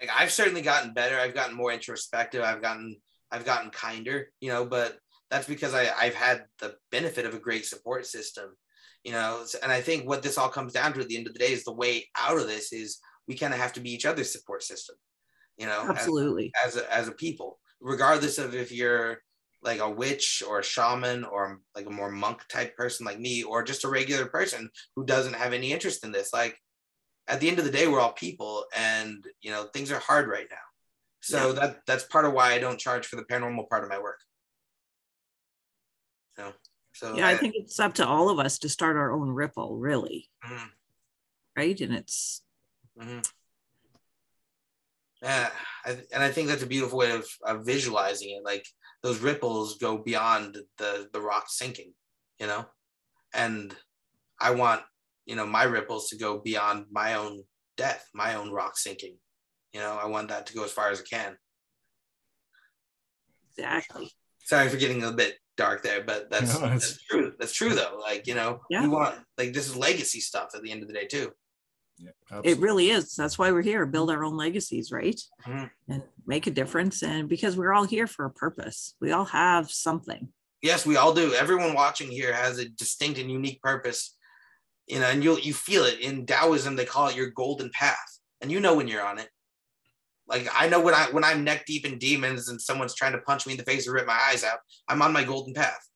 Like 0.00 0.10
I've 0.14 0.32
certainly 0.32 0.62
gotten 0.62 0.92
better. 0.92 1.18
I've 1.18 1.34
gotten 1.34 1.56
more 1.56 1.72
introspective. 1.72 2.42
I've 2.42 2.62
gotten 2.62 2.96
I've 3.30 3.44
gotten 3.44 3.70
kinder, 3.70 4.30
you 4.40 4.50
know, 4.50 4.64
but 4.64 4.98
that's 5.30 5.48
because 5.48 5.74
I, 5.74 5.88
I've 5.98 6.14
had 6.14 6.44
the 6.60 6.76
benefit 6.92 7.26
of 7.26 7.34
a 7.34 7.40
great 7.40 7.66
support 7.66 8.06
system, 8.06 8.56
you 9.06 9.12
know. 9.12 9.44
And 9.62 9.70
I 9.70 9.80
think 9.80 10.06
what 10.06 10.22
this 10.22 10.36
all 10.36 10.48
comes 10.48 10.72
down 10.72 10.92
to 10.92 11.00
at 11.00 11.06
the 11.06 11.16
end 11.16 11.28
of 11.28 11.32
the 11.32 11.38
day 11.38 11.52
is 11.52 11.62
the 11.62 11.72
way 11.72 12.08
out 12.16 12.36
of 12.36 12.48
this 12.48 12.72
is 12.72 12.98
we 13.28 13.36
kind 13.36 13.54
of 13.54 13.60
have 13.60 13.72
to 13.74 13.80
be 13.80 13.92
each 13.92 14.04
other's 14.04 14.32
support 14.32 14.64
system, 14.64 14.96
you 15.56 15.66
know, 15.66 15.86
Absolutely. 15.88 16.52
as 16.64 16.76
a, 16.76 16.92
as 16.92 17.06
a 17.06 17.12
people, 17.12 17.60
regardless 17.80 18.38
of 18.38 18.54
if 18.54 18.72
you're 18.72 19.18
like 19.62 19.80
a 19.80 19.88
witch 19.88 20.42
or 20.46 20.58
a 20.58 20.64
shaman 20.64 21.24
or 21.24 21.60
like 21.76 21.86
a 21.86 21.90
more 21.90 22.10
monk 22.10 22.42
type 22.48 22.76
person 22.76 23.06
like 23.06 23.20
me, 23.20 23.44
or 23.44 23.62
just 23.62 23.84
a 23.84 23.88
regular 23.88 24.26
person 24.26 24.68
who 24.96 25.06
doesn't 25.06 25.36
have 25.36 25.52
any 25.52 25.72
interest 25.72 26.04
in 26.04 26.10
this. 26.10 26.32
Like 26.32 26.58
at 27.28 27.38
the 27.40 27.48
end 27.48 27.60
of 27.60 27.64
the 27.64 27.70
day, 27.70 27.86
we're 27.86 28.00
all 28.00 28.12
people, 28.12 28.64
and 28.76 29.24
you 29.40 29.52
know 29.52 29.68
things 29.72 29.92
are 29.92 30.00
hard 30.00 30.28
right 30.28 30.46
now. 30.50 30.56
So 31.20 31.52
that 31.54 31.78
that's 31.86 32.04
part 32.04 32.24
of 32.24 32.32
why 32.32 32.52
I 32.52 32.58
don't 32.58 32.78
charge 32.78 33.06
for 33.06 33.16
the 33.16 33.24
paranormal 33.24 33.68
part 33.68 33.84
of 33.84 33.90
my 33.90 33.98
work. 33.98 34.18
So, 36.96 37.14
yeah, 37.16 37.28
I 37.28 37.36
think 37.36 37.54
it's 37.56 37.78
up 37.78 37.94
to 37.94 38.06
all 38.06 38.30
of 38.30 38.38
us 38.38 38.58
to 38.60 38.70
start 38.70 38.96
our 38.96 39.12
own 39.12 39.30
ripple, 39.30 39.76
really, 39.76 40.30
Mhm, 40.42 40.70
right? 41.54 41.80
And 41.80 41.94
it's 41.94 42.42
mhm. 42.98 43.22
Yeah, 45.22 45.50
I, 45.84 45.90
and 46.12 46.22
I 46.22 46.30
think 46.30 46.48
that's 46.48 46.62
a 46.62 46.66
beautiful 46.66 46.98
way 46.98 47.10
of, 47.10 47.26
of 47.44 47.66
visualizing 47.66 48.30
it. 48.30 48.44
Like 48.44 48.66
those 49.02 49.20
ripples 49.20 49.76
go 49.78 49.98
beyond 49.98 50.58
the 50.78 51.08
the 51.12 51.20
rock 51.20 51.46
sinking, 51.48 51.92
you 52.38 52.46
know, 52.46 52.64
and 53.34 53.74
I 54.40 54.52
want 54.52 54.82
you 55.26 55.36
know 55.36 55.46
my 55.46 55.64
ripples 55.64 56.08
to 56.10 56.16
go 56.16 56.38
beyond 56.38 56.86
my 56.90 57.14
own 57.14 57.42
death, 57.76 58.08
my 58.14 58.34
own 58.36 58.52
rock 58.52 58.78
sinking. 58.78 59.18
You 59.72 59.80
know, 59.80 59.98
I 60.02 60.06
want 60.06 60.28
that 60.28 60.46
to 60.46 60.54
go 60.54 60.64
as 60.64 60.72
far 60.72 60.90
as 60.90 61.00
it 61.00 61.10
can. 61.10 61.36
exactly. 63.56 64.10
Sorry 64.44 64.68
for 64.68 64.76
getting 64.76 65.02
a 65.02 65.12
bit 65.12 65.36
dark 65.56 65.82
there, 65.82 66.02
but 66.04 66.30
that's, 66.30 66.54
No, 66.60 66.68
that's 66.68 66.98
true. 67.04 67.32
That's 67.38 67.52
true 67.54 67.74
though. 67.74 67.98
Like 68.00 68.26
you 68.26 68.34
know, 68.34 68.60
Yeah. 68.70 68.82
we 68.82 68.88
want 68.88 69.16
like 69.38 69.52
this 69.52 69.68
is 69.68 69.76
legacy 69.76 70.20
stuff 70.20 70.50
at 70.54 70.62
the 70.62 70.70
end 70.70 70.82
of 70.82 70.88
the 70.88 70.94
day 70.94 71.06
too. 71.06 71.32
Yeah, 71.98 72.40
It 72.44 72.58
really 72.58 72.90
is. 72.90 73.14
That's 73.14 73.38
why 73.38 73.50
we're 73.52 73.62
here, 73.62 73.86
build 73.86 74.10
our 74.10 74.22
own 74.22 74.36
legacies, 74.36 74.92
right? 74.92 75.18
Mhm. 75.46 75.70
And 75.88 76.02
make 76.26 76.46
a 76.46 76.50
difference. 76.50 77.02
And 77.02 77.26
because 77.26 77.56
we're 77.56 77.72
all 77.72 77.84
here 77.84 78.06
for 78.06 78.26
a 78.26 78.30
purpose, 78.30 78.94
we 79.00 79.12
all 79.12 79.24
have 79.26 79.70
something. 79.70 80.28
yes 80.62 80.84
we 80.86 80.96
all 80.96 81.12
do 81.14 81.32
everyone 81.34 81.74
watching 81.74 82.10
here 82.10 82.32
has 82.32 82.58
a 82.58 82.68
distinct 82.68 83.18
and 83.20 83.30
unique 83.30 83.60
purpose 83.62 84.16
you 84.88 84.98
know 84.98 85.06
and 85.12 85.22
you'll 85.22 85.38
you 85.38 85.52
feel 85.52 85.84
it 85.84 86.00
in 86.00 86.24
taoism 86.26 86.74
they 86.76 86.84
call 86.86 87.08
it 87.08 87.14
your 87.14 87.30
golden 87.42 87.68
path 87.70 88.10
and 88.40 88.50
you 88.50 88.58
know 88.58 88.74
when 88.74 88.88
you're 88.88 89.04
on 89.10 89.18
it 89.18 89.28
like 90.28 90.48
i 90.54 90.68
know 90.68 90.80
when 90.80 90.94
i 90.94 91.04
when 91.12 91.24
i'm 91.24 91.44
neck 91.44 91.64
deep 91.66 91.84
in 91.86 91.98
demons 91.98 92.48
and 92.48 92.60
someone's 92.60 92.94
trying 92.94 93.12
to 93.12 93.18
punch 93.18 93.46
me 93.46 93.52
in 93.52 93.58
the 93.58 93.64
face 93.64 93.86
or 93.86 93.92
rip 93.92 94.06
my 94.06 94.18
eyes 94.28 94.42
out 94.44 94.58
i'm 94.88 95.02
on 95.02 95.12
my 95.12 95.24
golden 95.24 95.54
path 95.54 95.88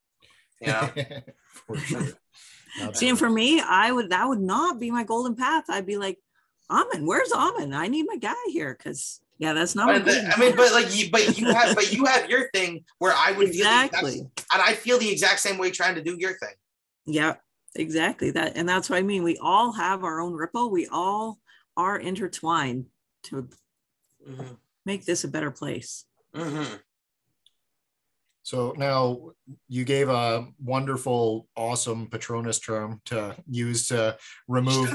you 0.60 0.68
know 0.68 0.90
for 1.66 1.76
sure. 1.76 2.06
See, 2.94 3.08
and 3.08 3.18
for 3.18 3.28
me, 3.28 3.60
I 3.60 3.90
would 3.90 4.10
that 4.10 4.28
would 4.28 4.40
not 4.40 4.78
be 4.78 4.92
my 4.92 5.02
golden 5.02 5.34
path. 5.34 5.64
I'd 5.68 5.86
be 5.86 5.96
like, 5.96 6.18
Aman, 6.70 7.04
where's 7.04 7.32
Aman? 7.32 7.74
I 7.74 7.88
need 7.88 8.06
my 8.06 8.16
guy 8.16 8.32
here. 8.46 8.72
Cause 8.76 9.20
yeah, 9.38 9.54
that's 9.54 9.74
not 9.74 9.86
my 9.88 9.98
But, 9.98 10.04
the- 10.04 10.32
I 10.32 10.38
mean, 10.38 10.54
but 10.54 10.72
like 10.72 10.96
you, 10.96 11.10
but 11.10 11.36
you 11.36 11.46
have, 11.52 11.74
but 11.74 11.92
you 11.92 12.04
have 12.04 12.30
your 12.30 12.48
thing 12.54 12.84
where 12.98 13.12
I 13.16 13.32
would 13.32 13.48
feel 13.48 13.66
exact- 13.66 13.94
exactly. 13.94 14.20
and 14.20 14.62
I 14.62 14.74
feel 14.74 14.98
the 15.00 15.10
exact 15.10 15.40
same 15.40 15.58
way 15.58 15.72
trying 15.72 15.96
to 15.96 16.02
do 16.02 16.16
your 16.16 16.38
thing. 16.38 16.54
Yeah, 17.06 17.34
exactly. 17.74 18.30
That 18.30 18.56
and 18.56 18.68
that's 18.68 18.88
what 18.88 18.98
I 18.98 19.02
mean. 19.02 19.24
We 19.24 19.36
all 19.38 19.72
have 19.72 20.04
our 20.04 20.20
own 20.20 20.34
ripple. 20.34 20.70
We 20.70 20.86
all 20.86 21.40
are 21.76 21.98
intertwined 21.98 22.86
to 23.24 23.48
Mhm. 24.28 24.58
make 24.86 25.04
this 25.04 25.24
a 25.24 25.28
better 25.28 25.50
place. 25.50 26.06
Mhm. 26.34 26.80
So 28.42 28.74
now 28.76 29.32
you 29.68 29.84
gave 29.84 30.08
a 30.08 30.48
wonderful, 30.58 31.46
awesome 31.56 32.08
Patronus 32.08 32.58
term 32.58 33.00
to 33.04 33.36
use 33.48 33.86
to 33.88 34.16
remove 34.48 34.90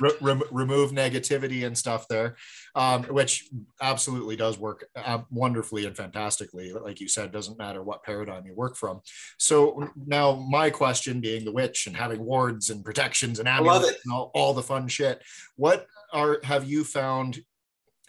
re- 0.00 0.12
rem- 0.20 0.42
remove 0.52 0.92
negativity 0.92 1.66
and 1.66 1.76
stuff 1.76 2.06
there, 2.08 2.36
um, 2.74 3.04
which 3.04 3.48
absolutely 3.80 4.36
does 4.36 4.58
work 4.58 4.86
uh, 4.94 5.22
wonderfully 5.30 5.86
and 5.86 5.96
fantastically. 5.96 6.72
Like 6.72 7.00
you 7.00 7.08
said, 7.08 7.32
doesn't 7.32 7.58
matter 7.58 7.82
what 7.82 8.04
paradigm 8.04 8.46
you 8.46 8.54
work 8.54 8.76
from. 8.76 9.00
So 9.38 9.90
now 10.06 10.34
my 10.36 10.68
question 10.70 11.20
being 11.20 11.44
the 11.44 11.52
witch 11.52 11.86
and 11.86 11.96
having 11.96 12.22
wards 12.22 12.68
and 12.70 12.84
protections 12.84 13.38
and 13.38 13.48
amulets 13.48 13.98
and 14.04 14.12
all, 14.12 14.30
all 14.34 14.52
the 14.54 14.62
fun 14.62 14.86
shit. 14.88 15.22
What 15.56 15.86
are 16.12 16.38
have 16.44 16.68
you 16.68 16.84
found 16.84 17.42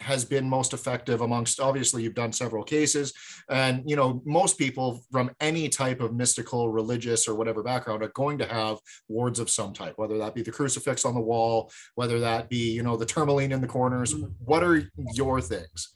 has 0.01 0.25
been 0.25 0.49
most 0.49 0.73
effective 0.73 1.21
amongst 1.21 1.59
obviously 1.59 2.03
you've 2.03 2.15
done 2.15 2.33
several 2.33 2.63
cases 2.63 3.13
and 3.49 3.83
you 3.89 3.95
know 3.95 4.21
most 4.25 4.57
people 4.57 5.03
from 5.11 5.31
any 5.39 5.69
type 5.69 6.01
of 6.01 6.13
mystical 6.13 6.69
religious 6.69 7.27
or 7.27 7.35
whatever 7.35 7.63
background 7.63 8.03
are 8.03 8.09
going 8.09 8.37
to 8.37 8.45
have 8.45 8.77
wards 9.07 9.39
of 9.39 9.49
some 9.49 9.73
type 9.73 9.93
whether 9.97 10.17
that 10.17 10.35
be 10.35 10.41
the 10.41 10.51
crucifix 10.51 11.05
on 11.05 11.13
the 11.13 11.21
wall 11.21 11.71
whether 11.95 12.19
that 12.19 12.49
be 12.49 12.71
you 12.71 12.83
know 12.83 12.97
the 12.97 13.05
tourmaline 13.05 13.51
in 13.51 13.61
the 13.61 13.67
corners 13.67 14.15
what 14.43 14.63
are 14.63 14.89
your 15.13 15.39
things 15.39 15.93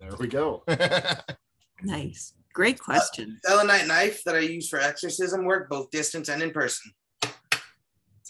there 0.00 0.10
we 0.18 0.26
go 0.26 0.62
Nice. 1.82 2.34
Great 2.52 2.78
question. 2.78 3.38
Selenite 3.44 3.86
knife 3.86 4.22
that 4.24 4.34
I 4.34 4.40
use 4.40 4.68
for 4.68 4.80
exorcism 4.80 5.44
work, 5.44 5.68
both 5.70 5.90
distance 5.90 6.28
and 6.28 6.42
in 6.42 6.50
person. 6.50 6.92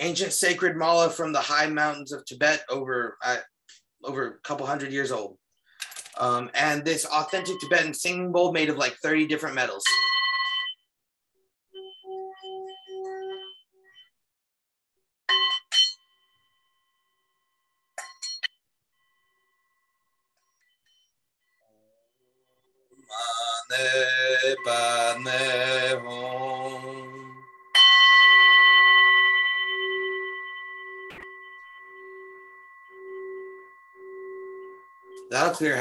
Ancient 0.01 0.32
sacred 0.32 0.76
mala 0.76 1.11
from 1.11 1.32
the 1.32 1.41
high 1.41 1.66
mountains 1.66 2.12
of 2.12 2.24
Tibet, 2.24 2.62
over 2.68 3.16
uh, 3.24 3.39
over 4.05 4.26
a 4.26 4.38
couple 4.40 4.66
hundred 4.66 4.92
years 4.92 5.12
old. 5.12 5.38
Um, 6.18 6.51
and 6.55 6.84
this 6.84 7.05
authentic 7.07 7.61
Tibetan 7.61 7.94
singing 7.94 8.32
bowl 8.32 8.53
made 8.53 8.70
of 8.70 8.76
like 8.76 8.96
30 9.03 9.26
different 9.26 9.55
metals. 9.55 9.84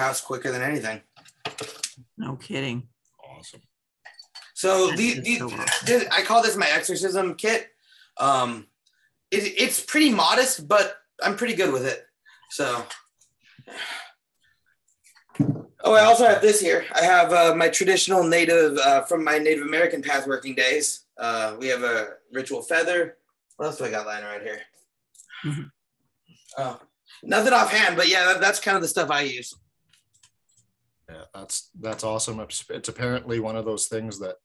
House 0.07 0.21
quicker 0.21 0.51
than 0.51 0.61
anything. 0.61 1.01
No 2.17 2.35
kidding. 2.35 2.87
awesome 3.23 3.61
So 4.53 4.87
the, 4.91 5.19
the, 5.19 5.35
so 5.37 5.45
awesome. 5.47 5.65
this- 5.85 6.07
I 6.11 6.21
call 6.23 6.41
this 6.41 6.55
my 6.55 6.69
exorcism 6.69 7.35
kit. 7.35 7.67
Um, 8.19 8.67
it, 9.31 9.43
it's 9.57 9.83
pretty 9.83 10.09
modest, 10.11 10.67
but 10.67 10.95
I'm 11.23 11.35
pretty 11.35 11.53
good 11.55 11.71
with 11.73 11.85
it. 11.85 12.05
So. 12.49 12.83
Oh, 15.83 15.93
I 15.93 16.03
also 16.05 16.25
have 16.27 16.41
this 16.41 16.59
here. 16.59 16.85
I 16.95 17.03
have 17.03 17.31
uh, 17.31 17.53
my 17.55 17.69
traditional 17.69 18.23
native 18.23 18.77
uh, 18.79 19.03
from 19.03 19.23
my 19.23 19.37
Native 19.37 19.63
American 19.65 20.01
path 20.01 20.25
working 20.27 20.55
days. 20.55 21.05
Uh, 21.17 21.55
we 21.59 21.67
have 21.67 21.83
a 21.83 22.13
ritual 22.33 22.61
feather. 22.61 23.17
What 23.57 23.67
else 23.67 23.77
do 23.77 23.85
I 23.85 23.91
got 23.91 24.05
lying 24.07 24.23
around 24.23 24.41
here? 24.41 24.61
Mhm. 25.45 25.71
Oh, 26.57 26.79
nothing 27.23 27.53
offhand, 27.53 27.95
but 27.95 28.07
yeah, 28.09 28.25
that, 28.25 28.41
that's 28.41 28.59
kind 28.59 28.75
of 28.75 28.81
the 28.81 28.87
stuff 28.87 29.11
I 29.11 29.21
use. 29.21 29.53
Yeah 31.37 31.41
that's 31.41 31.69
that's 31.79 32.03
awesome. 32.03 32.39
It's, 32.39 32.65
it's 32.69 32.89
apparently 32.89 33.39
one 33.39 33.55
of 33.55 33.65
those 33.65 33.87
things 33.87 34.19
that 34.19 34.35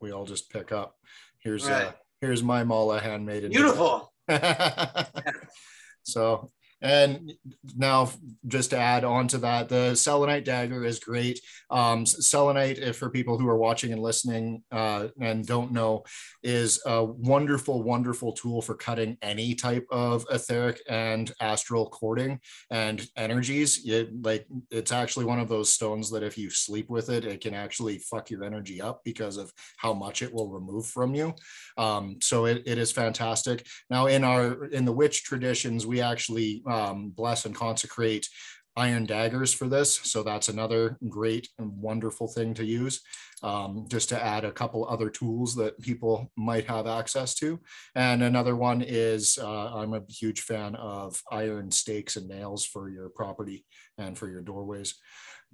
we 0.00 0.12
all 0.12 0.24
just 0.24 0.50
pick 0.50 0.72
up. 0.72 0.96
Here's 1.38 1.68
uh 1.68 1.92
here's 2.20 2.42
my 2.42 2.64
mala 2.64 3.00
handmade 3.00 3.50
Beautiful. 3.50 4.12
so 6.02 6.50
and 6.82 7.32
now 7.76 8.10
just 8.46 8.70
to 8.70 8.78
add 8.78 9.04
on 9.04 9.28
to 9.28 9.38
that 9.38 9.68
the 9.68 9.94
selenite 9.94 10.44
dagger 10.44 10.84
is 10.84 10.98
great. 10.98 11.40
Um 11.70 12.06
selenite 12.06 12.78
if 12.78 12.96
for 12.96 13.10
people 13.10 13.38
who 13.38 13.48
are 13.48 13.58
watching 13.58 13.92
and 13.92 14.02
listening 14.02 14.62
uh 14.70 15.08
and 15.20 15.46
don't 15.46 15.72
know 15.72 16.04
is 16.42 16.80
a 16.86 17.04
wonderful 17.04 17.82
wonderful 17.82 18.32
tool 18.32 18.62
for 18.62 18.74
cutting 18.74 19.16
any 19.22 19.54
type 19.54 19.86
of 19.90 20.24
etheric 20.30 20.80
and 20.88 21.32
astral 21.40 21.88
cording 21.88 22.38
and 22.70 23.06
energies. 23.16 23.86
It, 23.86 24.22
like 24.22 24.46
it's 24.70 24.92
actually 24.92 25.24
one 25.24 25.40
of 25.40 25.48
those 25.48 25.72
stones 25.72 26.10
that 26.10 26.22
if 26.22 26.36
you 26.36 26.50
sleep 26.50 26.90
with 26.90 27.08
it 27.08 27.24
it 27.24 27.40
can 27.40 27.54
actually 27.54 27.98
fuck 27.98 28.30
your 28.30 28.44
energy 28.44 28.80
up 28.80 29.00
because 29.04 29.36
of 29.36 29.52
how 29.78 29.94
much 29.94 30.22
it 30.22 30.32
will 30.32 30.50
remove 30.50 30.86
from 30.86 31.14
you. 31.14 31.34
Um 31.76 32.16
so 32.20 32.46
it, 32.46 32.62
it 32.66 32.78
is 32.78 32.92
fantastic. 32.92 33.66
Now, 33.90 34.06
in 34.06 34.24
our 34.24 34.64
in 34.66 34.84
the 34.84 34.92
witch 34.92 35.24
traditions, 35.24 35.86
we 35.86 36.00
actually 36.00 36.62
um, 36.76 37.08
bless 37.10 37.46
and 37.46 37.54
consecrate 37.54 38.28
iron 38.76 39.06
daggers 39.06 39.52
for 39.52 39.68
this. 39.68 39.94
So 39.94 40.22
that's 40.22 40.48
another 40.48 40.98
great 41.08 41.48
and 41.58 41.72
wonderful 41.80 42.28
thing 42.28 42.54
to 42.54 42.64
use, 42.64 43.00
um, 43.42 43.86
just 43.88 44.08
to 44.10 44.22
add 44.22 44.44
a 44.44 44.52
couple 44.52 44.86
other 44.86 45.08
tools 45.08 45.54
that 45.56 45.80
people 45.80 46.30
might 46.36 46.66
have 46.66 46.86
access 46.86 47.34
to. 47.36 47.58
And 47.94 48.22
another 48.22 48.54
one 48.54 48.82
is 48.82 49.38
uh, 49.40 49.74
I'm 49.74 49.94
a 49.94 50.02
huge 50.08 50.42
fan 50.42 50.74
of 50.76 51.20
iron 51.30 51.70
stakes 51.70 52.16
and 52.16 52.28
nails 52.28 52.64
for 52.64 52.90
your 52.90 53.08
property 53.08 53.64
and 53.98 54.16
for 54.16 54.28
your 54.28 54.42
doorways. 54.42 54.94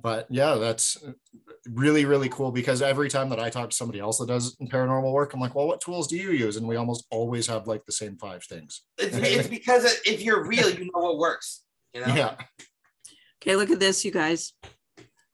But 0.00 0.26
yeah, 0.30 0.54
that's 0.54 0.96
really 1.68 2.06
really 2.06 2.28
cool 2.30 2.50
because 2.50 2.82
every 2.82 3.08
time 3.08 3.28
that 3.28 3.38
I 3.38 3.50
talk 3.50 3.70
to 3.70 3.76
somebody 3.76 4.00
else 4.00 4.18
that 4.18 4.26
does 4.26 4.56
paranormal 4.56 5.12
work, 5.12 5.32
I'm 5.32 5.40
like, 5.40 5.54
well, 5.54 5.68
what 5.68 5.80
tools 5.80 6.08
do 6.08 6.16
you 6.16 6.30
use? 6.30 6.56
And 6.56 6.66
we 6.66 6.76
almost 6.76 7.06
always 7.10 7.46
have 7.46 7.68
like 7.68 7.84
the 7.84 7.92
same 7.92 8.16
five 8.16 8.42
things. 8.42 8.82
It's, 8.98 9.16
it's 9.16 9.48
because 9.48 9.84
if 10.04 10.22
you're 10.22 10.44
real, 10.44 10.70
you 10.70 10.86
know 10.86 11.00
what 11.00 11.18
works. 11.18 11.62
You 11.94 12.00
know. 12.06 12.14
Yeah. 12.14 12.36
Okay, 13.42 13.56
look 13.56 13.70
at 13.70 13.80
this, 13.80 14.04
you 14.04 14.12
guys. 14.12 14.52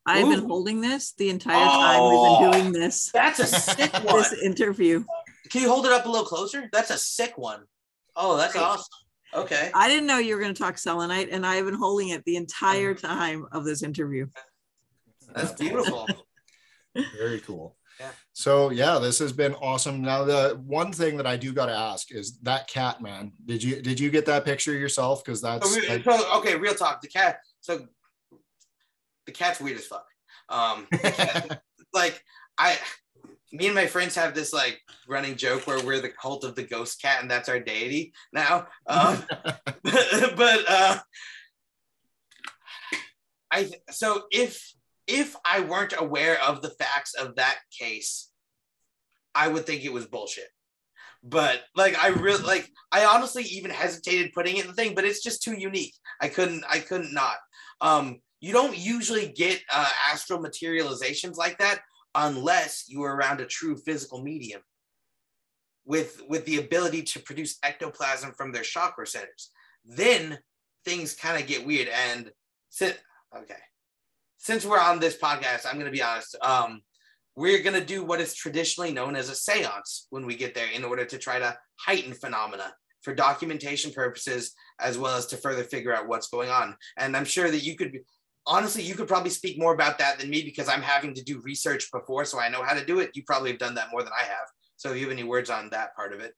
I've 0.06 0.28
been 0.30 0.48
holding 0.48 0.80
this 0.80 1.12
the 1.12 1.28
entire 1.28 1.52
time 1.66 2.00
we've 2.00 2.18
Oh. 2.18 2.50
been 2.50 2.61
doing 2.61 2.72
this 2.72 3.11
That's 3.12 3.38
a 3.40 3.46
sick 3.46 3.92
one. 3.92 4.16
this 4.16 4.32
interview. 4.42 5.04
Can 5.50 5.61
you 5.61 5.68
hold 5.68 5.84
it 5.84 5.92
up 5.92 6.06
a 6.06 6.09
little 6.09 6.24
closer? 6.26 6.70
That's 6.72 6.90
a 6.90 6.96
sick 6.96 7.36
one. 7.36 7.64
Oh, 8.16 8.38
that's 8.38 8.54
Great. 8.54 8.62
awesome. 8.62 8.86
Okay. 9.34 9.70
I 9.74 9.88
didn't 9.88 10.06
know 10.06 10.16
you 10.16 10.34
were 10.34 10.40
going 10.40 10.54
to 10.54 10.59
talk 10.59 10.78
selenite, 10.78 11.28
and 11.30 11.44
I've 11.44 11.66
been 11.66 11.74
holding 11.74 12.09
it 12.09 12.24
the 12.24 12.36
entire 12.36 12.94
Mm. 12.94 13.00
time 13.00 13.46
of 13.52 13.66
this 13.66 13.82
interview. 13.82 14.26
That's 15.34 15.52
beautiful. 15.52 16.09
Very 17.18 17.40
cool. 17.40 17.76
Yeah. 18.00 18.11
So 18.32 18.70
yeah, 18.70 18.98
this 18.98 19.18
has 19.18 19.32
been 19.34 19.52
awesome. 19.56 20.00
Now 20.00 20.24
the 20.24 20.59
one 20.64 20.90
thing 20.92 21.18
that 21.18 21.26
I 21.26 21.36
do 21.36 21.52
got 21.52 21.66
to 21.66 21.72
ask 21.76 22.11
is 22.12 22.38
that 22.40 22.66
cat 22.68 23.02
man. 23.02 23.32
Did 23.44 23.62
you 23.62 23.82
did 23.82 24.00
you 24.00 24.09
get 24.09 24.24
that 24.26 24.46
picture 24.46 24.72
yourself? 24.72 25.22
Because 25.22 25.42
that's 25.42 25.76
re- 25.76 25.88
like, 25.88 26.04
so, 26.04 26.38
okay, 26.38 26.56
real 26.56 26.74
talk. 26.74 27.02
The 27.02 27.09
cat. 27.09 27.40
So 27.61 27.86
the 29.29 29.33
cat's 29.33 29.61
weird 29.61 29.76
as 29.76 29.87
fuck. 29.87 30.07
Um, 30.49 30.87
cat- 30.93 31.61
like 31.93 32.20
I, 32.57 32.79
me 33.53 33.66
and 33.66 33.74
my 33.74 33.87
friends 33.87 34.14
have 34.14 34.35
this 34.35 34.55
like 34.55 34.81
running 35.07 35.37
joke 35.37 35.66
where 35.66 35.85
we're 35.85 36.01
the 36.01 36.09
cult 36.09 36.45
of 36.45 36.55
the 36.55 36.62
ghost 36.62 37.01
cat, 37.03 37.20
and 37.20 37.31
that's 37.31 37.51
our 37.51 37.61
deity 37.61 38.14
now. 38.33 38.66
Um, 38.87 39.22
but 39.85 40.64
uh, 40.66 40.99
I 43.53 43.70
so 43.91 44.22
if 44.31 44.72
if 45.07 45.37
I 45.45 45.61
weren't 45.61 45.95
aware 45.97 46.43
of 46.43 46.62
the 46.62 46.70
facts 46.70 47.14
of 47.14 47.37
that 47.37 47.59
case, 47.79 48.31
I 49.35 49.49
would 49.49 49.66
think 49.66 49.85
it 49.85 49.93
was 49.93 50.07
bullshit. 50.07 50.49
But 51.22 51.61
like 51.76 52.03
I 52.03 52.09
really 52.09 52.45
like 52.45 52.70
I 52.91 53.05
honestly 53.05 53.43
even 53.43 53.70
hesitated 53.70 54.33
putting 54.33 54.57
it 54.57 54.62
in 54.62 54.68
the 54.68 54.74
thing, 54.74 54.95
but 54.95 55.05
it's 55.05 55.22
just 55.22 55.43
too 55.43 55.55
unique. 55.55 55.95
I 56.18 56.29
couldn't 56.29 56.64
I 56.66 56.79
couldn't 56.79 57.12
not. 57.12 57.37
Um 57.83 58.20
you 58.41 58.53
don't 58.53 58.76
usually 58.76 59.28
get 59.28 59.61
uh, 59.72 59.91
astral 60.11 60.41
materializations 60.41 61.36
like 61.36 61.59
that 61.59 61.80
unless 62.14 62.84
you 62.89 63.03
are 63.03 63.14
around 63.14 63.41
a 63.41 63.47
true 63.47 63.76
physical 63.76 64.22
medium 64.22 64.61
with 65.84 66.22
with 66.28 66.45
the 66.45 66.59
ability 66.59 67.03
to 67.03 67.20
produce 67.20 67.59
ectoplasm 67.62 68.32
from 68.36 68.53
their 68.53 68.62
chakra 68.62 69.07
centers. 69.07 69.51
Then 69.84 70.39
things 70.84 71.14
kind 71.14 71.41
of 71.41 71.49
get 71.49 71.66
weird. 71.66 71.89
And 71.89 72.30
since 72.68 72.97
okay, 73.36 73.55
since 74.36 74.64
we're 74.64 74.80
on 74.80 75.01
this 75.01 75.16
podcast, 75.16 75.66
I'm 75.66 75.74
going 75.74 75.86
to 75.86 75.91
be 75.91 76.03
honest. 76.03 76.36
Um, 76.43 76.82
we're 77.34 77.62
going 77.62 77.78
to 77.78 77.84
do 77.84 78.05
what 78.05 78.20
is 78.20 78.34
traditionally 78.34 78.93
known 78.93 79.14
as 79.14 79.30
a 79.30 79.34
seance 79.34 80.09
when 80.11 80.26
we 80.26 80.34
get 80.34 80.55
there 80.55 80.70
in 80.74 80.84
order 80.84 81.05
to 81.05 81.18
try 81.18 81.39
to 81.39 81.57
heighten 81.78 82.12
phenomena 82.12 82.72
for 83.03 83.14
documentation 83.14 83.93
purposes 83.93 84.55
as 84.80 84.99
well 84.99 85.16
as 85.16 85.26
to 85.26 85.36
further 85.36 85.62
figure 85.62 85.95
out 85.95 86.09
what's 86.09 86.28
going 86.28 86.51
on. 86.51 86.76
And 86.97 87.16
I'm 87.16 87.24
sure 87.24 87.49
that 87.49 87.62
you 87.62 87.76
could 87.76 87.97
honestly 88.49 88.82
you 88.82 88.94
could 88.94 89.07
probably 89.07 89.30
speak 89.30 89.59
more 89.59 89.74
about 89.74 89.99
that 89.99 90.18
than 90.18 90.28
me 90.30 90.42
because 90.42 90.68
I'm 90.68 90.82
having 90.82 91.14
to 91.14 91.22
do 91.22 91.40
research 91.44 91.88
before 91.92 92.24
so 92.24 92.40
I 92.40 92.49
know 92.49 92.62
how 92.64 92.74
to 92.74 92.84
do 92.84 92.99
it. 92.99 93.11
You 93.14 93.22
probably 93.24 93.51
have 93.51 93.61
done 93.61 93.74
that 93.76 93.92
more 93.92 94.03
than 94.03 94.12
I 94.18 94.24
have. 94.24 94.49
So 94.76 94.90
if 94.90 94.96
you 94.96 95.03
have 95.03 95.12
any 95.12 95.24
words 95.24 95.51
on 95.51 95.70
that 95.70 95.94
part 95.94 96.12
of 96.12 96.20
it. 96.20 96.34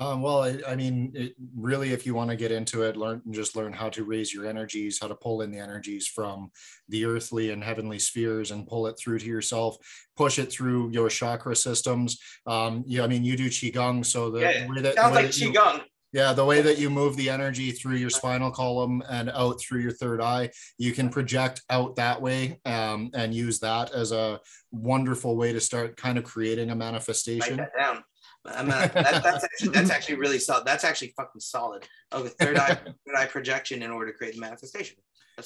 Um, 0.00 0.22
well, 0.22 0.44
I, 0.44 0.60
I 0.66 0.76
mean, 0.76 1.10
it, 1.14 1.34
really, 1.56 1.92
if 1.92 2.06
you 2.06 2.14
want 2.14 2.30
to 2.30 2.36
get 2.36 2.52
into 2.52 2.82
it, 2.82 2.96
learn 2.96 3.20
just 3.32 3.56
learn 3.56 3.72
how 3.72 3.88
to 3.88 4.04
raise 4.04 4.32
your 4.32 4.46
energies, 4.46 5.00
how 5.00 5.08
to 5.08 5.14
pull 5.16 5.42
in 5.42 5.50
the 5.50 5.58
energies 5.58 6.06
from 6.06 6.52
the 6.88 7.04
earthly 7.04 7.50
and 7.50 7.64
heavenly 7.64 7.98
spheres, 7.98 8.52
and 8.52 8.64
pull 8.68 8.86
it 8.86 8.96
through 8.96 9.18
to 9.18 9.26
yourself. 9.26 9.76
Push 10.16 10.38
it 10.38 10.52
through 10.52 10.90
your 10.90 11.08
chakra 11.08 11.56
systems. 11.56 12.20
Um, 12.46 12.84
yeah, 12.86 13.02
I 13.02 13.08
mean, 13.08 13.24
you 13.24 13.36
do 13.36 13.48
qigong, 13.48 14.06
so 14.06 14.30
the, 14.30 14.40
Yeah, 14.40 14.68
way 14.68 14.82
that 14.82 14.94
Sounds 14.94 15.16
way 15.16 15.22
like 15.22 15.32
that 15.32 15.40
you- 15.40 15.52
qigong. 15.52 15.82
Yeah, 16.12 16.32
the 16.32 16.44
way 16.44 16.62
that 16.62 16.78
you 16.78 16.88
move 16.88 17.16
the 17.16 17.28
energy 17.28 17.70
through 17.70 17.96
your 17.96 18.10
spinal 18.10 18.50
column 18.50 19.02
and 19.10 19.30
out 19.30 19.60
through 19.60 19.80
your 19.80 19.92
third 19.92 20.20
eye, 20.20 20.50
you 20.78 20.92
can 20.92 21.10
project 21.10 21.62
out 21.68 21.96
that 21.96 22.20
way 22.20 22.60
um, 22.64 23.10
and 23.14 23.34
use 23.34 23.58
that 23.60 23.92
as 23.92 24.12
a 24.12 24.40
wonderful 24.70 25.36
way 25.36 25.52
to 25.52 25.60
start 25.60 25.96
kind 25.96 26.16
of 26.16 26.24
creating 26.24 26.70
a 26.70 26.74
manifestation. 26.74 27.58
Write 27.58 27.68
that 27.74 27.78
down. 27.78 28.04
I'm 28.46 28.68
not, 28.68 28.92
that, 28.94 29.22
that's 29.22 29.44
actually 29.44 29.68
that's 29.70 29.90
actually 29.90 30.14
really 30.14 30.38
solid. 30.38 30.64
That's 30.64 30.84
actually 30.84 31.12
fucking 31.16 31.40
solid. 31.40 31.86
Okay, 32.12 32.30
third 32.40 32.56
eye 32.56 32.74
third 33.06 33.16
eye 33.16 33.26
projection 33.26 33.82
in 33.82 33.90
order 33.90 34.10
to 34.10 34.16
create 34.16 34.34
the 34.34 34.40
manifestation. 34.40 34.96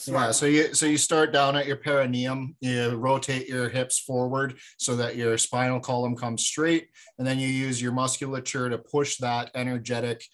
Yeah, 0.07 0.31
so 0.31 0.47
you 0.47 0.73
so 0.73 0.87
you 0.87 0.97
start 0.97 1.33
down 1.33 1.55
at 1.55 1.67
your 1.67 1.77
perineum, 1.77 2.57
you 2.61 2.95
rotate 2.97 3.47
your 3.47 3.69
hips 3.69 3.99
forward 3.99 4.59
so 4.79 4.97
that 4.97 5.17
your 5.17 5.37
spinal 5.37 5.81
column 5.81 6.17
comes 6.17 6.47
straight, 6.47 6.89
and 7.19 7.27
then 7.27 7.39
you 7.39 7.47
use 7.47 7.83
your 7.83 7.93
musculature 7.93 8.71
to 8.71 8.79
push 8.79 9.19
that 9.19 9.51
energetic 9.55 10.25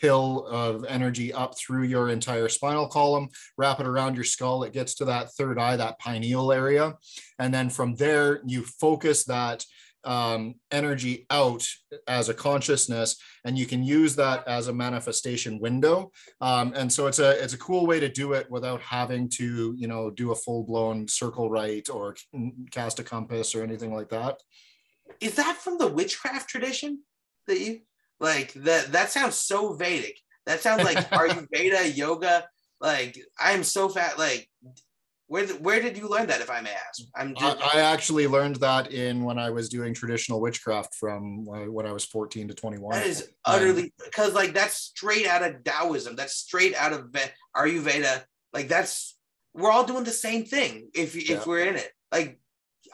pill 0.00 0.46
of 0.46 0.84
energy 0.84 1.32
up 1.32 1.58
through 1.58 1.84
your 1.84 2.08
entire 2.08 2.48
spinal 2.48 2.88
column, 2.88 3.28
wrap 3.56 3.80
it 3.80 3.86
around 3.86 4.14
your 4.14 4.24
skull. 4.24 4.62
It 4.64 4.72
gets 4.72 4.94
to 4.96 5.04
that 5.06 5.32
third 5.32 5.58
eye, 5.58 5.76
that 5.76 5.98
pineal 5.98 6.52
area, 6.52 6.94
and 7.38 7.52
then 7.52 7.70
from 7.70 7.94
there 7.96 8.40
you 8.46 8.62
focus 8.62 9.24
that 9.24 9.64
um, 10.04 10.54
energy 10.70 11.26
out 11.28 11.66
as 12.06 12.28
a 12.28 12.34
consciousness, 12.34 13.16
and 13.44 13.58
you 13.58 13.66
can 13.66 13.82
use 13.82 14.14
that 14.16 14.46
as 14.46 14.68
a 14.68 14.72
manifestation 14.72 15.58
window 15.58 16.12
um, 16.40 16.72
and 16.76 16.92
so 16.92 17.06
it's 17.06 17.18
a 17.18 17.42
it's 17.42 17.52
a 17.52 17.58
cool 17.58 17.86
way 17.86 18.00
to 18.00 18.08
do 18.08 18.32
it 18.32 18.50
without 18.50 18.80
having 18.80 19.28
to 19.28 19.74
you 19.76 19.88
know 19.88 20.10
do 20.10 20.32
a 20.32 20.36
full 20.36 20.64
blown 20.64 21.08
circle 21.08 21.50
right 21.50 21.88
or 21.90 22.14
cast 22.70 23.00
a 23.00 23.04
compass 23.04 23.54
or 23.54 23.62
anything 23.62 23.92
like 23.92 24.08
that. 24.10 24.40
Is 25.20 25.34
that 25.34 25.56
from 25.56 25.78
the 25.78 25.88
witchcraft 25.88 26.48
tradition 26.48 27.02
that 27.46 27.58
you 27.58 27.80
like? 28.20 28.52
That 28.54 28.92
that 28.92 29.10
sounds 29.10 29.36
so 29.36 29.74
Vedic. 29.74 30.18
That 30.46 30.60
sounds 30.60 30.84
like 30.84 30.96
Ayurveda 31.10 31.96
yoga. 31.96 32.46
Like 32.80 33.18
I 33.40 33.52
am 33.52 33.64
so 33.64 33.88
fat. 33.88 34.18
Like 34.18 34.48
where 35.28 35.46
where 35.46 35.80
did 35.80 35.96
you 35.98 36.08
learn 36.08 36.26
that? 36.28 36.40
If 36.40 36.50
I 36.50 36.60
may 36.62 36.72
ask, 36.72 37.02
I'm 37.14 37.34
just 37.34 37.58
I, 37.60 37.78
I 37.78 37.80
actually 37.82 38.26
learned 38.26 38.56
that 38.56 38.92
in 38.92 39.24
when 39.24 39.38
I 39.38 39.50
was 39.50 39.68
doing 39.68 39.92
traditional 39.92 40.40
witchcraft 40.40 40.94
from 40.94 41.46
uh, 41.48 41.70
when 41.70 41.86
I 41.86 41.92
was 41.92 42.04
14 42.06 42.48
to 42.48 42.54
21. 42.54 42.92
That 42.92 43.06
is 43.06 43.28
utterly 43.44 43.92
because 44.02 44.32
like 44.32 44.54
that's 44.54 44.76
straight 44.76 45.26
out 45.26 45.42
of 45.42 45.62
Taoism. 45.64 46.16
That's 46.16 46.34
straight 46.34 46.74
out 46.74 46.94
of 46.94 47.10
Ve- 47.10 47.32
Ayurveda. 47.54 48.24
Like 48.54 48.68
that's 48.68 49.18
we're 49.52 49.70
all 49.70 49.84
doing 49.84 50.04
the 50.04 50.10
same 50.10 50.44
thing 50.44 50.88
if 50.94 51.14
if 51.14 51.28
Yeah. 51.28 51.44
we're 51.46 51.66
in 51.66 51.76
it. 51.76 51.90
Like 52.10 52.40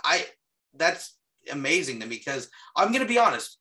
I 0.04 0.26
that's 0.74 1.16
amazing 1.52 2.00
to 2.00 2.06
me 2.06 2.16
because 2.16 2.50
I'm 2.76 2.90
gonna 2.92 3.06
be 3.06 3.18
honest. 3.18 3.58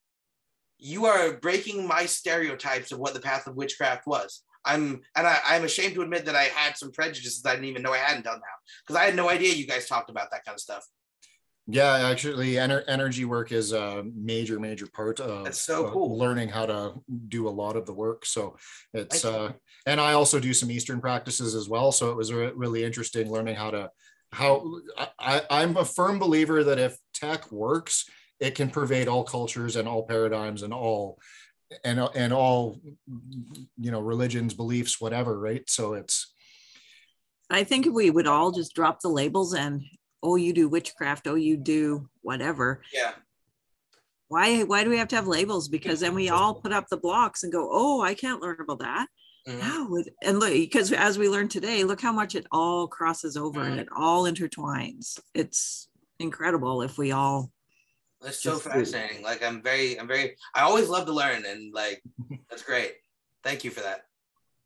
You 0.84 1.06
are 1.06 1.38
breaking 1.38 1.88
my 1.88 2.06
stereotypes 2.06 2.92
of 2.92 3.00
what 3.00 3.14
the 3.14 3.22
path 3.22 3.48
of 3.48 3.56
witchcraft 3.56 4.06
was. 4.06 4.44
I'm 4.66 5.02
and 5.16 5.26
I, 5.28 5.40
I'm 5.46 5.64
ashamed 5.64 5.96
to 5.96 6.02
admit 6.02 6.26
that 6.26 6.36
I 6.36 6.44
had 6.44 6.78
some 6.78 6.92
prejudices 6.92 7.46
I 7.46 7.54
didn't 7.54 7.66
even 7.66 7.82
know 7.82 7.94
I 7.94 7.98
hadn't 7.98 8.26
done 8.26 8.40
that 8.40 8.72
because 8.86 9.02
I 9.02 9.06
had 9.06 9.16
no 9.16 9.30
idea 9.30 9.54
you 9.54 9.68
guys 9.68 9.88
talked 9.88 10.10
about 10.10 10.30
that 10.32 10.44
kind 10.46 10.56
of 10.56 10.60
stuff. 10.60 10.86
Yeah, 11.66 12.10
actually, 12.10 12.54
ener- 12.56 12.84
energy 12.90 13.24
work 13.24 13.54
is 13.54 13.72
a 13.72 14.04
major, 14.14 14.60
major 14.60 14.86
part 14.86 15.22
of 15.22 15.46
That's 15.46 15.62
so 15.62 15.88
uh, 15.88 15.92
cool. 15.92 16.18
learning 16.18 16.50
how 16.50 16.66
to 16.66 16.94
do 17.30 17.48
a 17.48 17.50
lot 17.50 17.78
of 17.78 17.86
the 17.86 17.94
work. 17.94 18.26
So 18.26 18.58
it's, 18.94 19.24
uh, 19.24 19.54
and 19.86 20.02
I 20.02 20.12
also 20.12 20.42
do 20.42 20.54
some 20.54 20.70
Eastern 20.70 21.00
practices 21.00 21.56
as 21.56 21.70
well. 21.70 21.94
So 21.94 22.12
it 22.12 22.18
was 22.18 22.34
re- 22.34 22.52
really 22.54 22.84
interesting 22.84 23.32
learning 23.32 23.56
how 23.56 23.72
to, 23.72 23.90
how 24.34 24.82
I- 25.18 25.46
I'm 25.50 25.78
a 25.78 25.86
firm 25.86 26.20
believer 26.20 26.66
that 26.66 26.80
if 26.80 26.98
tech 27.14 27.50
works, 27.50 28.10
it 28.40 28.56
can 28.56 28.70
pervade 28.70 29.08
all 29.08 29.24
cultures 29.24 29.76
and 29.76 29.88
all 29.88 30.04
paradigms 30.04 30.64
and 30.64 30.74
all, 30.74 31.20
and, 31.84 32.00
and 32.16 32.34
all, 32.34 32.80
you 33.78 33.92
know, 33.92 34.02
religions, 34.02 34.54
beliefs, 34.54 35.00
whatever. 35.00 35.40
Right. 35.40 35.70
So 35.70 35.94
it's, 35.94 36.34
I 37.50 37.64
think 37.64 37.86
if 37.86 37.94
we 37.94 38.10
would 38.10 38.28
all 38.28 38.52
just 38.52 38.74
drop 38.74 39.00
the 39.00 39.10
labels 39.10 39.54
and 39.54 39.84
oh, 40.24 40.38
you 40.38 40.54
do 40.54 40.70
witchcraft, 40.70 41.28
oh, 41.28 41.36
you 41.36 41.58
do 41.58 42.10
whatever. 42.22 42.82
Yeah. 42.94 43.12
Why 44.30 44.64
why 44.64 44.84
do 44.84 44.90
we 44.90 44.98
have 44.98 45.10
to 45.10 45.16
have 45.16 45.28
labels? 45.28 45.68
Because 45.68 46.00
then 46.00 46.16
we 46.16 46.30
all 46.30 46.56
put 46.56 46.72
up 46.72 46.88
the 46.88 46.98
blocks 46.98 47.44
and 47.44 47.52
go, 47.52 47.70
oh, 47.72 48.02
I 48.02 48.14
can't 48.16 48.42
learn 48.42 48.58
about 48.60 48.80
that. 48.80 49.08
Mm-hmm. 49.48 49.60
No, 49.60 49.98
it- 49.98 50.14
and 50.24 50.40
look, 50.40 50.52
because 50.52 50.92
as 50.92 51.18
we 51.18 51.30
learned 51.30 51.52
today, 51.52 51.84
look 51.84 52.02
how 52.02 52.14
much 52.14 52.34
it 52.34 52.48
all 52.52 52.88
crosses 52.88 53.38
over 53.38 53.62
and 53.62 53.72
mm-hmm. 53.72 53.80
it 53.82 53.90
all 53.96 54.24
intertwines. 54.24 55.20
It's 55.36 55.90
incredible 56.20 56.82
if 56.82 56.98
we 56.98 57.12
all 57.12 57.52
That's 58.24 58.42
so 58.42 58.52
Just- 58.52 58.64
fascinating. 58.64 59.22
Like 59.24 59.44
I'm 59.44 59.62
very, 59.62 60.00
I'm 60.00 60.08
very. 60.08 60.36
I 60.56 60.62
always 60.62 60.90
love 60.90 61.06
to 61.08 61.14
learn, 61.14 61.46
and 61.46 61.74
like 61.74 62.02
that's 62.50 62.64
great. 62.64 62.94
Thank 63.44 63.64
you 63.64 63.72
for 63.72 63.82
that. 63.82 64.02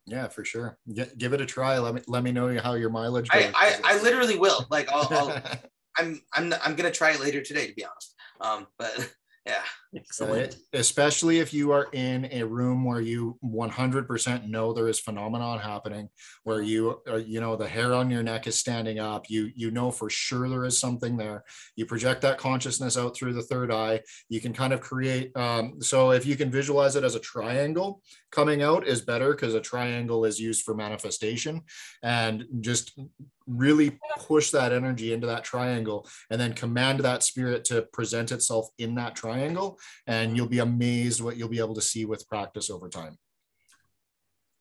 yeah, 0.06 0.28
for 0.28 0.44
sure. 0.44 0.78
Get, 0.94 1.18
give 1.18 1.32
it 1.32 1.40
a 1.40 1.46
try. 1.46 1.78
Let 1.78 1.94
me, 1.94 2.02
let 2.06 2.22
me 2.22 2.30
know 2.32 2.56
how 2.60 2.74
your 2.74 2.90
mileage 2.90 3.28
I. 3.32 3.52
I, 3.54 3.80
I 3.84 4.02
literally 4.02 4.38
will. 4.38 4.64
Like 4.70 4.88
I'll, 4.92 5.08
I'll 5.10 5.42
I'm, 5.98 6.20
I'm, 6.32 6.54
I'm 6.64 6.76
gonna 6.76 6.92
try 6.92 7.10
it 7.10 7.20
later 7.20 7.42
today, 7.42 7.66
to 7.66 7.74
be 7.74 7.84
honest. 7.84 8.14
Um, 8.40 8.66
but 8.78 9.12
yeah, 9.46 9.62
excellent. 9.94 10.54
Uh, 10.54 10.78
especially 10.78 11.38
if 11.38 11.52
you 11.52 11.72
are 11.72 11.88
in 11.92 12.28
a 12.30 12.42
room 12.42 12.84
where 12.84 13.00
you 13.00 13.38
100% 13.44 14.48
know 14.48 14.72
there 14.72 14.88
is 14.88 15.00
phenomenon 15.00 15.58
happening 15.58 16.08
where 16.44 16.60
you 16.60 17.00
are, 17.06 17.18
you 17.18 17.40
know 17.40 17.56
the 17.56 17.68
hair 17.68 17.94
on 17.94 18.10
your 18.10 18.22
neck 18.22 18.46
is 18.46 18.58
standing 18.58 18.98
up 18.98 19.28
you 19.28 19.50
you 19.54 19.70
know 19.70 19.90
for 19.90 20.10
sure 20.10 20.48
there 20.48 20.64
is 20.64 20.78
something 20.78 21.16
there. 21.16 21.44
You 21.76 21.86
project 21.86 22.22
that 22.22 22.38
consciousness 22.38 22.96
out 22.96 23.16
through 23.16 23.34
the 23.34 23.42
third 23.42 23.72
eye. 23.72 24.00
You 24.28 24.40
can 24.40 24.52
kind 24.52 24.72
of 24.72 24.80
create 24.80 25.36
um, 25.36 25.80
so 25.80 26.10
if 26.10 26.26
you 26.26 26.36
can 26.36 26.50
visualize 26.50 26.96
it 26.96 27.04
as 27.04 27.14
a 27.14 27.20
triangle 27.20 28.02
coming 28.30 28.62
out 28.62 28.86
is 28.86 29.00
better 29.00 29.32
because 29.32 29.54
a 29.54 29.60
triangle 29.60 30.24
is 30.24 30.38
used 30.38 30.62
for 30.62 30.74
manifestation. 30.74 31.62
And 32.02 32.44
just 32.60 32.98
really 33.46 33.98
push 34.18 34.50
that 34.50 34.72
energy 34.72 35.12
into 35.12 35.26
that 35.26 35.44
triangle 35.44 36.06
and 36.30 36.40
then 36.40 36.52
command 36.52 37.00
that 37.00 37.22
spirit 37.22 37.64
to 37.64 37.82
present 37.92 38.30
itself 38.30 38.68
in 38.78 38.94
that 38.94 39.16
triangle 39.16 39.78
and 40.06 40.36
you'll 40.36 40.46
be 40.46 40.58
amazed 40.58 41.20
what 41.20 41.36
you'll 41.36 41.48
be 41.48 41.58
able 41.58 41.74
to 41.74 41.82
see 41.82 42.04
with 42.04 42.28
practice 42.28 42.70
over 42.70 42.88
time 42.88 43.16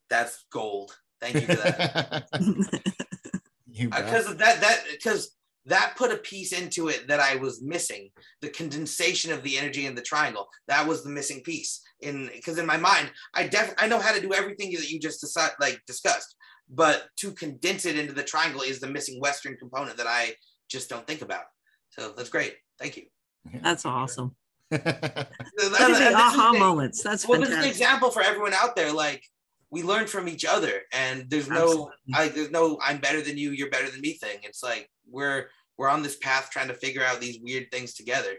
that's 0.10 0.46
gold. 0.52 0.96
Thank 1.22 1.36
you 1.36 1.42
for 1.42 1.56
that. 1.56 2.28
Because 3.80 4.28
of 4.28 4.40
that, 4.40 4.60
that 4.62 4.86
because 4.92 5.36
that 5.68 5.94
put 5.98 6.12
a 6.12 6.18
piece 6.18 6.52
into 6.52 6.88
it 6.88 7.08
that 7.10 7.20
I 7.20 7.36
was 7.36 7.62
missing. 7.62 8.10
The 8.42 8.50
condensation 8.50 9.32
of 9.32 9.44
the 9.44 9.56
energy 9.56 9.86
in 9.86 9.94
the 9.94 10.02
triangle. 10.02 10.48
That 10.68 10.88
was 10.88 11.04
the 11.04 11.12
missing 11.12 11.44
piece. 11.44 11.84
In 12.02 12.28
because 12.34 12.58
in 12.58 12.66
my 12.66 12.78
mind, 12.78 13.12
I 13.36 13.46
def 13.46 13.76
I 13.78 13.88
know 13.88 14.00
how 14.00 14.16
to 14.16 14.20
do 14.20 14.34
everything 14.34 14.72
that 14.72 14.90
you 14.90 15.00
just 15.00 15.22
decide, 15.22 15.52
like 15.60 15.80
discussed, 15.86 16.36
but 16.68 17.04
to 17.18 17.34
condense 17.34 17.86
it 17.86 18.00
into 18.00 18.14
the 18.14 18.24
triangle 18.24 18.62
is 18.62 18.80
the 18.80 18.88
missing 18.88 19.20
Western 19.22 19.56
component 19.58 19.98
that 19.98 20.08
I 20.08 20.34
just 20.72 20.90
don't 20.90 21.06
think 21.06 21.22
about. 21.22 21.44
So 21.90 22.14
that's 22.18 22.30
great. 22.30 22.56
Thank 22.80 22.98
you. 22.98 23.04
That's 23.62 23.86
awesome. 23.86 24.36
And- 24.72 24.84
Look 24.84 25.82
and 25.82 25.82
at 25.82 25.88
this 25.88 26.00
the 26.00 26.14
aha 26.16 26.52
the- 26.54 26.60
moments. 26.60 27.02
That's 27.04 27.28
well, 27.28 27.40
this 27.40 27.50
is 27.50 27.58
an 27.58 27.64
example 27.64 28.12
for 28.12 28.22
everyone 28.22 28.54
out 28.54 28.76
there. 28.76 28.92
Like 28.92 29.24
we 29.70 29.84
learn 29.84 30.08
from 30.08 30.28
each 30.28 30.46
other, 30.46 30.82
and 30.94 31.30
there's 31.30 31.50
no, 31.50 31.64
Absolutely. 31.64 31.94
like, 32.14 32.34
there's 32.36 32.52
no, 32.52 32.80
I'm 32.82 33.00
better 33.00 33.22
than 33.22 33.38
you, 33.38 33.52
you're 33.52 33.70
better 33.70 33.90
than 33.90 34.00
me 34.02 34.14
thing. 34.14 34.38
It's 34.44 34.64
like 34.64 34.90
we're 35.10 35.48
we're 35.78 35.90
on 35.90 36.04
this 36.04 36.16
path 36.18 36.50
trying 36.52 36.70
to 36.70 36.74
figure 36.74 37.04
out 37.04 37.20
these 37.20 37.40
weird 37.42 37.70
things 37.72 37.94
together. 37.94 38.34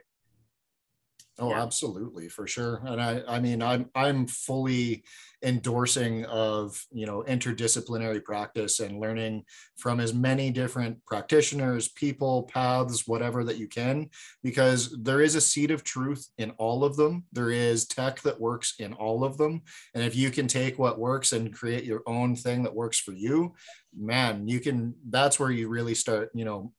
Oh, 1.39 1.51
Yeah. 1.51 1.63
absolutely, 1.63 2.29
for 2.29 2.47
sure. 2.49 2.83
And 2.85 3.01
I, 3.01 3.23
I 3.29 3.39
mean, 3.39 3.63
I'm, 3.63 3.91
I'm 3.95 4.27
fully 4.27 5.05
endorsing 5.43 6.25
of, 6.25 6.85
you 6.91 7.07
know, 7.07 7.23
interdisciplinary 7.29 8.23
practice 8.23 8.81
and 8.81 9.01
learning 9.01 9.45
from 9.77 10.01
as 10.01 10.13
many 10.13 10.51
different 10.51 11.05
practitioners, 11.07 11.89
people, 11.89 12.43
paths, 12.45 13.07
whatever 13.07 13.45
that 13.45 13.57
you 13.57 13.69
can, 13.69 14.11
because 14.43 14.97
there 15.01 15.21
is 15.21 15.37
a 15.37 15.41
seed 15.41 15.71
of 15.71 15.85
truth 15.85 16.29
in 16.39 16.51
all 16.59 16.85
of 16.85 16.97
them. 16.97 17.25
There 17.33 17.51
is 17.51 17.87
tech 17.87 18.21
that 18.23 18.41
works 18.41 18.75
in 18.79 18.93
all 18.95 19.23
of 19.23 19.37
them. 19.37 19.63
And 19.95 20.03
if 20.03 20.17
you 20.17 20.31
can 20.31 20.49
take 20.49 20.79
what 20.79 20.99
works 20.99 21.33
and 21.33 21.55
create 21.55 21.85
your 21.85 22.03
own 22.07 22.35
thing 22.35 22.65
that 22.65 22.75
works 22.75 22.99
for 22.99 23.13
you, 23.13 23.55
man, 23.97 24.49
you 24.49 24.61
can, 24.61 24.95
that's 25.09 25.39
where 25.39 25.51
you 25.51 25.69
really 25.69 25.95
start, 25.95 26.31
you 26.35 26.45
know, 26.45 26.73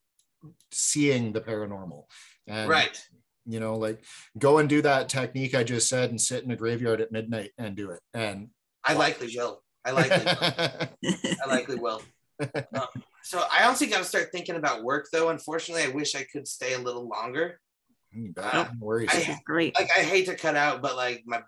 seeing 0.70 1.32
the 1.32 1.40
paranormal. 1.40 2.04
And, 2.46 2.68
right. 2.68 3.06
You 3.46 3.58
know 3.60 3.76
like 3.76 4.04
go 4.38 4.58
and 4.58 4.68
do 4.68 4.82
that 4.82 5.08
technique 5.08 5.54
i 5.54 5.64
just 5.64 5.88
said 5.88 6.10
and 6.10 6.20
sit 6.20 6.44
in 6.44 6.50
a 6.50 6.56
graveyard 6.56 7.00
at 7.00 7.10
midnight 7.12 7.50
and 7.58 7.74
do 7.76 7.90
it 7.90 8.00
and 8.14 8.48
I 8.82 8.94
likely 8.94 9.34
will. 9.36 9.62
I 9.84 9.90
likely 9.90 10.24
will. 10.24 10.38
I 11.44 11.46
likely 11.46 11.76
will. 11.76 12.00
Um, 12.40 12.86
so 13.22 13.42
I 13.52 13.64
honestly 13.66 13.88
got 13.88 13.98
to 13.98 14.04
start 14.04 14.28
thinking 14.32 14.56
about 14.56 14.82
work 14.82 15.08
though. 15.12 15.28
Unfortunately, 15.28 15.84
I 15.84 15.88
wish 15.94 16.14
I 16.14 16.24
could 16.32 16.48
stay 16.48 16.72
a 16.72 16.78
little 16.78 17.06
longer. 17.06 17.60
You 18.12 18.32
bet. 18.32 18.54
no 18.54 18.68
worries 18.80 19.10
I- 19.12 19.16
This 19.18 19.28
is 19.28 19.36
great. 19.44 19.74
Like 19.78 19.90
I 19.96 20.00
hate 20.00 20.24
to 20.26 20.34
cut 20.34 20.56
out, 20.56 20.80
but 20.80 20.96
like 20.96 21.24
my 21.26 21.42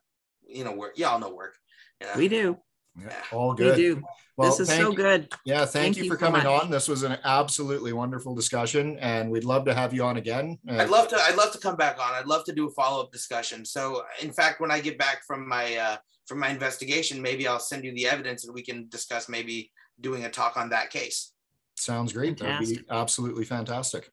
you 0.46 0.62
know 0.64 0.72
work. 0.72 0.98
Y'all 0.98 1.18
know 1.18 1.32
work. 1.34 1.54
Yeah. 2.02 2.18
We 2.18 2.28
do. 2.28 2.58
Yeah, 3.00 3.12
all 3.32 3.54
good. 3.54 3.76
We 3.76 3.82
do. 3.82 4.02
Well, 4.36 4.50
this 4.50 4.60
is 4.60 4.68
thank 4.68 4.82
so 4.82 4.92
good. 4.92 5.28
Yeah, 5.44 5.58
thank, 5.60 5.70
Thank 5.72 5.96
you 5.98 6.04
you 6.04 6.10
for 6.10 6.16
so 6.16 6.26
coming 6.26 6.44
much. 6.44 6.62
on. 6.62 6.70
This 6.70 6.88
was 6.88 7.02
an 7.02 7.18
absolutely 7.24 7.92
wonderful 7.92 8.34
discussion, 8.34 8.98
and 8.98 9.30
we'd 9.30 9.44
love 9.44 9.64
to 9.66 9.74
have 9.74 9.92
you 9.92 10.04
on 10.04 10.16
again. 10.16 10.58
Uh, 10.68 10.76
I'd 10.76 10.88
love 10.90 11.08
to. 11.08 11.16
I'd 11.16 11.36
love 11.36 11.52
to 11.52 11.58
come 11.58 11.76
back 11.76 11.98
on. 11.98 12.14
I'd 12.14 12.26
love 12.26 12.44
to 12.46 12.52
do 12.52 12.66
a 12.66 12.70
follow 12.70 13.02
up 13.02 13.12
discussion. 13.12 13.64
So, 13.64 14.02
in 14.20 14.32
fact, 14.32 14.60
when 14.60 14.70
I 14.70 14.80
get 14.80 14.98
back 14.98 15.24
from 15.26 15.46
my 15.48 15.76
uh, 15.76 15.96
from 16.26 16.38
my 16.38 16.48
investigation, 16.48 17.20
maybe 17.20 17.46
I'll 17.46 17.58
send 17.60 17.84
you 17.84 17.94
the 17.94 18.06
evidence 18.08 18.44
and 18.44 18.54
we 18.54 18.62
can 18.62 18.88
discuss 18.88 19.28
maybe 19.28 19.70
doing 20.00 20.24
a 20.24 20.30
talk 20.30 20.56
on 20.56 20.70
that 20.70 20.90
case. 20.90 21.32
sounds 21.76 22.12
great. 22.12 22.38
That'd 22.38 22.66
be 22.68 22.80
absolutely 22.90 23.44
fantastic. 23.44 24.10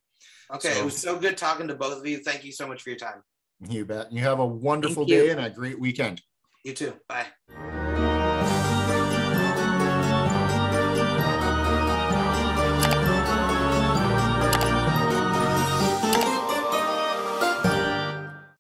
Okay, 0.53 0.73
So- 0.73 0.79
it 0.81 0.85
was 0.85 0.97
so 0.97 1.17
good 1.19 1.37
talking 1.37 1.67
to 1.67 1.75
both 1.75 1.99
of 1.99 2.05
you. 2.07 2.19
Thank 2.19 2.43
you 2.43 2.51
so 2.51 2.67
much 2.67 2.81
for 2.81 2.89
your 2.89 2.99
time. 2.99 3.23
You 3.69 3.85
bet. 3.85 4.11
You 4.11 4.21
have 4.23 4.39
a 4.39 4.45
wonderful 4.45 5.03
you. 5.07 5.15
day 5.15 5.29
and 5.29 5.39
a 5.39 5.49
great 5.49 5.79
weekend. 5.79 6.21
You 6.63 6.73
too. 6.73 6.93
Bye. 7.07 7.27